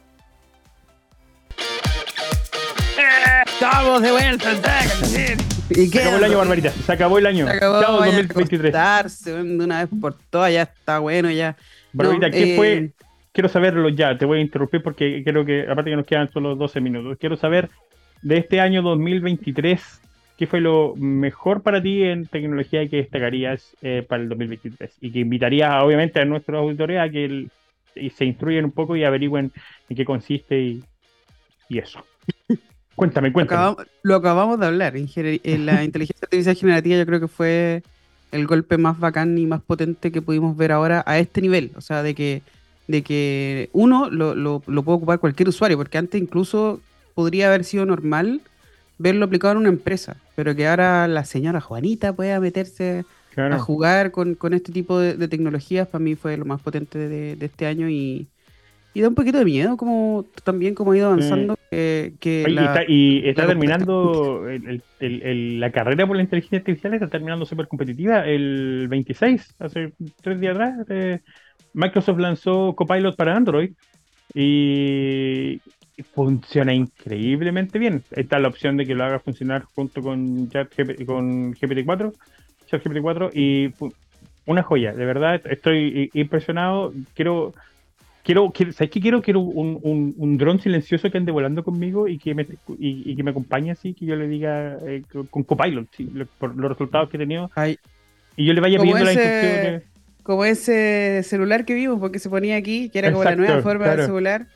Estamos 3.46 4.02
de 4.02 4.12
vuelta, 4.12 4.52
¿Y 5.70 5.88
se 5.88 6.00
acabó 6.02 6.18
el 6.18 6.24
año, 6.24 6.38
Barbarita. 6.38 6.72
Se 6.72 6.92
acabó 6.92 7.18
el 7.20 7.26
año. 7.26 7.48
Se 7.48 7.54
acabó, 7.54 7.82
Chao, 7.82 7.98
2023. 7.98 9.24
de 9.24 9.42
una 9.42 9.86
vez 9.86 9.90
por 10.02 10.16
todas, 10.30 10.52
ya 10.52 10.64
está 10.64 11.00
bueno, 11.00 11.30
ya. 11.32 11.56
Barbarita, 11.94 12.30
¿qué 12.32 12.56
fue? 12.56 12.74
Eh, 12.74 12.92
quiero 13.32 13.50
saberlo 13.50 13.90
ya, 13.90 14.18
te 14.18 14.26
voy 14.26 14.40
a 14.40 14.42
interrumpir 14.42 14.82
porque 14.82 15.24
creo 15.24 15.46
que, 15.46 15.68
aparte 15.70 15.92
que 15.92 15.96
nos 15.96 16.06
quedan 16.06 16.32
solo 16.32 16.56
12 16.56 16.82
minutos, 16.82 17.18
quiero 17.20 17.38
saber 17.38 17.70
de 18.22 18.38
este 18.38 18.60
año 18.60 18.82
2023, 18.82 20.02
¿qué 20.38 20.48
fue 20.48 20.62
lo 20.62 20.96
mejor 20.98 21.62
para 21.62 21.82
ti 21.82 22.04
en 22.04 22.26
tecnología 22.28 22.88
que 22.88 22.98
destacarías 22.98 23.76
eh, 23.82 24.06
para 24.08 24.24
el 24.24 24.30
2023? 24.30 24.92
Y 25.02 25.12
que 25.12 25.20
invitarías, 25.20 25.84
obviamente, 25.84 26.20
a 26.20 26.26
nuestros 26.26 26.60
auditores 26.60 27.00
a 27.00 27.10
que 27.10 27.48
se 27.96 28.26
instruyan 28.26 28.66
un 28.66 28.72
poco 28.72 28.96
y 28.96 29.04
averigüen 29.04 29.52
en 29.90 29.96
qué 29.96 30.06
consiste 30.06 30.60
y, 30.60 30.84
y 31.70 31.80
eso. 31.80 32.06
Cuéntame, 32.96 33.32
cuéntame. 33.32 33.78
Lo 34.04 34.16
acabamos, 34.16 34.60
de 34.60 34.66
hablar. 34.68 34.94
En, 34.96 35.66
la 35.66 35.84
inteligencia 35.84 36.24
artificial 36.24 36.56
generativa 36.56 36.98
yo 36.98 37.06
creo 37.06 37.20
que 37.20 37.28
fue 37.28 37.84
el 38.32 38.46
golpe 38.46 38.78
más 38.78 39.00
bacán 39.00 39.38
y 39.38 39.46
más 39.46 39.62
potente 39.62 40.12
que 40.12 40.22
pudimos 40.22 40.56
ver 40.56 40.72
ahora 40.72 41.04
a 41.08 41.18
este 41.18 41.42
nivel. 41.42 41.72
O 41.76 41.82
sea, 41.82 42.04
de 42.04 42.14
que, 42.14 42.44
de 42.88 43.02
que 43.02 43.70
uno 43.74 44.10
lo, 44.10 44.36
lo, 44.36 44.60
puede 44.60 44.98
ocupar 44.98 45.20
cualquier 45.20 45.50
usuario, 45.50 45.78
porque 45.78 45.98
antes 45.98 46.22
incluso 46.22 46.80
podría 47.16 47.48
haber 47.48 47.64
sido 47.64 47.86
normal 47.86 48.42
verlo 48.98 49.26
aplicado 49.26 49.54
en 49.54 49.60
una 49.60 49.70
empresa, 49.70 50.18
pero 50.36 50.56
que 50.56 50.68
ahora 50.68 51.08
la 51.08 51.26
señora 51.26 51.60
Juanita 51.60 52.14
pueda 52.14 52.40
meterse 52.40 53.04
a 53.38 53.60
jugar 53.60 54.12
con, 54.12 54.38
este 54.54 54.72
tipo 54.72 55.00
de, 55.00 55.28
tecnologías, 55.28 55.88
para 55.88 56.04
mí 56.04 56.16
fue 56.16 56.38
lo 56.38 56.46
más 56.46 56.62
potente 56.62 56.98
de 56.98 57.46
este 57.46 57.66
año 57.66 57.90
y, 57.90 58.28
y 58.94 59.02
da 59.02 59.08
un 59.08 59.16
poquito 59.16 59.38
de 59.38 59.46
miedo 59.46 59.78
como 59.78 60.26
también 60.44 60.76
como 60.76 60.92
ha 60.92 60.98
ido 60.98 61.08
avanzando. 61.08 61.58
que 61.70 62.46
y, 62.88 63.30
está, 63.30 63.48
terminando 63.48 64.46
la 65.00 65.72
carrera 65.72 66.06
por 66.06 66.18
la 66.18 66.24
inteligencia 66.24 66.60
artificial, 66.60 66.94
está 66.94 67.08
terminando 67.08 67.46
súper 67.46 67.68
competitiva. 67.68 68.26
El 68.26 68.88
26, 68.90 69.56
hace 69.60 69.94
tres 70.22 70.40
días 70.42 70.56
atrás, 70.56 70.86
eh, 70.90 71.20
Microsoft 71.74 72.20
lanzó 72.20 72.76
Copilot 72.76 73.16
para 73.16 73.36
Android 73.36 73.72
y 74.34 75.62
funciona 76.14 76.74
increíblemente 76.74 77.80
bien. 77.80 78.04
Está 78.12 78.40
la 78.40 78.50
opción 78.50 78.76
de 78.76 78.86
que 78.86 78.96
lo 78.96 79.06
haga 79.06 79.20
funcionar 79.20 79.64
junto 79.74 80.02
con, 80.02 80.48
con 81.06 81.54
GPT-4, 81.54 82.14
ChatGPT-4 82.72 83.32
y 83.34 83.74
una 84.46 84.64
joya, 84.64 84.94
de 84.94 85.06
verdad, 85.06 85.42
estoy 85.46 86.10
impresionado. 86.14 86.94
Quiero 87.14 87.54
quiero, 88.24 88.52
quiero 88.52 88.72
¿sabes 88.72 88.92
qué 88.92 89.02
quiero? 89.02 89.22
Quiero 89.22 89.42
un, 89.42 89.80
un, 89.82 90.16
un 90.18 90.38
dron 90.38 90.60
silencioso 90.60 91.10
que 91.10 91.18
ande 91.18 91.32
volando 91.32 91.64
conmigo 91.64 92.08
y 92.08 92.18
que 92.18 92.34
me, 92.34 92.46
y, 92.78 93.16
que 93.16 93.24
me 93.24 93.32
acompañe 93.32 93.72
así, 93.72 93.94
que 93.94 94.06
yo 94.06 94.16
le 94.16 94.28
diga 94.28 94.78
eh, 94.86 95.04
con 95.30 95.44
Copilot, 95.44 95.88
por 96.38 96.56
los 96.56 96.70
resultados 96.70 97.10
que 97.10 97.18
he 97.18 97.20
tenido. 97.20 97.50
Y 98.36 98.46
yo 98.46 98.54
le 98.54 98.62
vaya 98.62 98.80
pidiendo 98.80 99.04
las 99.04 99.16
instrucciones. 99.16 99.84
Como 100.24 100.46
ese 100.46 101.22
celular 101.24 101.66
que 101.66 101.74
vimos, 101.74 102.00
porque 102.00 102.20
se 102.20 102.30
ponía 102.30 102.56
aquí, 102.56 102.90
que 102.90 103.00
era 103.00 103.12
como 103.12 103.24
la 103.24 103.36
nueva 103.36 103.62
forma 103.62 103.88
del 103.88 104.06
celular. 104.06 104.48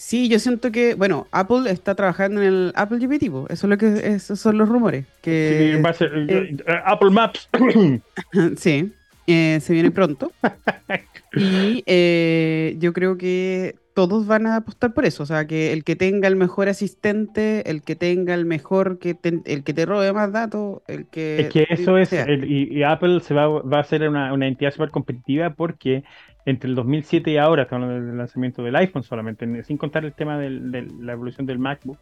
Sí, 0.00 0.28
yo 0.28 0.38
siento 0.38 0.70
que, 0.70 0.94
bueno, 0.94 1.26
Apple 1.32 1.68
está 1.68 1.96
trabajando 1.96 2.40
en 2.40 2.46
el 2.46 2.72
Apple 2.76 2.98
GPT, 3.00 3.24
eso 3.24 3.44
es 3.50 3.64
lo 3.64 3.76
que 3.76 4.14
esos 4.14 4.38
son 4.38 4.56
los 4.56 4.68
rumores. 4.68 5.06
Que, 5.22 5.72
sí, 5.74 5.82
va 5.82 5.90
a 5.90 5.92
ser, 5.92 6.12
eh, 6.14 6.56
eh, 6.56 6.74
Apple 6.84 7.10
Maps. 7.10 7.48
sí, 8.56 8.92
se 9.26 9.72
viene 9.72 9.90
pronto. 9.90 10.30
Y 11.34 11.84
eh, 11.84 12.76
yo 12.78 12.94
creo 12.94 13.18
que 13.18 13.74
todos 13.92 14.26
van 14.26 14.46
a 14.46 14.56
apostar 14.56 14.94
por 14.94 15.04
eso, 15.04 15.24
o 15.24 15.26
sea, 15.26 15.46
que 15.46 15.74
el 15.74 15.84
que 15.84 15.94
tenga 15.94 16.26
el 16.26 16.36
mejor 16.36 16.70
asistente, 16.70 17.68
el 17.68 17.82
que 17.82 17.96
tenga 17.96 18.32
el 18.32 18.46
mejor, 18.46 18.98
que 18.98 19.14
el 19.44 19.62
que 19.62 19.74
te 19.74 19.84
robe 19.84 20.10
más 20.14 20.32
datos, 20.32 20.80
el 20.86 21.04
que... 21.06 21.40
Es 21.40 21.48
que 21.50 21.66
eso 21.68 21.98
es, 21.98 22.14
y, 22.46 22.82
Apple 22.82 23.20
se 23.20 23.34
va, 23.34 23.46
va 23.46 23.80
a 23.80 23.84
ser 23.84 24.08
una, 24.08 24.32
una 24.32 24.48
entidad 24.48 24.70
súper 24.70 24.90
competitiva 24.90 25.50
porque 25.50 26.02
entre 26.48 26.70
el 26.70 26.76
2007 26.76 27.30
y 27.30 27.36
ahora, 27.36 27.64
estamos 27.64 27.84
hablando 27.84 28.06
del 28.06 28.16
lanzamiento 28.16 28.62
del 28.62 28.74
iPhone 28.76 29.02
solamente, 29.02 29.62
sin 29.64 29.76
contar 29.76 30.06
el 30.06 30.14
tema 30.14 30.38
de 30.38 30.88
la 30.98 31.12
evolución 31.12 31.46
del 31.46 31.58
MacBook, 31.58 31.98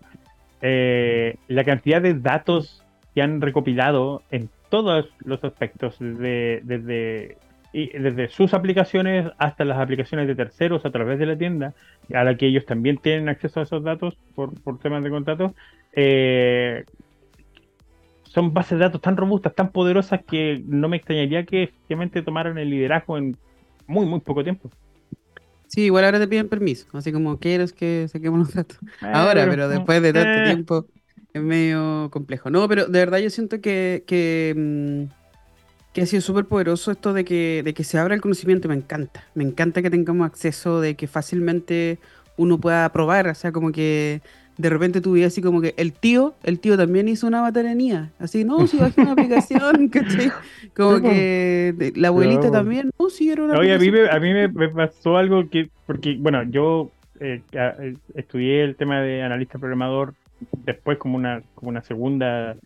eh, 0.62 1.36
la 1.48 1.64
cantidad 1.64 2.00
de 2.00 2.14
datos 2.14 2.84
que 3.12 3.22
han 3.22 3.40
recopilado 3.40 4.22
en 4.30 4.48
todos 4.70 5.08
los 5.24 5.42
aspectos, 5.42 5.96
desde, 5.98 6.60
desde 6.62 7.38
y 7.72 7.88
desde 7.88 8.28
sus 8.28 8.54
aplicaciones 8.54 9.32
hasta 9.36 9.64
las 9.64 9.78
aplicaciones 9.78 10.28
de 10.28 10.36
terceros 10.36 10.86
a 10.86 10.90
través 10.90 11.18
de 11.18 11.26
la 11.26 11.36
tienda, 11.36 11.74
a 12.14 12.22
la 12.22 12.36
que 12.36 12.46
ellos 12.46 12.64
también 12.64 12.98
tienen 12.98 13.28
acceso 13.28 13.58
a 13.58 13.64
esos 13.64 13.82
datos 13.82 14.16
por, 14.36 14.52
temas 14.78 15.02
de 15.02 15.10
contratos, 15.10 15.52
eh, 15.92 16.84
son 18.22 18.54
bases 18.54 18.78
de 18.78 18.84
datos 18.84 19.00
tan 19.00 19.16
robustas, 19.16 19.54
tan 19.56 19.72
poderosas 19.72 20.22
que 20.24 20.62
no 20.66 20.88
me 20.88 20.98
extrañaría 20.98 21.44
que 21.44 21.64
efectivamente 21.64 22.22
tomaran 22.22 22.58
el 22.58 22.70
liderazgo 22.70 23.18
en 23.18 23.36
muy, 23.86 24.06
muy 24.06 24.20
poco 24.20 24.42
tiempo. 24.42 24.70
Sí, 25.66 25.82
igual 25.82 26.04
ahora 26.04 26.20
te 26.20 26.28
piden 26.28 26.48
permiso, 26.48 26.86
así 26.92 27.12
como 27.12 27.38
quieres 27.38 27.72
que 27.72 28.06
saquemos 28.10 28.38
los 28.38 28.54
datos. 28.54 28.78
Eh, 29.02 29.10
ahora, 29.12 29.46
pero 29.48 29.68
después 29.68 30.00
de 30.02 30.12
tanto 30.12 30.30
eh. 30.30 30.44
tiempo 30.44 30.86
es 31.32 31.42
medio 31.42 32.08
complejo. 32.12 32.50
No, 32.50 32.68
pero 32.68 32.86
de 32.86 32.98
verdad 32.98 33.18
yo 33.18 33.30
siento 33.30 33.60
que, 33.60 34.04
que 34.06 34.54
mm, 34.56 35.26
que 35.96 36.02
ha 36.02 36.06
sido 36.06 36.20
súper 36.20 36.44
poderoso 36.44 36.90
esto 36.90 37.14
de 37.14 37.24
que, 37.24 37.62
de 37.64 37.72
que 37.72 37.82
se 37.82 37.96
abra 37.96 38.14
el 38.14 38.20
conocimiento, 38.20 38.68
me 38.68 38.74
encanta. 38.74 39.24
Me 39.34 39.44
encanta 39.44 39.80
que 39.80 39.88
tengamos 39.88 40.26
acceso, 40.26 40.78
de 40.82 40.94
que 40.94 41.06
fácilmente 41.06 41.98
uno 42.36 42.60
pueda 42.60 42.86
probar, 42.92 43.28
o 43.28 43.34
sea, 43.34 43.50
como 43.50 43.72
que 43.72 44.20
de 44.58 44.70
repente 44.70 45.00
tu 45.00 45.12
vida 45.12 45.26
así 45.26 45.42
como 45.42 45.60
que 45.60 45.74
el 45.76 45.92
tío, 45.92 46.34
el 46.42 46.60
tío 46.60 46.76
también 46.76 47.08
hizo 47.08 47.26
una 47.26 47.40
batería, 47.42 48.10
así, 48.18 48.44
no, 48.44 48.66
si 48.66 48.78
bajé 48.78 49.02
una 49.02 49.12
aplicación, 49.12 49.88
¿cachai? 49.92 50.32
Como 50.74 51.00
que 51.00 51.92
la 51.96 52.08
abuelita 52.08 52.50
también, 52.50 52.90
no, 52.98 53.10
si 53.10 53.30
era 53.30 53.44
una 53.44 53.58
Oye, 53.58 53.74
a 53.74 53.78
mí, 53.78 53.90
me, 53.90 54.08
a 54.08 54.18
mí 54.18 54.32
me, 54.32 54.68
pasó 54.68 55.16
algo 55.16 55.48
que, 55.50 55.68
porque, 55.86 56.16
bueno, 56.18 56.42
yo 56.44 56.90
eh, 57.20 57.42
eh, 57.52 57.96
estudié 58.14 58.62
el 58.62 58.76
tema 58.76 59.00
de 59.00 59.22
analista 59.22 59.58
programador 59.58 60.14
después 60.64 60.98
como 60.98 61.16
una, 61.16 61.42
como 61.54 61.70
una 61.70 61.82
segunda 61.82 62.56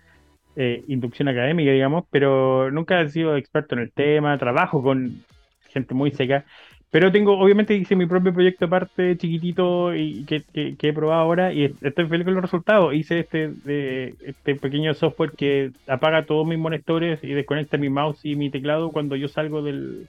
eh, 0.57 0.85
inducción 0.89 1.29
académica, 1.29 1.71
digamos, 1.71 2.05
pero 2.11 2.71
nunca 2.71 3.01
he 3.01 3.09
sido 3.09 3.37
experto 3.37 3.75
en 3.75 3.83
el 3.83 3.93
tema, 3.93 4.37
trabajo 4.39 4.83
con 4.83 5.25
gente 5.69 5.95
muy 5.95 6.11
seca, 6.11 6.45
pero 6.91 7.13
tengo, 7.13 7.39
obviamente 7.39 7.75
hice 7.75 7.95
mi 7.95 8.07
propio 8.07 8.35
proyecto 8.35 8.65
aparte, 8.65 9.17
chiquitito, 9.17 9.95
y 9.95 10.25
que, 10.25 10.43
he 10.55 10.93
probado 10.93 11.21
ahora, 11.23 11.53
y 11.53 11.73
estoy 11.83 12.07
feliz 12.07 12.25
con 12.25 12.35
los 12.35 12.43
resultados. 12.43 12.95
Hice 12.95 13.21
este, 13.21 13.49
de, 13.49 14.15
este 14.25 14.57
pequeño 14.57 14.93
software 14.95 15.31
que 15.33 15.71
apaga 15.87 16.27
todos 16.27 16.47
mis 16.47 16.59
monitores 16.59 17.23
y 17.23 17.29
desconecta 17.29 17.79
mi 17.79 17.89
mouse 17.89 18.25
y 18.25 18.35
mi 18.35 18.51
teclado 18.51 18.91
cuando 18.91 19.15
yo 19.15 19.29
salgo 19.29 19.63
del, 19.63 20.09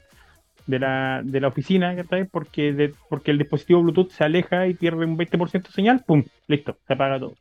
de, 0.72 0.80
la, 0.80 1.22
de 1.24 1.41
la 1.41 1.49
oficina, 1.49 1.95
Porque, 2.32 2.93
porque 3.09 3.32
el 3.32 3.38
dispositivo 3.38 3.84
Bluetooth 3.84 4.09
se 4.11 4.24
aleja 4.24 4.67
y 4.67 4.74
pierde 4.74 5.05
un 5.05 5.17
20% 5.17 5.63
de 5.63 5.72
señal, 5.72 6.03
¡pum! 6.05 6.24
Listo, 6.47 6.78
se 6.88 6.93
apaga 6.93 7.19
todo. 7.19 7.36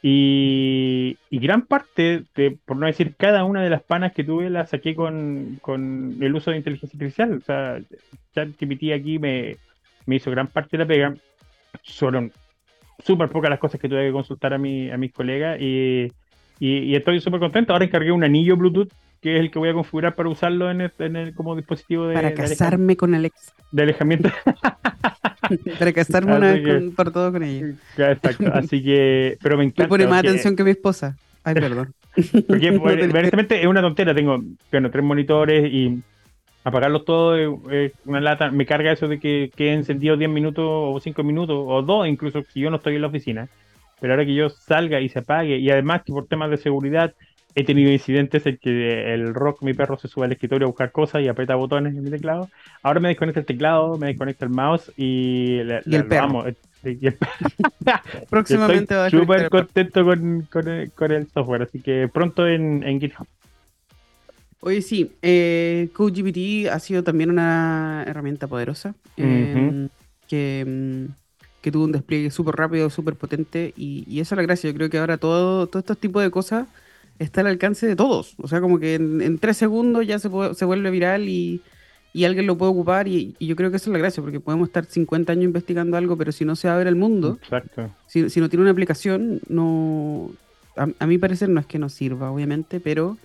Y, 0.00 1.18
gran 1.30 1.62
parte, 1.66 2.22
de, 2.36 2.56
por 2.64 2.76
no 2.76 2.86
decir 2.86 3.16
cada 3.16 3.44
una 3.44 3.62
de 3.62 3.70
las 3.70 3.82
panas 3.82 4.12
que 4.12 4.22
tuve, 4.22 4.48
las 4.48 4.70
saqué 4.70 4.94
con, 4.94 5.58
el 6.20 6.34
uso 6.34 6.52
de 6.52 6.58
inteligencia 6.58 6.96
artificial. 6.96 7.32
O 7.36 7.40
sea, 7.40 7.80
ChatGPT 8.34 8.92
aquí 8.94 9.18
me, 9.18 9.56
me 10.06 10.16
hizo 10.16 10.30
gran 10.30 10.46
parte 10.46 10.76
de 10.76 10.84
la 10.84 10.86
pega. 10.86 11.14
Fueron 11.84 12.32
súper 13.04 13.28
pocas 13.28 13.50
las 13.50 13.58
cosas 13.58 13.80
que 13.80 13.88
tuve 13.88 14.06
que 14.06 14.12
consultar 14.12 14.54
a, 14.54 14.58
mi, 14.58 14.90
a 14.90 14.96
mis 14.96 15.12
colegas 15.12 15.60
y, 15.60 16.12
y, 16.60 16.94
estoy 16.94 17.20
súper 17.20 17.40
contento. 17.40 17.72
Ahora 17.72 17.84
encargué 17.84 18.12
un 18.12 18.24
anillo 18.24 18.56
Bluetooth 18.56 18.92
que 19.20 19.36
es 19.36 19.40
el 19.40 19.50
que 19.50 19.58
voy 19.58 19.70
a 19.70 19.72
configurar 19.72 20.14
para 20.14 20.28
usarlo 20.28 20.70
en 20.70 20.80
el, 20.80 21.34
como 21.34 21.56
dispositivo 21.56 22.06
de. 22.06 22.14
Para 22.14 22.34
casarme 22.34 22.96
con 22.96 23.14
Alex. 23.14 23.52
De 23.72 23.82
alejamiento. 23.82 24.30
para 25.78 25.92
casarme 25.92 26.36
una 26.36 26.52
vez 26.52 26.94
por 26.94 27.10
todo 27.10 27.32
con 27.32 27.42
ella. 27.42 27.74
Exacto, 27.96 28.50
así 28.54 28.82
que. 28.82 29.38
Pero 29.42 29.56
me 29.58 29.64
encanta. 29.64 29.84
Me 29.84 29.88
pone 29.88 30.06
más 30.06 30.20
atención 30.20 30.56
que 30.56 30.64
mi 30.64 30.70
esposa. 30.70 31.16
Ay, 31.44 31.54
perdón. 31.60 31.94
Porque 32.46 32.68
evidentemente 32.68 33.60
es 33.60 33.66
una 33.66 33.80
tontera. 33.80 34.14
Tengo 34.14 34.42
bueno, 34.70 34.90
tres 34.90 35.04
monitores 35.04 35.72
y 35.72 36.00
apagarlos 36.64 37.04
todos 37.04 37.60
es 37.70 37.92
una 38.04 38.20
lata. 38.20 38.50
Me 38.50 38.66
carga 38.66 38.92
eso 38.92 39.08
de 39.08 39.18
que 39.18 39.50
quede 39.54 39.72
encendido 39.72 40.16
10 40.16 40.30
minutos 40.30 40.64
o 40.66 40.98
5 41.00 41.22
minutos 41.24 41.56
o 41.58 41.82
2, 41.82 42.08
incluso 42.08 42.42
si 42.52 42.60
yo 42.60 42.70
no 42.70 42.76
estoy 42.76 42.96
en 42.96 43.02
la 43.02 43.08
oficina. 43.08 43.48
Pero 44.00 44.12
ahora 44.12 44.24
que 44.24 44.34
yo 44.34 44.48
salga 44.48 45.00
y 45.00 45.08
se 45.08 45.20
apague, 45.20 45.58
y 45.58 45.70
además 45.70 46.02
que 46.04 46.12
por 46.12 46.26
temas 46.26 46.50
de 46.50 46.56
seguridad 46.56 47.14
he 47.58 47.64
tenido 47.64 47.90
incidentes 47.90 48.46
en 48.46 48.56
que 48.56 49.12
el 49.12 49.34
rock, 49.34 49.62
mi 49.62 49.74
perro, 49.74 49.98
se 49.98 50.06
sube 50.06 50.26
al 50.26 50.32
escritorio 50.32 50.66
a 50.66 50.70
buscar 50.70 50.92
cosas 50.92 51.22
y 51.22 51.28
aprieta 51.28 51.56
botones 51.56 51.96
en 51.96 52.04
mi 52.04 52.10
teclado. 52.10 52.48
Ahora 52.84 53.00
me 53.00 53.08
desconecta 53.08 53.40
el 53.40 53.46
teclado, 53.46 53.98
me 53.98 54.06
desconecta 54.06 54.44
el 54.44 54.52
mouse 54.52 54.92
y, 54.96 55.56
y 55.56 55.94
el 55.96 56.06
perro. 56.06 56.44
Próximamente 58.30 58.94
va 58.94 59.06
a 59.06 59.10
súper 59.10 59.50
contento 59.50 60.04
con, 60.04 60.42
con, 60.94 61.10
el, 61.10 61.26
software, 61.34 61.62
así 61.62 61.80
que 61.80 62.06
pronto 62.06 62.46
en, 62.46 62.84
en 62.84 63.00
GitHub. 63.00 63.26
Oye, 64.60 64.80
sí, 64.80 65.10
eh, 65.20 65.88
CodeGPT 65.94 66.68
ha 66.70 66.78
sido 66.78 67.02
también 67.02 67.30
una 67.30 68.04
herramienta 68.06 68.46
poderosa. 68.46 68.94
Eh, 69.16 69.88
que, 70.28 70.64
mm, 70.64 71.12
que 71.60 71.72
tuvo 71.72 71.86
un 71.86 71.92
despliegue 71.92 72.30
súper 72.30 72.54
rápido, 72.54 72.88
súper 72.88 73.16
potente, 73.16 73.74
y, 73.76 74.04
y, 74.06 74.20
esa 74.20 74.36
es 74.36 74.36
la 74.36 74.42
gracia. 74.42 74.70
Yo 74.70 74.76
creo 74.76 74.90
que 74.90 74.98
ahora 74.98 75.16
todo, 75.16 75.66
todo 75.66 75.80
este 75.80 75.96
tipo 75.96 76.20
de 76.20 76.30
cosas 76.30 76.68
está 77.18 77.40
al 77.40 77.48
alcance 77.48 77.86
de 77.86 77.96
todos. 77.96 78.34
O 78.38 78.48
sea, 78.48 78.60
como 78.60 78.78
que 78.78 78.94
en, 78.94 79.38
tres 79.38 79.56
segundos 79.56 80.06
ya 80.06 80.18
se, 80.18 80.28
se 80.54 80.64
vuelve 80.64 80.90
viral 80.90 81.28
y, 81.28 81.62
y, 82.12 82.24
alguien 82.24 82.46
lo 82.46 82.56
puede 82.56 82.72
ocupar, 82.72 83.08
y, 83.08 83.34
yo 83.40 83.56
creo 83.56 83.70
que 83.70 83.76
esa 83.76 83.90
es 83.90 83.92
la 83.92 83.98
gracia, 83.98 84.22
porque 84.22 84.40
podemos 84.40 84.68
estar 84.68 84.84
50 84.84 85.32
años 85.32 85.44
investigando 85.44 85.96
algo, 85.96 86.16
pero 86.16 86.32
si 86.32 86.44
no 86.44 86.56
se 86.56 86.68
abre 86.68 86.88
el 86.88 86.96
mundo, 86.96 87.38
Si, 88.06 88.30
si 88.30 88.40
no 88.40 88.48
tiene 88.48 88.62
una 88.62 88.72
aplicación, 88.72 89.40
no... 89.48 90.30
A, 90.76 90.86
a 91.00 91.06
mi 91.06 91.18
parecer 91.18 91.48
no 91.48 91.60
es 91.60 91.66
que 91.66 91.80
no 91.80 91.88
sirva, 91.88 92.30
obviamente, 92.30 92.78
pero 92.78 93.18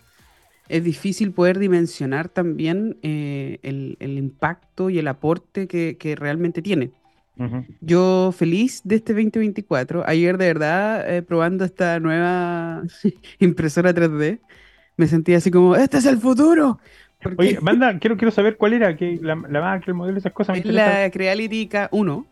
es 0.70 0.84
difícil 0.84 1.32
poder 1.32 1.60
dimensionar 1.60 2.30
también 2.30 2.98
eh, 3.04 3.60
el, 3.64 3.98
el, 4.00 4.18
impacto 4.18 4.90
y 4.90 4.98
el 4.98 5.08
aporte 5.08 5.68
que, 5.68 5.98
que 6.00 6.16
realmente 6.16 6.62
tiene. 6.62 6.92
Yo 7.82 8.34
feliz 8.36 8.82
de 8.84 8.96
este 8.96 9.14
2024. 9.14 10.04
Ayer 10.06 10.38
de 10.38 10.46
verdad, 10.46 11.16
eh, 11.16 11.22
probando 11.22 11.66
esta 11.66 12.00
nueva 12.00 12.84
impresora 13.40 13.94
3D, 13.94 14.40
me 14.98 15.08
sentí 15.08 15.34
así 15.34 15.50
como, 15.50 15.76
este 15.76 15.98
es 15.98 16.06
el 16.06 16.20
futuro. 16.20 16.80
Oye, 17.38 17.58
manda, 17.62 17.98
quiero, 18.00 18.18
quiero 18.18 18.32
saber 18.32 18.58
cuál 18.58 18.74
era, 18.74 18.96
que 18.96 19.18
la, 19.22 19.36
la 19.36 19.62
máquina, 19.62 19.86
el 19.88 19.94
modelo, 19.94 20.18
esas 20.18 20.34
cosas. 20.34 20.58
Es 20.58 20.66
la 20.66 21.10
Creality 21.10 21.70
K1, 21.70 22.26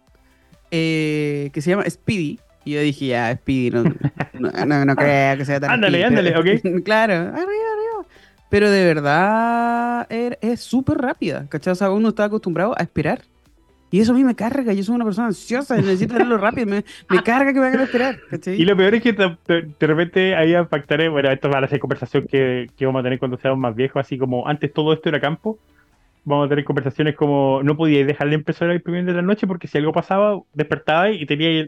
eh, 0.71 1.49
que 1.53 1.61
se 1.61 1.69
llama 1.71 1.89
Speedy. 1.89 2.39
Y 2.63 2.73
yo 2.73 2.81
dije, 2.81 3.07
ya, 3.07 3.33
Speedy, 3.35 3.71
no, 3.71 3.83
no, 4.33 4.85
no, 4.85 4.95
creo 4.95 5.37
que 5.37 5.45
sea 5.45 5.59
tan 5.59 5.71
Ándale, 5.71 6.03
ándale, 6.03 6.37
ok. 6.37 6.83
claro, 6.83 7.13
arriba, 7.13 7.41
arriba. 7.41 8.05
Pero 8.49 8.69
de 8.69 8.85
verdad 8.85 10.05
er, 10.09 10.37
es 10.41 10.59
súper 10.59 10.97
rápida, 10.97 11.47
¿cachai? 11.47 11.71
O 11.71 11.75
sea, 11.75 11.89
uno 11.89 12.09
está 12.09 12.25
acostumbrado 12.25 12.75
a 12.77 12.83
esperar. 12.83 13.21
Y 13.91 13.99
eso 13.99 14.13
a 14.13 14.15
mí 14.15 14.23
me 14.23 14.35
carga, 14.35 14.71
yo 14.71 14.83
soy 14.83 14.95
una 14.95 15.03
persona 15.03 15.27
ansiosa, 15.27 15.75
necesito 15.75 16.15
hacerlo 16.15 16.37
rápido, 16.37 16.65
me, 16.65 16.85
me, 17.09 17.21
carga 17.21 17.53
que 17.53 17.59
me 17.59 17.67
hagan 17.67 17.81
esperar. 17.81 18.17
¿cachai? 18.29 18.59
Y 18.59 18.63
lo 18.63 18.75
peor 18.77 18.95
es 18.95 19.03
que 19.03 19.11
de 19.11 19.87
repente 19.87 20.33
ahí 20.33 20.55
impactaré, 20.55 21.09
bueno, 21.09 21.29
esto 21.29 21.49
va 21.49 21.59
a 21.59 21.67
ser 21.67 21.79
conversación 21.79 22.25
que, 22.25 22.69
que, 22.77 22.85
vamos 22.85 23.01
a 23.01 23.03
tener 23.03 23.19
cuando 23.19 23.37
seamos 23.37 23.59
más 23.59 23.75
viejos, 23.75 23.99
así 23.99 24.17
como 24.17 24.47
antes 24.47 24.71
todo 24.71 24.93
esto 24.93 25.09
era 25.09 25.19
campo, 25.19 25.59
vamos 26.23 26.45
a 26.45 26.49
tener 26.49 26.63
conversaciones 26.63 27.15
como 27.15 27.61
no 27.63 27.75
podíais 27.75 28.07
dejar 28.07 28.27
la 28.27 28.35
impresora 28.35 28.73
imprimiendo 28.73 29.11
de 29.11 29.17
la 29.17 29.23
noche 29.23 29.45
porque 29.45 29.67
si 29.67 29.77
algo 29.77 29.91
pasaba, 29.91 30.39
despertaba 30.53 31.11
y 31.11 31.25
tenía 31.25 31.67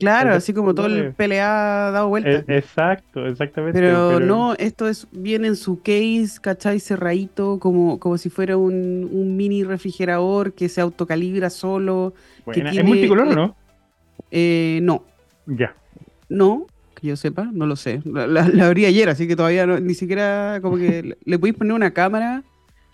Claro, 0.00 0.32
así 0.32 0.54
como 0.54 0.74
todo 0.74 0.86
el 0.86 1.12
PLA 1.12 1.90
dado 1.92 2.08
vuelta. 2.08 2.30
E, 2.30 2.56
exacto, 2.56 3.26
exactamente. 3.26 3.78
Pero, 3.78 4.18
no, 4.18 4.54
esto 4.54 4.88
es 4.88 5.06
viene 5.12 5.48
en 5.48 5.56
su 5.56 5.80
case, 5.82 6.38
¿cachai? 6.40 6.80
Cerradito, 6.80 7.58
como, 7.58 8.00
como 8.00 8.16
si 8.16 8.30
fuera 8.30 8.56
un, 8.56 9.36
mini 9.36 9.62
refrigerador 9.62 10.54
que 10.54 10.70
se 10.70 10.80
autocalibra 10.80 11.50
solo. 11.50 12.14
¿Es 12.46 12.82
multicolor 12.82 13.28
o 13.28 13.34
no? 13.34 13.56
Eh, 14.30 14.80
no. 14.82 15.04
Ya. 15.46 15.74
No, 16.30 16.66
que 16.94 17.08
yo 17.08 17.16
sepa, 17.16 17.50
no 17.52 17.66
lo 17.66 17.76
sé. 17.76 18.00
La, 18.06 18.66
abrí 18.66 18.86
ayer, 18.86 19.10
así 19.10 19.28
que 19.28 19.36
todavía 19.36 19.66
ni 19.66 19.94
siquiera 19.94 20.60
como 20.62 20.78
que 20.78 21.16
le 21.24 21.38
podéis 21.38 21.56
poner 21.56 21.74
una 21.74 21.90
cámara 21.90 22.42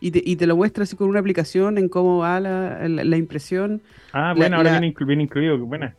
y 0.01 0.11
te, 0.11 0.23
y 0.25 0.35
te, 0.35 0.47
lo 0.47 0.57
muestra 0.57 0.83
así 0.83 0.97
con 0.97 1.09
una 1.09 1.21
aplicación 1.21 1.79
en 1.79 1.89
cómo 1.89 2.19
va 2.19 2.41
la, 2.41 2.89
la, 2.89 3.17
impresión. 3.17 3.81
Ah, 4.13 4.35
bueno, 4.37 4.57
ahora 4.57 4.81
viene, 4.81 4.95
viene 5.07 5.23
incluido, 5.23 5.57
buena 5.59 5.95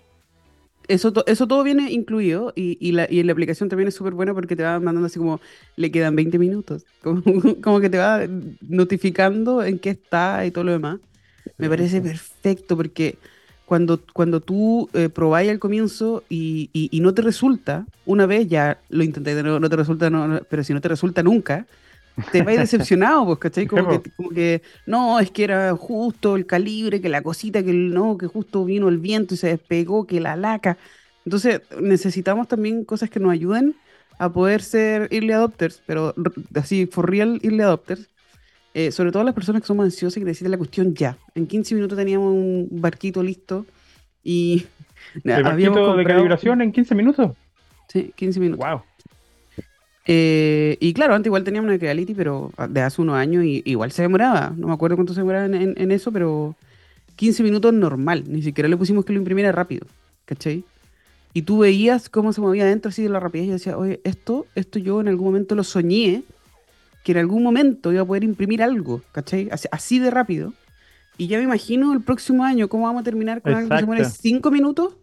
eso, 0.88 1.14
eso 1.26 1.48
todo 1.48 1.64
viene 1.64 1.92
incluido 1.92 2.54
y, 2.56 2.78
y, 2.80 2.92
la, 2.92 3.08
y 3.10 3.22
la 3.24 3.32
aplicación 3.32 3.70
también 3.70 3.88
es 3.88 3.96
súper 3.96 4.14
buena 4.14 4.34
porque 4.34 4.56
te 4.56 4.64
va 4.64 4.80
mandando 4.80 5.08
así 5.08 5.20
como, 5.20 5.40
le 5.76 5.92
quedan 5.92 6.16
20 6.16 6.40
minutos, 6.40 6.86
como, 7.04 7.80
que 7.80 7.90
te 7.90 7.98
va 7.98 8.22
notificando 8.62 9.64
en 9.64 9.80
qué 9.80 9.92
está 9.92 10.46
y 10.46 10.52
todo 10.52 10.64
lo 10.64 10.72
demás. 10.72 11.00
Me 11.58 11.70
parece 11.70 12.02
perfecto 12.02 12.76
porque 12.76 13.18
cuando, 13.66 14.02
cuando 14.14 14.42
tú 14.42 14.90
eh, 14.94 15.10
probáis 15.10 15.50
al 15.50 15.60
comienzo 15.60 16.24
y, 16.30 16.70
y, 16.74 17.00
no 17.00 17.14
te 17.14 17.22
resulta, 17.22 17.86
una 18.06 18.26
vez 18.26 18.48
ya 18.48 18.80
lo 18.90 19.04
intenté, 19.04 19.42
no, 19.44 19.60
no 19.60 19.70
te 19.70 19.76
resulta, 19.76 20.10
no, 20.10 20.42
pero 20.50 20.64
si 20.64 20.74
no 20.74 20.82
te 20.82 20.90
resulta 20.90 21.24
nunca, 21.24 21.68
te 22.32 22.42
vas 22.42 22.58
decepcionado, 22.58 23.26
pues, 23.26 23.40
¿cachai? 23.40 23.68
Como 23.68 23.88
que, 23.90 24.12
como 24.12 24.30
que, 24.30 24.62
no, 24.86 25.20
es 25.20 25.32
que 25.32 25.44
era 25.44 25.76
justo 25.76 26.36
el 26.36 26.46
calibre, 26.46 27.02
que 27.02 27.10
la 27.10 27.22
cosita, 27.22 27.64
que 27.64 27.74
no, 27.74 28.18
que 28.18 28.28
justo 28.28 28.66
vino 28.66 28.90
el 28.90 28.98
viento 28.98 29.36
y 29.36 29.38
se 29.38 29.48
despegó, 29.48 30.08
que 30.08 30.20
la 30.20 30.36
laca. 30.36 30.78
Entonces, 31.26 31.62
necesitamos 31.80 32.48
también 32.48 32.86
cosas 32.86 33.10
que 33.10 33.20
nos 33.20 33.32
ayuden 33.32 33.76
a 34.18 34.32
poder 34.32 34.62
ser 34.62 35.08
early 35.12 35.32
adopters, 35.32 35.84
pero 35.86 36.16
así, 36.56 36.88
for 36.88 37.10
real 37.10 37.40
early 37.44 37.62
adopters. 37.62 38.10
Eh, 38.74 38.92
sobre 38.92 39.12
todo 39.12 39.24
las 39.24 39.34
personas 39.34 39.62
que 39.62 39.68
somos 39.68 39.86
ansiosas 39.86 40.18
y 40.18 40.20
que 40.22 40.26
necesitan 40.26 40.52
la 40.52 40.58
cuestión 40.58 40.94
ya. 40.94 41.18
En 41.34 41.48
15 41.48 41.74
minutos 41.74 41.98
teníamos 41.98 42.32
un 42.32 42.68
barquito 42.72 43.24
listo 43.24 43.66
y... 44.24 44.66
¿El 45.24 45.44
barquito 45.44 45.96
de 45.96 46.06
calibración 46.06 46.62
en 46.62 46.72
15 46.72 46.94
minutos? 46.94 47.32
Sí, 47.88 48.14
15 48.16 48.40
minutos. 48.40 48.70
Wow. 48.70 48.82
Eh, 50.10 50.78
y 50.80 50.94
claro, 50.94 51.14
antes 51.16 51.28
igual 51.28 51.44
teníamos 51.44 51.68
una 51.68 51.78
Creality, 51.78 52.14
pero 52.14 52.52
de 52.70 52.82
hace 52.82 53.02
unos 53.02 53.16
años 53.16 53.44
y, 53.44 53.62
igual 53.66 53.92
se 53.92 54.02
demoraba. 54.02 54.54
No 54.56 54.68
me 54.68 54.74
acuerdo 54.74 54.96
cuánto 54.96 55.14
se 55.14 55.20
demoraba 55.20 55.46
en, 55.46 55.92
eso, 55.92 56.12
pero 56.12 56.56
15 57.18 57.44
minutos 57.44 57.74
normal. 57.74 58.24
Ni 58.28 58.42
siquiera 58.42 58.70
le 58.70 58.78
pusimos 58.78 59.04
que 59.04 59.12
lo 59.12 59.20
imprimiera 59.20 59.52
rápido. 59.52 59.86
¿Cachai? 60.26 60.64
Y 61.34 61.44
tú 61.44 61.60
veías 61.60 62.10
cómo 62.10 62.34
se 62.34 62.42
movía 62.42 62.64
adentro 62.64 62.90
así 62.90 63.04
de 63.04 63.10
la 63.10 63.20
rapidez 63.20 63.48
y 63.48 63.52
decía, 63.52 63.78
oye, 63.78 64.00
esto, 64.04 64.48
esto 64.56 64.80
yo 64.80 65.02
en 65.02 65.10
algún 65.10 65.28
momento 65.28 65.56
lo 65.56 65.64
soñé, 65.64 66.24
que 67.04 67.12
en 67.12 67.20
algún 67.20 67.44
momento 67.44 67.92
iba 67.92 68.02
a 68.02 68.06
poder 68.06 68.24
imprimir 68.24 68.64
algo, 68.64 69.02
¿cachai? 69.12 69.50
Así, 69.72 70.00
de 70.00 70.10
rápido. 70.10 70.54
Y 71.18 71.28
ya 71.28 71.38
me 71.38 71.44
imagino 71.44 71.94
el 71.94 72.02
próximo 72.02 72.44
año 72.44 72.70
cómo 72.70 72.86
vamos 72.86 73.02
a 73.02 73.04
terminar 73.04 73.42
con 73.42 73.54
algo 73.54 73.70
que 73.70 73.80
se 73.80 73.86
muere 73.86 74.06
5 74.06 74.52
minutos 74.52 74.96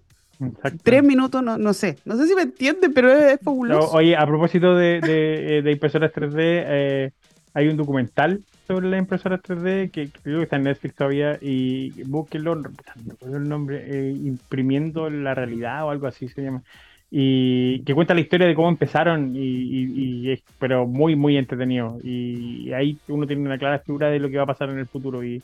Tres 0.83 1.03
minutos, 1.03 1.43
no, 1.43 1.59
no 1.59 1.73
sé. 1.73 1.97
No 2.05 2.17
sé 2.17 2.27
si 2.27 2.35
me 2.35 2.43
entienden, 2.43 2.93
pero 2.93 3.11
es, 3.13 3.41
fabuloso. 3.41 3.93
oye, 3.93 4.17
a 4.17 4.27
propósito 4.27 4.75
de, 4.75 5.01
de, 5.01 5.63
de 5.63 5.73
impresoras 5.73 6.13
3D, 6.13 6.35
eh, 6.39 7.11
hay 7.55 7.69
un 7.69 7.77
documental 7.77 8.43
sobre 8.67 8.89
las 8.89 8.99
impresoras 8.99 9.41
3D 9.43 9.91
que, 9.91 10.09
creo 10.09 10.39
que 10.39 10.45
está 10.45 10.57
en 10.57 10.65
Netflix 10.65 10.95
todavía 10.95 11.39
y 11.41 12.03
búsquenlo, 12.05 12.57
no 12.57 12.71
recuerdo 13.07 13.37
el 13.37 13.49
nombre, 13.49 13.85
eh, 13.87 14.11
imprimiendo 14.11 15.11
la 15.11 15.35
realidad 15.35 15.85
o 15.85 15.91
algo 15.91 16.07
así 16.07 16.29
se 16.29 16.43
llama. 16.43 16.63
Y 17.11 17.81
que 17.85 17.95
cuenta 17.95 18.15
la 18.15 18.21
historia 18.23 18.49
de 18.49 18.57
cómo 18.57 18.69
empezaron, 18.69 19.35
y, 19.37 20.33
es, 20.33 20.43
pero 20.59 20.85
muy, 20.85 21.15
muy 21.15 21.37
entretenido. 21.37 21.99
Y 22.03 22.73
ahí 22.73 22.99
uno 23.07 23.25
tiene 23.25 23.43
una 23.43 23.59
clara 23.59 23.79
figura 23.79 24.09
de 24.09 24.19
lo 24.19 24.29
que 24.29 24.37
va 24.37 24.43
a 24.43 24.47
pasar 24.47 24.71
en 24.71 24.79
el 24.79 24.87
futuro. 24.87 25.23
Y 25.23 25.41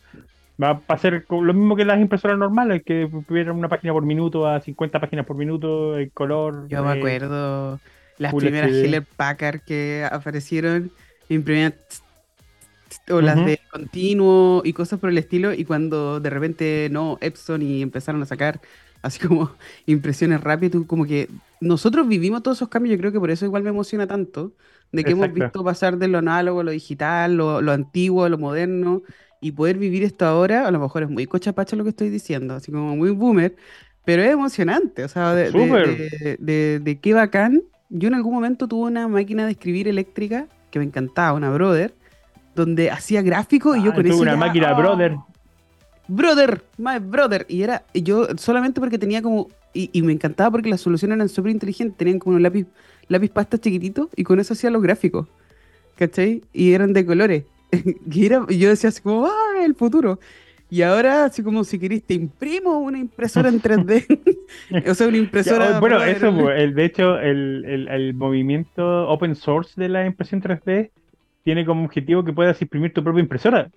Va 0.62 0.82
a 0.86 0.98
ser 0.98 1.24
lo 1.30 1.54
mismo 1.54 1.76
que 1.76 1.84
las 1.84 2.00
impresoras 2.00 2.36
normales, 2.36 2.82
que 2.84 3.08
tuvieran 3.26 3.56
una 3.56 3.68
página 3.68 3.92
por 3.92 4.04
minuto 4.04 4.46
a 4.46 4.60
50 4.60 5.00
páginas 5.00 5.24
por 5.24 5.36
minuto, 5.36 5.96
el 5.96 6.10
color. 6.12 6.68
Yo 6.68 6.84
me 6.84 6.92
acuerdo 6.92 7.80
las 8.18 8.34
primeras 8.34 8.70
Hewlett 8.70 9.06
Packard 9.16 9.60
que 9.60 10.06
aparecieron, 10.10 10.90
imprimían 11.28 11.74
o 13.08 13.20
las 13.20 13.36
de 13.36 13.60
continuo 13.70 14.62
y 14.64 14.72
cosas 14.72 14.98
por 14.98 15.10
el 15.10 15.18
estilo, 15.18 15.52
y 15.54 15.64
cuando 15.64 16.20
de 16.20 16.30
repente 16.30 16.88
no, 16.90 17.18
Epson 17.20 17.62
y 17.62 17.82
empezaron 17.82 18.22
a 18.22 18.26
sacar 18.26 18.60
así 19.02 19.18
como 19.26 19.52
impresiones 19.86 20.42
rápidas, 20.42 20.82
como 20.86 21.06
que 21.06 21.28
nosotros 21.60 22.06
vivimos 22.06 22.42
todos 22.42 22.58
esos 22.58 22.68
cambios, 22.68 22.92
yo 22.92 22.98
creo 22.98 23.12
que 23.12 23.20
por 23.20 23.30
eso 23.30 23.44
igual 23.44 23.62
me 23.62 23.70
emociona 23.70 24.06
tanto, 24.06 24.52
de 24.92 25.04
que 25.04 25.12
hemos 25.12 25.32
visto 25.32 25.62
pasar 25.64 25.98
de 25.98 26.08
lo 26.08 26.18
análogo 26.18 26.60
a 26.60 26.64
lo 26.64 26.72
digital, 26.72 27.36
lo, 27.36 27.62
lo 27.62 27.72
antiguo 27.72 28.24
a 28.24 28.28
lo 28.28 28.38
moderno, 28.38 29.02
y 29.40 29.52
poder 29.52 29.78
vivir 29.78 30.02
esto 30.02 30.26
ahora, 30.26 30.66
a 30.66 30.70
lo 30.70 30.78
mejor 30.78 31.02
es 31.02 31.10
muy 31.10 31.26
cochapacha 31.26 31.76
lo 31.76 31.84
que 31.84 31.90
estoy 31.90 32.10
diciendo, 32.10 32.54
así 32.54 32.70
como 32.70 32.96
muy 32.96 33.10
boomer, 33.10 33.56
pero 34.04 34.22
es 34.22 34.30
emocionante, 34.30 35.04
o 35.04 35.08
sea, 35.08 35.34
de, 35.34 35.50
de, 36.38 36.80
de, 36.80 36.98
qué 36.98 37.14
bacán. 37.14 37.62
Yo 37.88 38.08
en 38.08 38.14
algún 38.14 38.34
momento 38.34 38.68
tuve 38.68 38.86
una 38.88 39.08
máquina 39.08 39.44
de 39.44 39.52
escribir 39.52 39.88
eléctrica 39.88 40.46
que 40.70 40.78
me 40.78 40.84
encantaba, 40.84 41.32
una 41.32 41.50
Brother, 41.50 41.94
donde 42.54 42.90
hacía 42.90 43.22
gráficos 43.22 43.76
y 43.76 43.82
yo 43.82 43.90
ah, 43.92 43.94
con 43.94 44.06
eso. 44.06 44.18
una 44.18 44.36
máquina 44.36 44.72
oh, 44.72 44.76
Brother. 44.76 45.16
Brother, 46.08 46.62
my 46.76 46.98
brother. 46.98 47.46
Y 47.48 47.62
era 47.62 47.84
yo 47.94 48.26
solamente 48.36 48.80
porque 48.80 48.98
tenía 48.98 49.22
como. 49.22 49.48
Y, 49.72 49.90
y 49.92 50.02
me 50.02 50.12
encantaba 50.12 50.50
porque 50.50 50.68
las 50.68 50.80
soluciones 50.80 51.14
eran 51.16 51.28
súper 51.28 51.52
inteligentes. 51.52 51.96
Tenían 51.96 52.18
como 52.18 52.34
un 52.34 52.42
lápiz, 52.42 52.66
lápiz 53.06 53.30
pasta 53.30 53.58
chiquitito 53.58 54.10
y 54.16 54.24
con 54.24 54.40
eso 54.40 54.54
hacía 54.54 54.70
los 54.70 54.82
gráficos. 54.82 55.28
¿Cachai? 55.96 56.42
Y 56.52 56.72
eran 56.72 56.92
de 56.92 57.06
colores. 57.06 57.44
y 58.10 58.58
yo 58.58 58.68
decía 58.68 58.88
así 58.88 59.02
como, 59.02 59.26
¡ah, 59.26 59.64
el 59.64 59.74
futuro! 59.74 60.18
Y 60.72 60.82
ahora, 60.82 61.24
así 61.24 61.42
como 61.42 61.64
si 61.64 61.80
querés, 61.80 62.04
te 62.04 62.14
imprimo 62.14 62.78
una 62.78 62.98
impresora 62.98 63.48
en 63.48 63.60
3D. 63.60 64.86
o 64.88 64.94
sea, 64.94 65.08
una 65.08 65.16
impresora. 65.16 65.80
bueno, 65.80 66.02
eso, 66.04 66.50
el, 66.52 66.74
de 66.74 66.84
hecho, 66.84 67.18
el, 67.18 67.88
el, 67.90 68.14
movimiento 68.14 69.08
open 69.08 69.34
source 69.34 69.80
de 69.80 69.88
la 69.88 70.06
impresión 70.06 70.40
3D 70.40 70.90
tiene 71.42 71.66
como 71.66 71.84
objetivo 71.84 72.22
que 72.22 72.32
puedas 72.32 72.62
imprimir 72.62 72.92
tu 72.92 73.02
propia 73.02 73.20
impresora. 73.20 73.68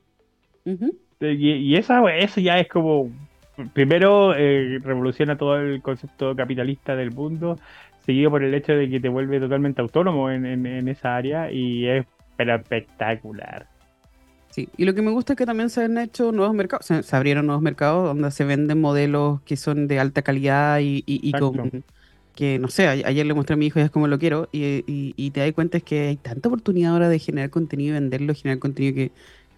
y, 1.19 1.75
esa, 1.75 2.03
eso 2.15 2.39
ya 2.39 2.59
es 2.59 2.67
como. 2.67 3.11
Primero, 3.73 4.33
eh, 4.35 4.79
revoluciona 4.83 5.37
todo 5.37 5.57
el 5.57 5.81
concepto 5.81 6.35
capitalista 6.35 6.95
del 6.95 7.11
mundo, 7.11 7.59
seguido 8.03 8.31
por 8.31 8.43
el 8.43 8.53
hecho 8.53 8.73
de 8.73 8.89
que 8.89 8.99
te 8.99 9.09
vuelve 9.09 9.39
totalmente 9.39 9.81
autónomo 9.81 10.31
en, 10.31 10.45
en, 10.45 10.65
en 10.65 10.87
esa 10.87 11.15
área 11.15 11.51
y 11.51 11.87
es 11.87 12.05
pero 12.35 12.55
espectacular. 12.55 13.67
Sí, 14.53 14.69
y 14.77 14.85
lo 14.85 14.93
que 14.93 15.01
me 15.01 15.09
gusta 15.09 15.33
es 15.33 15.37
que 15.37 15.47
también 15.47 15.71
se 15.71 15.83
han 15.83 15.97
hecho 15.97 16.31
nuevos 16.31 16.55
mercados, 16.55 16.85
se, 16.85 17.01
se 17.01 17.15
abrieron 17.15 17.47
nuevos 17.47 17.63
mercados 17.63 18.05
donde 18.05 18.29
se 18.29 18.45
venden 18.45 18.79
modelos 18.79 19.41
que 19.41 19.57
son 19.57 19.87
de 19.87 19.99
alta 19.99 20.21
calidad 20.21 20.79
y, 20.79 21.03
y, 21.07 21.27
y 21.27 21.31
con 21.31 21.83
que 22.35 22.59
no 22.59 22.67
sé, 22.67 22.87
ayer 22.87 23.25
le 23.25 23.33
mostré 23.33 23.55
a 23.55 23.57
mi 23.57 23.67
hijo 23.67 23.79
y 23.79 23.83
es 23.83 23.89
como 23.89 24.07
lo 24.07 24.19
quiero, 24.19 24.49
y, 24.51 24.83
y, 24.87 25.31
te 25.31 25.39
das 25.39 25.53
cuenta 25.53 25.77
es 25.77 25.83
que 25.83 26.09
hay 26.09 26.17
tanta 26.17 26.49
oportunidad 26.49 26.93
ahora 26.93 27.09
de 27.09 27.17
generar 27.19 27.49
contenido 27.49 27.91
y 27.91 27.99
venderlo, 27.99 28.35
generar 28.35 28.59
contenido 28.59 28.93
que, 28.95 29.11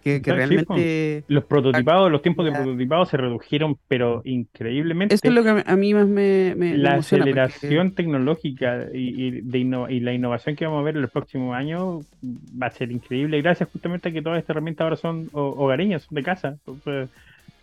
que, 0.06 0.32
realmente... 0.32 1.24
los 1.26 1.44
prototipados, 1.44 2.10
los 2.12 2.22
tiempos 2.22 2.44
de 2.44 2.52
prototipado 2.52 3.04
se 3.06 3.16
redujeron, 3.16 3.76
pero 3.88 4.22
increíblemente. 4.24 5.16
Eso 5.16 5.26
es 5.26 5.34
lo 5.34 5.42
que 5.42 5.64
a 5.66 5.76
mí 5.76 5.94
más 5.94 6.06
me... 6.06 6.54
me 6.56 6.76
la 6.78 6.94
aceleración 6.94 7.92
tecnológica 7.92 8.86
y, 8.94 9.40
de 9.40 9.58
y 9.58 10.00
la 10.00 10.12
innovación 10.12 10.54
que 10.54 10.64
vamos 10.64 10.80
a 10.80 10.84
ver 10.84 10.94
en 10.94 11.02
los 11.02 11.10
próximos 11.10 11.56
años 11.56 12.06
va 12.22 12.68
a 12.68 12.70
ser 12.70 12.92
increíble, 12.92 13.42
gracias 13.42 13.68
justamente 13.70 14.08
a 14.08 14.12
que 14.12 14.22
todas 14.22 14.38
estas 14.38 14.50
herramientas 14.50 14.84
ahora 14.84 14.96
son 14.96 15.28
hogareñas, 15.32 16.02
son 16.02 16.14
de 16.14 16.22
casa. 16.22 16.56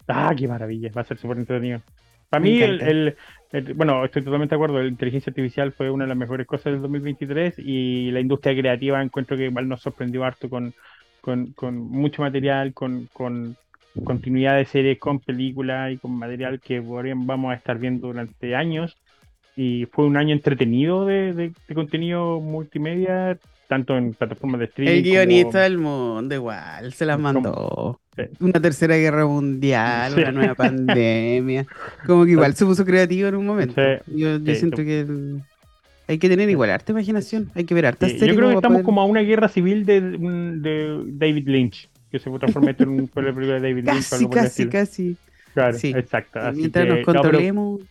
ah, 0.08 0.34
qué 0.36 0.48
maravilla, 0.48 0.92
va 0.96 1.02
a 1.02 1.06
ser 1.06 1.18
súper 1.18 1.38
entretenido. 1.38 1.82
Para 2.30 2.42
mí, 2.42 2.62
el, 2.62 3.16
bueno, 3.76 4.04
estoy 4.04 4.24
totalmente 4.24 4.56
de 4.56 4.58
acuerdo, 4.58 4.82
la 4.82 4.88
inteligencia 4.88 5.30
artificial 5.30 5.72
fue 5.72 5.92
una 5.92 6.06
de 6.06 6.10
las 6.10 6.18
mejores 6.18 6.46
cosas 6.48 6.74
del 6.74 6.82
2023 6.82 7.60
y 7.60 8.12
la 8.12 8.20
industria 8.20 8.58
creativa 8.58 9.02
encuentro 9.02 9.38
que 9.38 9.46
igual 9.46 9.70
nos 9.70 9.82
sorprendió 9.82 10.24
harto 10.24 10.50
con, 10.50 10.74
con, 11.24 11.78
mucho 11.78 12.22
material, 12.22 12.74
con, 12.74 13.08
con 13.14 13.56
continuidad 14.04 14.58
de 14.58 14.66
series, 14.66 15.00
con 15.00 15.20
películas 15.20 15.94
y 15.94 15.98
con 15.98 16.12
material 16.18 16.60
que 16.60 16.82
vamos 16.82 17.52
a 17.52 17.56
estar 17.56 17.80
viendo 17.80 18.08
durante 18.08 18.56
años. 18.56 18.98
Y 19.56 19.86
fue 19.86 20.06
un 20.06 20.18
año 20.18 20.34
entretenido 20.34 21.06
de 21.06 21.54
contenido 21.74 22.42
multimedia, 22.42 23.38
tanto 23.70 23.98
en 23.98 24.14
plataformas 24.14 24.60
de 24.60 24.66
streaming. 24.66 24.94
El 24.98 25.04
guionista 25.04 25.62
del 25.62 25.78
mundo, 25.78 26.36
igual, 26.36 26.92
se 26.92 27.06
las 27.06 27.20
mandó. 27.20 28.00
Una 28.40 28.62
tercera 28.62 28.98
guerra 28.98 29.26
mundial, 29.26 30.14
una 30.18 30.32
nueva 30.32 30.56
pandemia. 30.56 31.66
Como 32.06 32.26
que 32.26 32.32
igual 32.32 32.54
se 32.56 32.66
puso 32.66 32.84
creativo 32.84 33.30
en 33.30 33.36
un 33.36 33.46
momento. 33.46 33.82
Yo, 34.08 34.40
siento 34.56 34.78
que 34.78 35.06
hay 36.08 36.18
que 36.18 36.30
tener 36.30 36.50
igual 36.50 36.70
harta 36.70 36.92
imaginación, 36.92 37.52
hay 37.56 37.64
que 37.66 37.74
ver 37.74 37.86
harta 37.86 38.08
Yo 38.08 38.36
creo 38.36 38.50
que 38.50 38.56
estamos 38.56 38.82
como 38.82 39.02
a 39.02 39.06
una 39.06 39.22
guerra 39.22 39.48
civil 39.48 39.86
de, 39.86 40.02
de 40.02 41.04
David 41.06 41.48
Lynch, 41.48 41.90
que 42.12 42.20
se 42.20 42.30
transformar 42.30 42.76
en 42.80 42.90
un 42.90 43.08
película 43.08 43.60
de 43.60 43.60
David 43.60 43.86
Lynch. 43.86 44.10
Casi, 44.10 44.28
casi, 44.28 44.68
casi. 44.68 45.18
Claro, 45.54 45.78
exacto. 45.78 46.40
mientras 46.54 46.88
nos 46.88 47.06
controlemos 47.06 47.82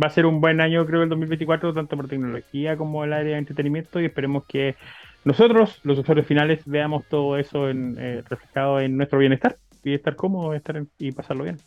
va 0.00 0.06
a 0.06 0.10
ser 0.10 0.26
un 0.26 0.40
buen 0.40 0.60
año, 0.60 0.86
creo, 0.86 1.02
el 1.02 1.08
2024, 1.08 1.74
tanto 1.74 1.96
por 1.96 2.08
tecnología 2.08 2.76
como 2.76 3.04
el 3.04 3.12
área 3.12 3.32
de 3.32 3.38
entretenimiento, 3.38 4.00
y 4.00 4.06
esperemos 4.06 4.44
que 4.46 4.76
nosotros, 5.24 5.80
los 5.84 5.98
usuarios 5.98 6.26
finales, 6.26 6.62
veamos 6.64 7.04
todo 7.08 7.36
eso 7.38 7.68
en, 7.68 7.96
eh, 7.98 8.22
reflejado 8.28 8.80
en 8.80 8.96
nuestro 8.96 9.18
bienestar 9.18 9.58
y 9.84 9.94
estar 9.94 10.16
cómodo 10.16 10.54
estar 10.54 10.82
y 10.98 11.12
pasarlo 11.12 11.44
bien. 11.44 11.58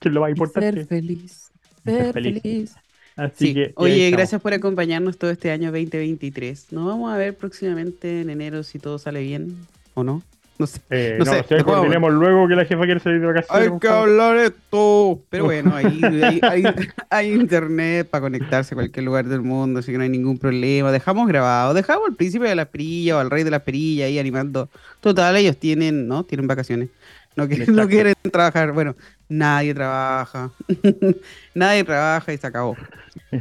Que 0.00 0.08
es 0.08 0.14
lo 0.14 0.20
más 0.20 0.30
importante. 0.30 0.72
Ser 0.72 0.86
feliz. 0.86 1.52
Ser 1.84 2.12
feliz. 2.12 2.76
Así 3.16 3.54
que, 3.54 3.72
Oye, 3.76 4.10
gracias 4.10 4.42
por 4.42 4.52
acompañarnos 4.52 5.16
todo 5.16 5.30
este 5.30 5.50
año 5.50 5.72
2023. 5.72 6.72
Nos 6.72 6.86
vamos 6.86 7.10
a 7.10 7.16
ver 7.16 7.34
próximamente 7.34 8.20
en 8.20 8.28
enero 8.28 8.62
si 8.62 8.78
todo 8.78 8.98
sale 8.98 9.22
bien 9.22 9.56
o 9.94 10.04
no. 10.04 10.22
No 10.58 10.66
sé. 10.66 10.80
Eh, 10.90 11.16
no, 11.18 11.24
sé. 11.24 11.64
coordinemos 11.64 12.12
luego 12.12 12.48
que 12.48 12.56
la 12.56 12.64
jefa 12.64 12.84
quiere 12.84 13.00
salir 13.00 13.20
de 13.20 13.26
vacaciones. 13.26 13.72
Hay 13.72 13.78
que 13.78 13.88
hablar 13.88 14.36
esto. 14.36 15.20
Pero 15.28 15.44
bueno, 15.44 15.74
ahí, 15.74 16.00
hay, 17.10 17.32
internet 17.32 18.08
para 18.08 18.22
conectarse 18.22 18.74
a 18.74 18.76
cualquier 18.76 19.04
lugar 19.04 19.26
del 19.26 19.42
mundo, 19.42 19.80
así 19.80 19.92
que 19.92 19.98
no 19.98 20.04
hay 20.04 20.10
ningún 20.10 20.38
problema. 20.38 20.92
Dejamos 20.92 21.28
grabado, 21.28 21.74
dejamos 21.74 22.08
al 22.08 22.16
príncipe 22.16 22.48
de 22.48 22.54
la 22.54 22.66
perilla 22.66 23.16
o 23.16 23.20
al 23.20 23.30
rey 23.30 23.44
de 23.44 23.50
la 23.50 23.60
perilla 23.60 24.06
ahí 24.06 24.18
animando. 24.18 24.70
Total, 25.00 25.36
ellos 25.36 25.58
tienen, 25.58 26.08
¿no? 26.08 26.24
Tienen 26.24 26.46
vacaciones. 26.46 26.88
No, 27.36 27.46
quieren, 27.46 27.76
no 27.76 27.86
quieren 27.86 28.14
trabajar. 28.32 28.72
Bueno, 28.72 28.96
nadie 29.28 29.74
trabaja. 29.74 30.50
nadie 31.54 31.84
trabaja 31.84 32.32
y 32.32 32.38
se 32.38 32.46
acabó. 32.46 32.76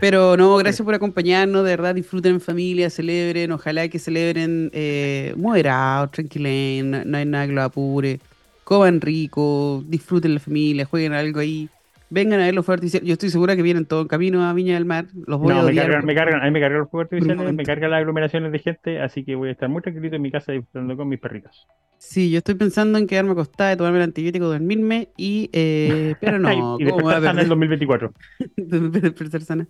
Pero 0.01 0.35
no, 0.35 0.57
gracias 0.57 0.83
por 0.83 0.93
acompañarnos, 0.93 1.63
de 1.63 1.71
verdad 1.71 1.95
disfruten 1.95 2.33
en 2.33 2.41
familia, 2.41 2.89
celebren, 2.89 3.51
ojalá 3.51 3.87
que 3.87 3.99
celebren 3.99 4.69
eh, 4.73 5.33
moderados, 5.37 6.11
tranquilen, 6.11 7.09
no, 7.09 7.17
hay 7.17 7.25
nada 7.25 7.47
que 7.47 7.53
lo 7.53 7.61
apure, 7.61 8.19
coman 8.63 9.01
rico, 9.01 9.83
disfruten 9.87 10.33
la 10.33 10.39
familia, 10.39 10.85
jueguen 10.85 11.13
algo 11.13 11.39
ahí, 11.39 11.69
vengan 12.09 12.39
a 12.39 12.45
ver 12.45 12.53
los 12.53 12.65
fuegos 12.65 12.79
artificiales, 12.79 13.07
yo 13.07 13.13
estoy 13.13 13.29
segura 13.29 13.55
que 13.55 13.61
vienen 13.61 13.85
todo 13.85 14.01
en 14.01 14.07
camino 14.07 14.43
a 14.43 14.53
Viña 14.53 14.75
del 14.75 14.85
Mar, 14.85 15.07
los 15.25 15.39
voy 15.39 15.53
a 15.53 15.61
me 15.63 15.75
cargan, 15.75 16.05
me 16.05 16.15
cargan, 16.15 16.41
a 16.41 16.45
mí 16.45 16.51
me 16.51 16.59
cargan 16.59 16.79
los 16.79 16.89
fuegos 16.89 17.05
artificiales, 17.05 17.53
me 17.53 17.63
cargan 17.63 17.91
las 17.91 17.99
aglomeraciones 17.99 18.51
de 18.51 18.59
gente, 18.59 19.01
así 19.01 19.23
que 19.23 19.35
voy 19.35 19.49
a 19.49 19.51
estar 19.53 19.69
muy 19.69 19.81
tranquilito 19.81 20.15
en 20.15 20.21
mi 20.21 20.31
casa 20.31 20.51
disfrutando 20.51 20.95
con 20.97 21.07
mis 21.07 21.19
perritos. 21.19 21.67
Sí, 21.97 22.29
yo 22.29 22.39
estoy 22.39 22.55
pensando 22.55 22.97
en 22.97 23.07
quedarme 23.07 23.31
acostada, 23.31 23.75
tomarme 23.75 23.97
el 23.99 24.03
antibiótico, 24.03 24.45
dormirme 24.45 25.09
y. 25.17 25.49
Eh, 25.53 26.15
pero 26.19 26.37
no. 26.39 26.77
y 26.79 26.85
sana 26.87 27.31
en 27.31 27.39
el 27.39 27.47
2024. 27.47 28.13
despertar 28.57 29.41
sana. 29.41 29.67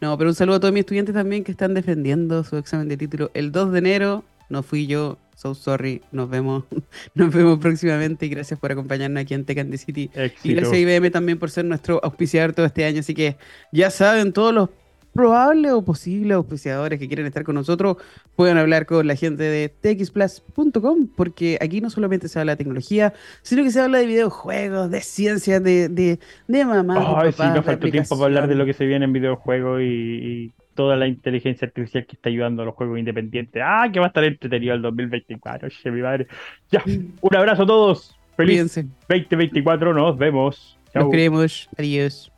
No, 0.00 0.16
pero 0.18 0.30
un 0.30 0.34
saludo 0.34 0.56
a 0.56 0.60
todos 0.60 0.72
mis 0.72 0.80
estudiantes 0.80 1.14
también 1.14 1.44
que 1.44 1.52
están 1.52 1.74
defendiendo 1.74 2.44
su 2.44 2.56
examen 2.56 2.88
de 2.88 2.96
título 2.96 3.30
el 3.34 3.52
2 3.52 3.72
de 3.72 3.78
enero. 3.78 4.24
No 4.48 4.62
fui 4.62 4.86
yo, 4.86 5.18
so 5.34 5.54
sorry. 5.54 6.02
Nos 6.12 6.28
vemos, 6.28 6.64
nos 7.14 7.32
vemos 7.32 7.58
próximamente 7.58 8.26
y 8.26 8.28
gracias 8.28 8.58
por 8.58 8.72
acompañarnos 8.72 9.22
aquí 9.22 9.34
en 9.34 9.44
Tech 9.44 9.76
City. 9.76 10.10
Y 10.42 10.54
gracias 10.54 10.72
a 10.72 10.78
IBM 10.78 11.10
también 11.10 11.38
por 11.38 11.50
ser 11.50 11.64
nuestro 11.64 12.00
auspiciador 12.02 12.52
todo 12.52 12.66
este 12.66 12.84
año. 12.84 13.00
Así 13.00 13.14
que 13.14 13.36
ya 13.72 13.90
saben, 13.90 14.32
todos 14.32 14.54
los 14.54 14.70
probables 15.14 15.72
o 15.72 15.82
posibles 15.82 16.34
auspiciadores 16.34 16.98
que 16.98 17.06
quieren 17.06 17.24
estar 17.24 17.44
con 17.44 17.54
nosotros 17.54 17.96
pueden 18.34 18.58
hablar 18.58 18.84
con 18.84 19.06
la 19.06 19.14
gente 19.14 19.44
de 19.44 19.68
txplus.com 19.68 21.06
porque 21.16 21.56
aquí 21.60 21.80
no 21.80 21.88
solamente 21.88 22.28
se 22.28 22.40
habla 22.40 22.52
de 22.52 22.56
tecnología, 22.56 23.14
sino 23.42 23.62
que 23.62 23.70
se 23.70 23.80
habla 23.80 23.98
de 23.98 24.06
videojuegos, 24.06 24.90
de 24.90 25.00
ciencia, 25.00 25.60
de, 25.60 25.88
de, 25.88 26.18
de 26.48 26.64
mamá. 26.64 27.14
Ay, 27.16 27.32
sí, 27.32 27.42
no 27.42 27.62
falta 27.62 27.90
tiempo 27.90 28.16
para 28.16 28.24
hablar 28.24 28.48
de 28.48 28.56
lo 28.56 28.66
que 28.66 28.74
se 28.74 28.84
viene 28.86 29.04
en 29.04 29.12
videojuegos 29.12 29.80
y, 29.82 30.52
toda 30.74 30.96
la 30.96 31.06
inteligencia 31.06 31.66
artificial 31.66 32.06
que 32.06 32.16
está 32.16 32.28
ayudando 32.28 32.62
a 32.62 32.66
los 32.66 32.74
juegos 32.74 32.98
independientes. 32.98 33.62
Ah, 33.64 33.88
que 33.92 34.00
va 34.00 34.06
a 34.06 34.08
estar 34.08 34.24
entretenido 34.24 34.74
el 34.74 34.82
2024. 34.82 35.68
mi 35.86 36.02
madre. 36.02 36.26
Ya, 36.70 36.82
un 37.20 37.36
abrazo 37.36 37.62
a 37.62 37.66
todos. 37.66 38.18
Feliz 38.36 38.74
2024, 39.08 39.94
nos 39.94 40.18
vemos. 40.18 40.78
Nos 40.94 41.10
queremos. 41.10 41.68
Adiós. 41.76 42.33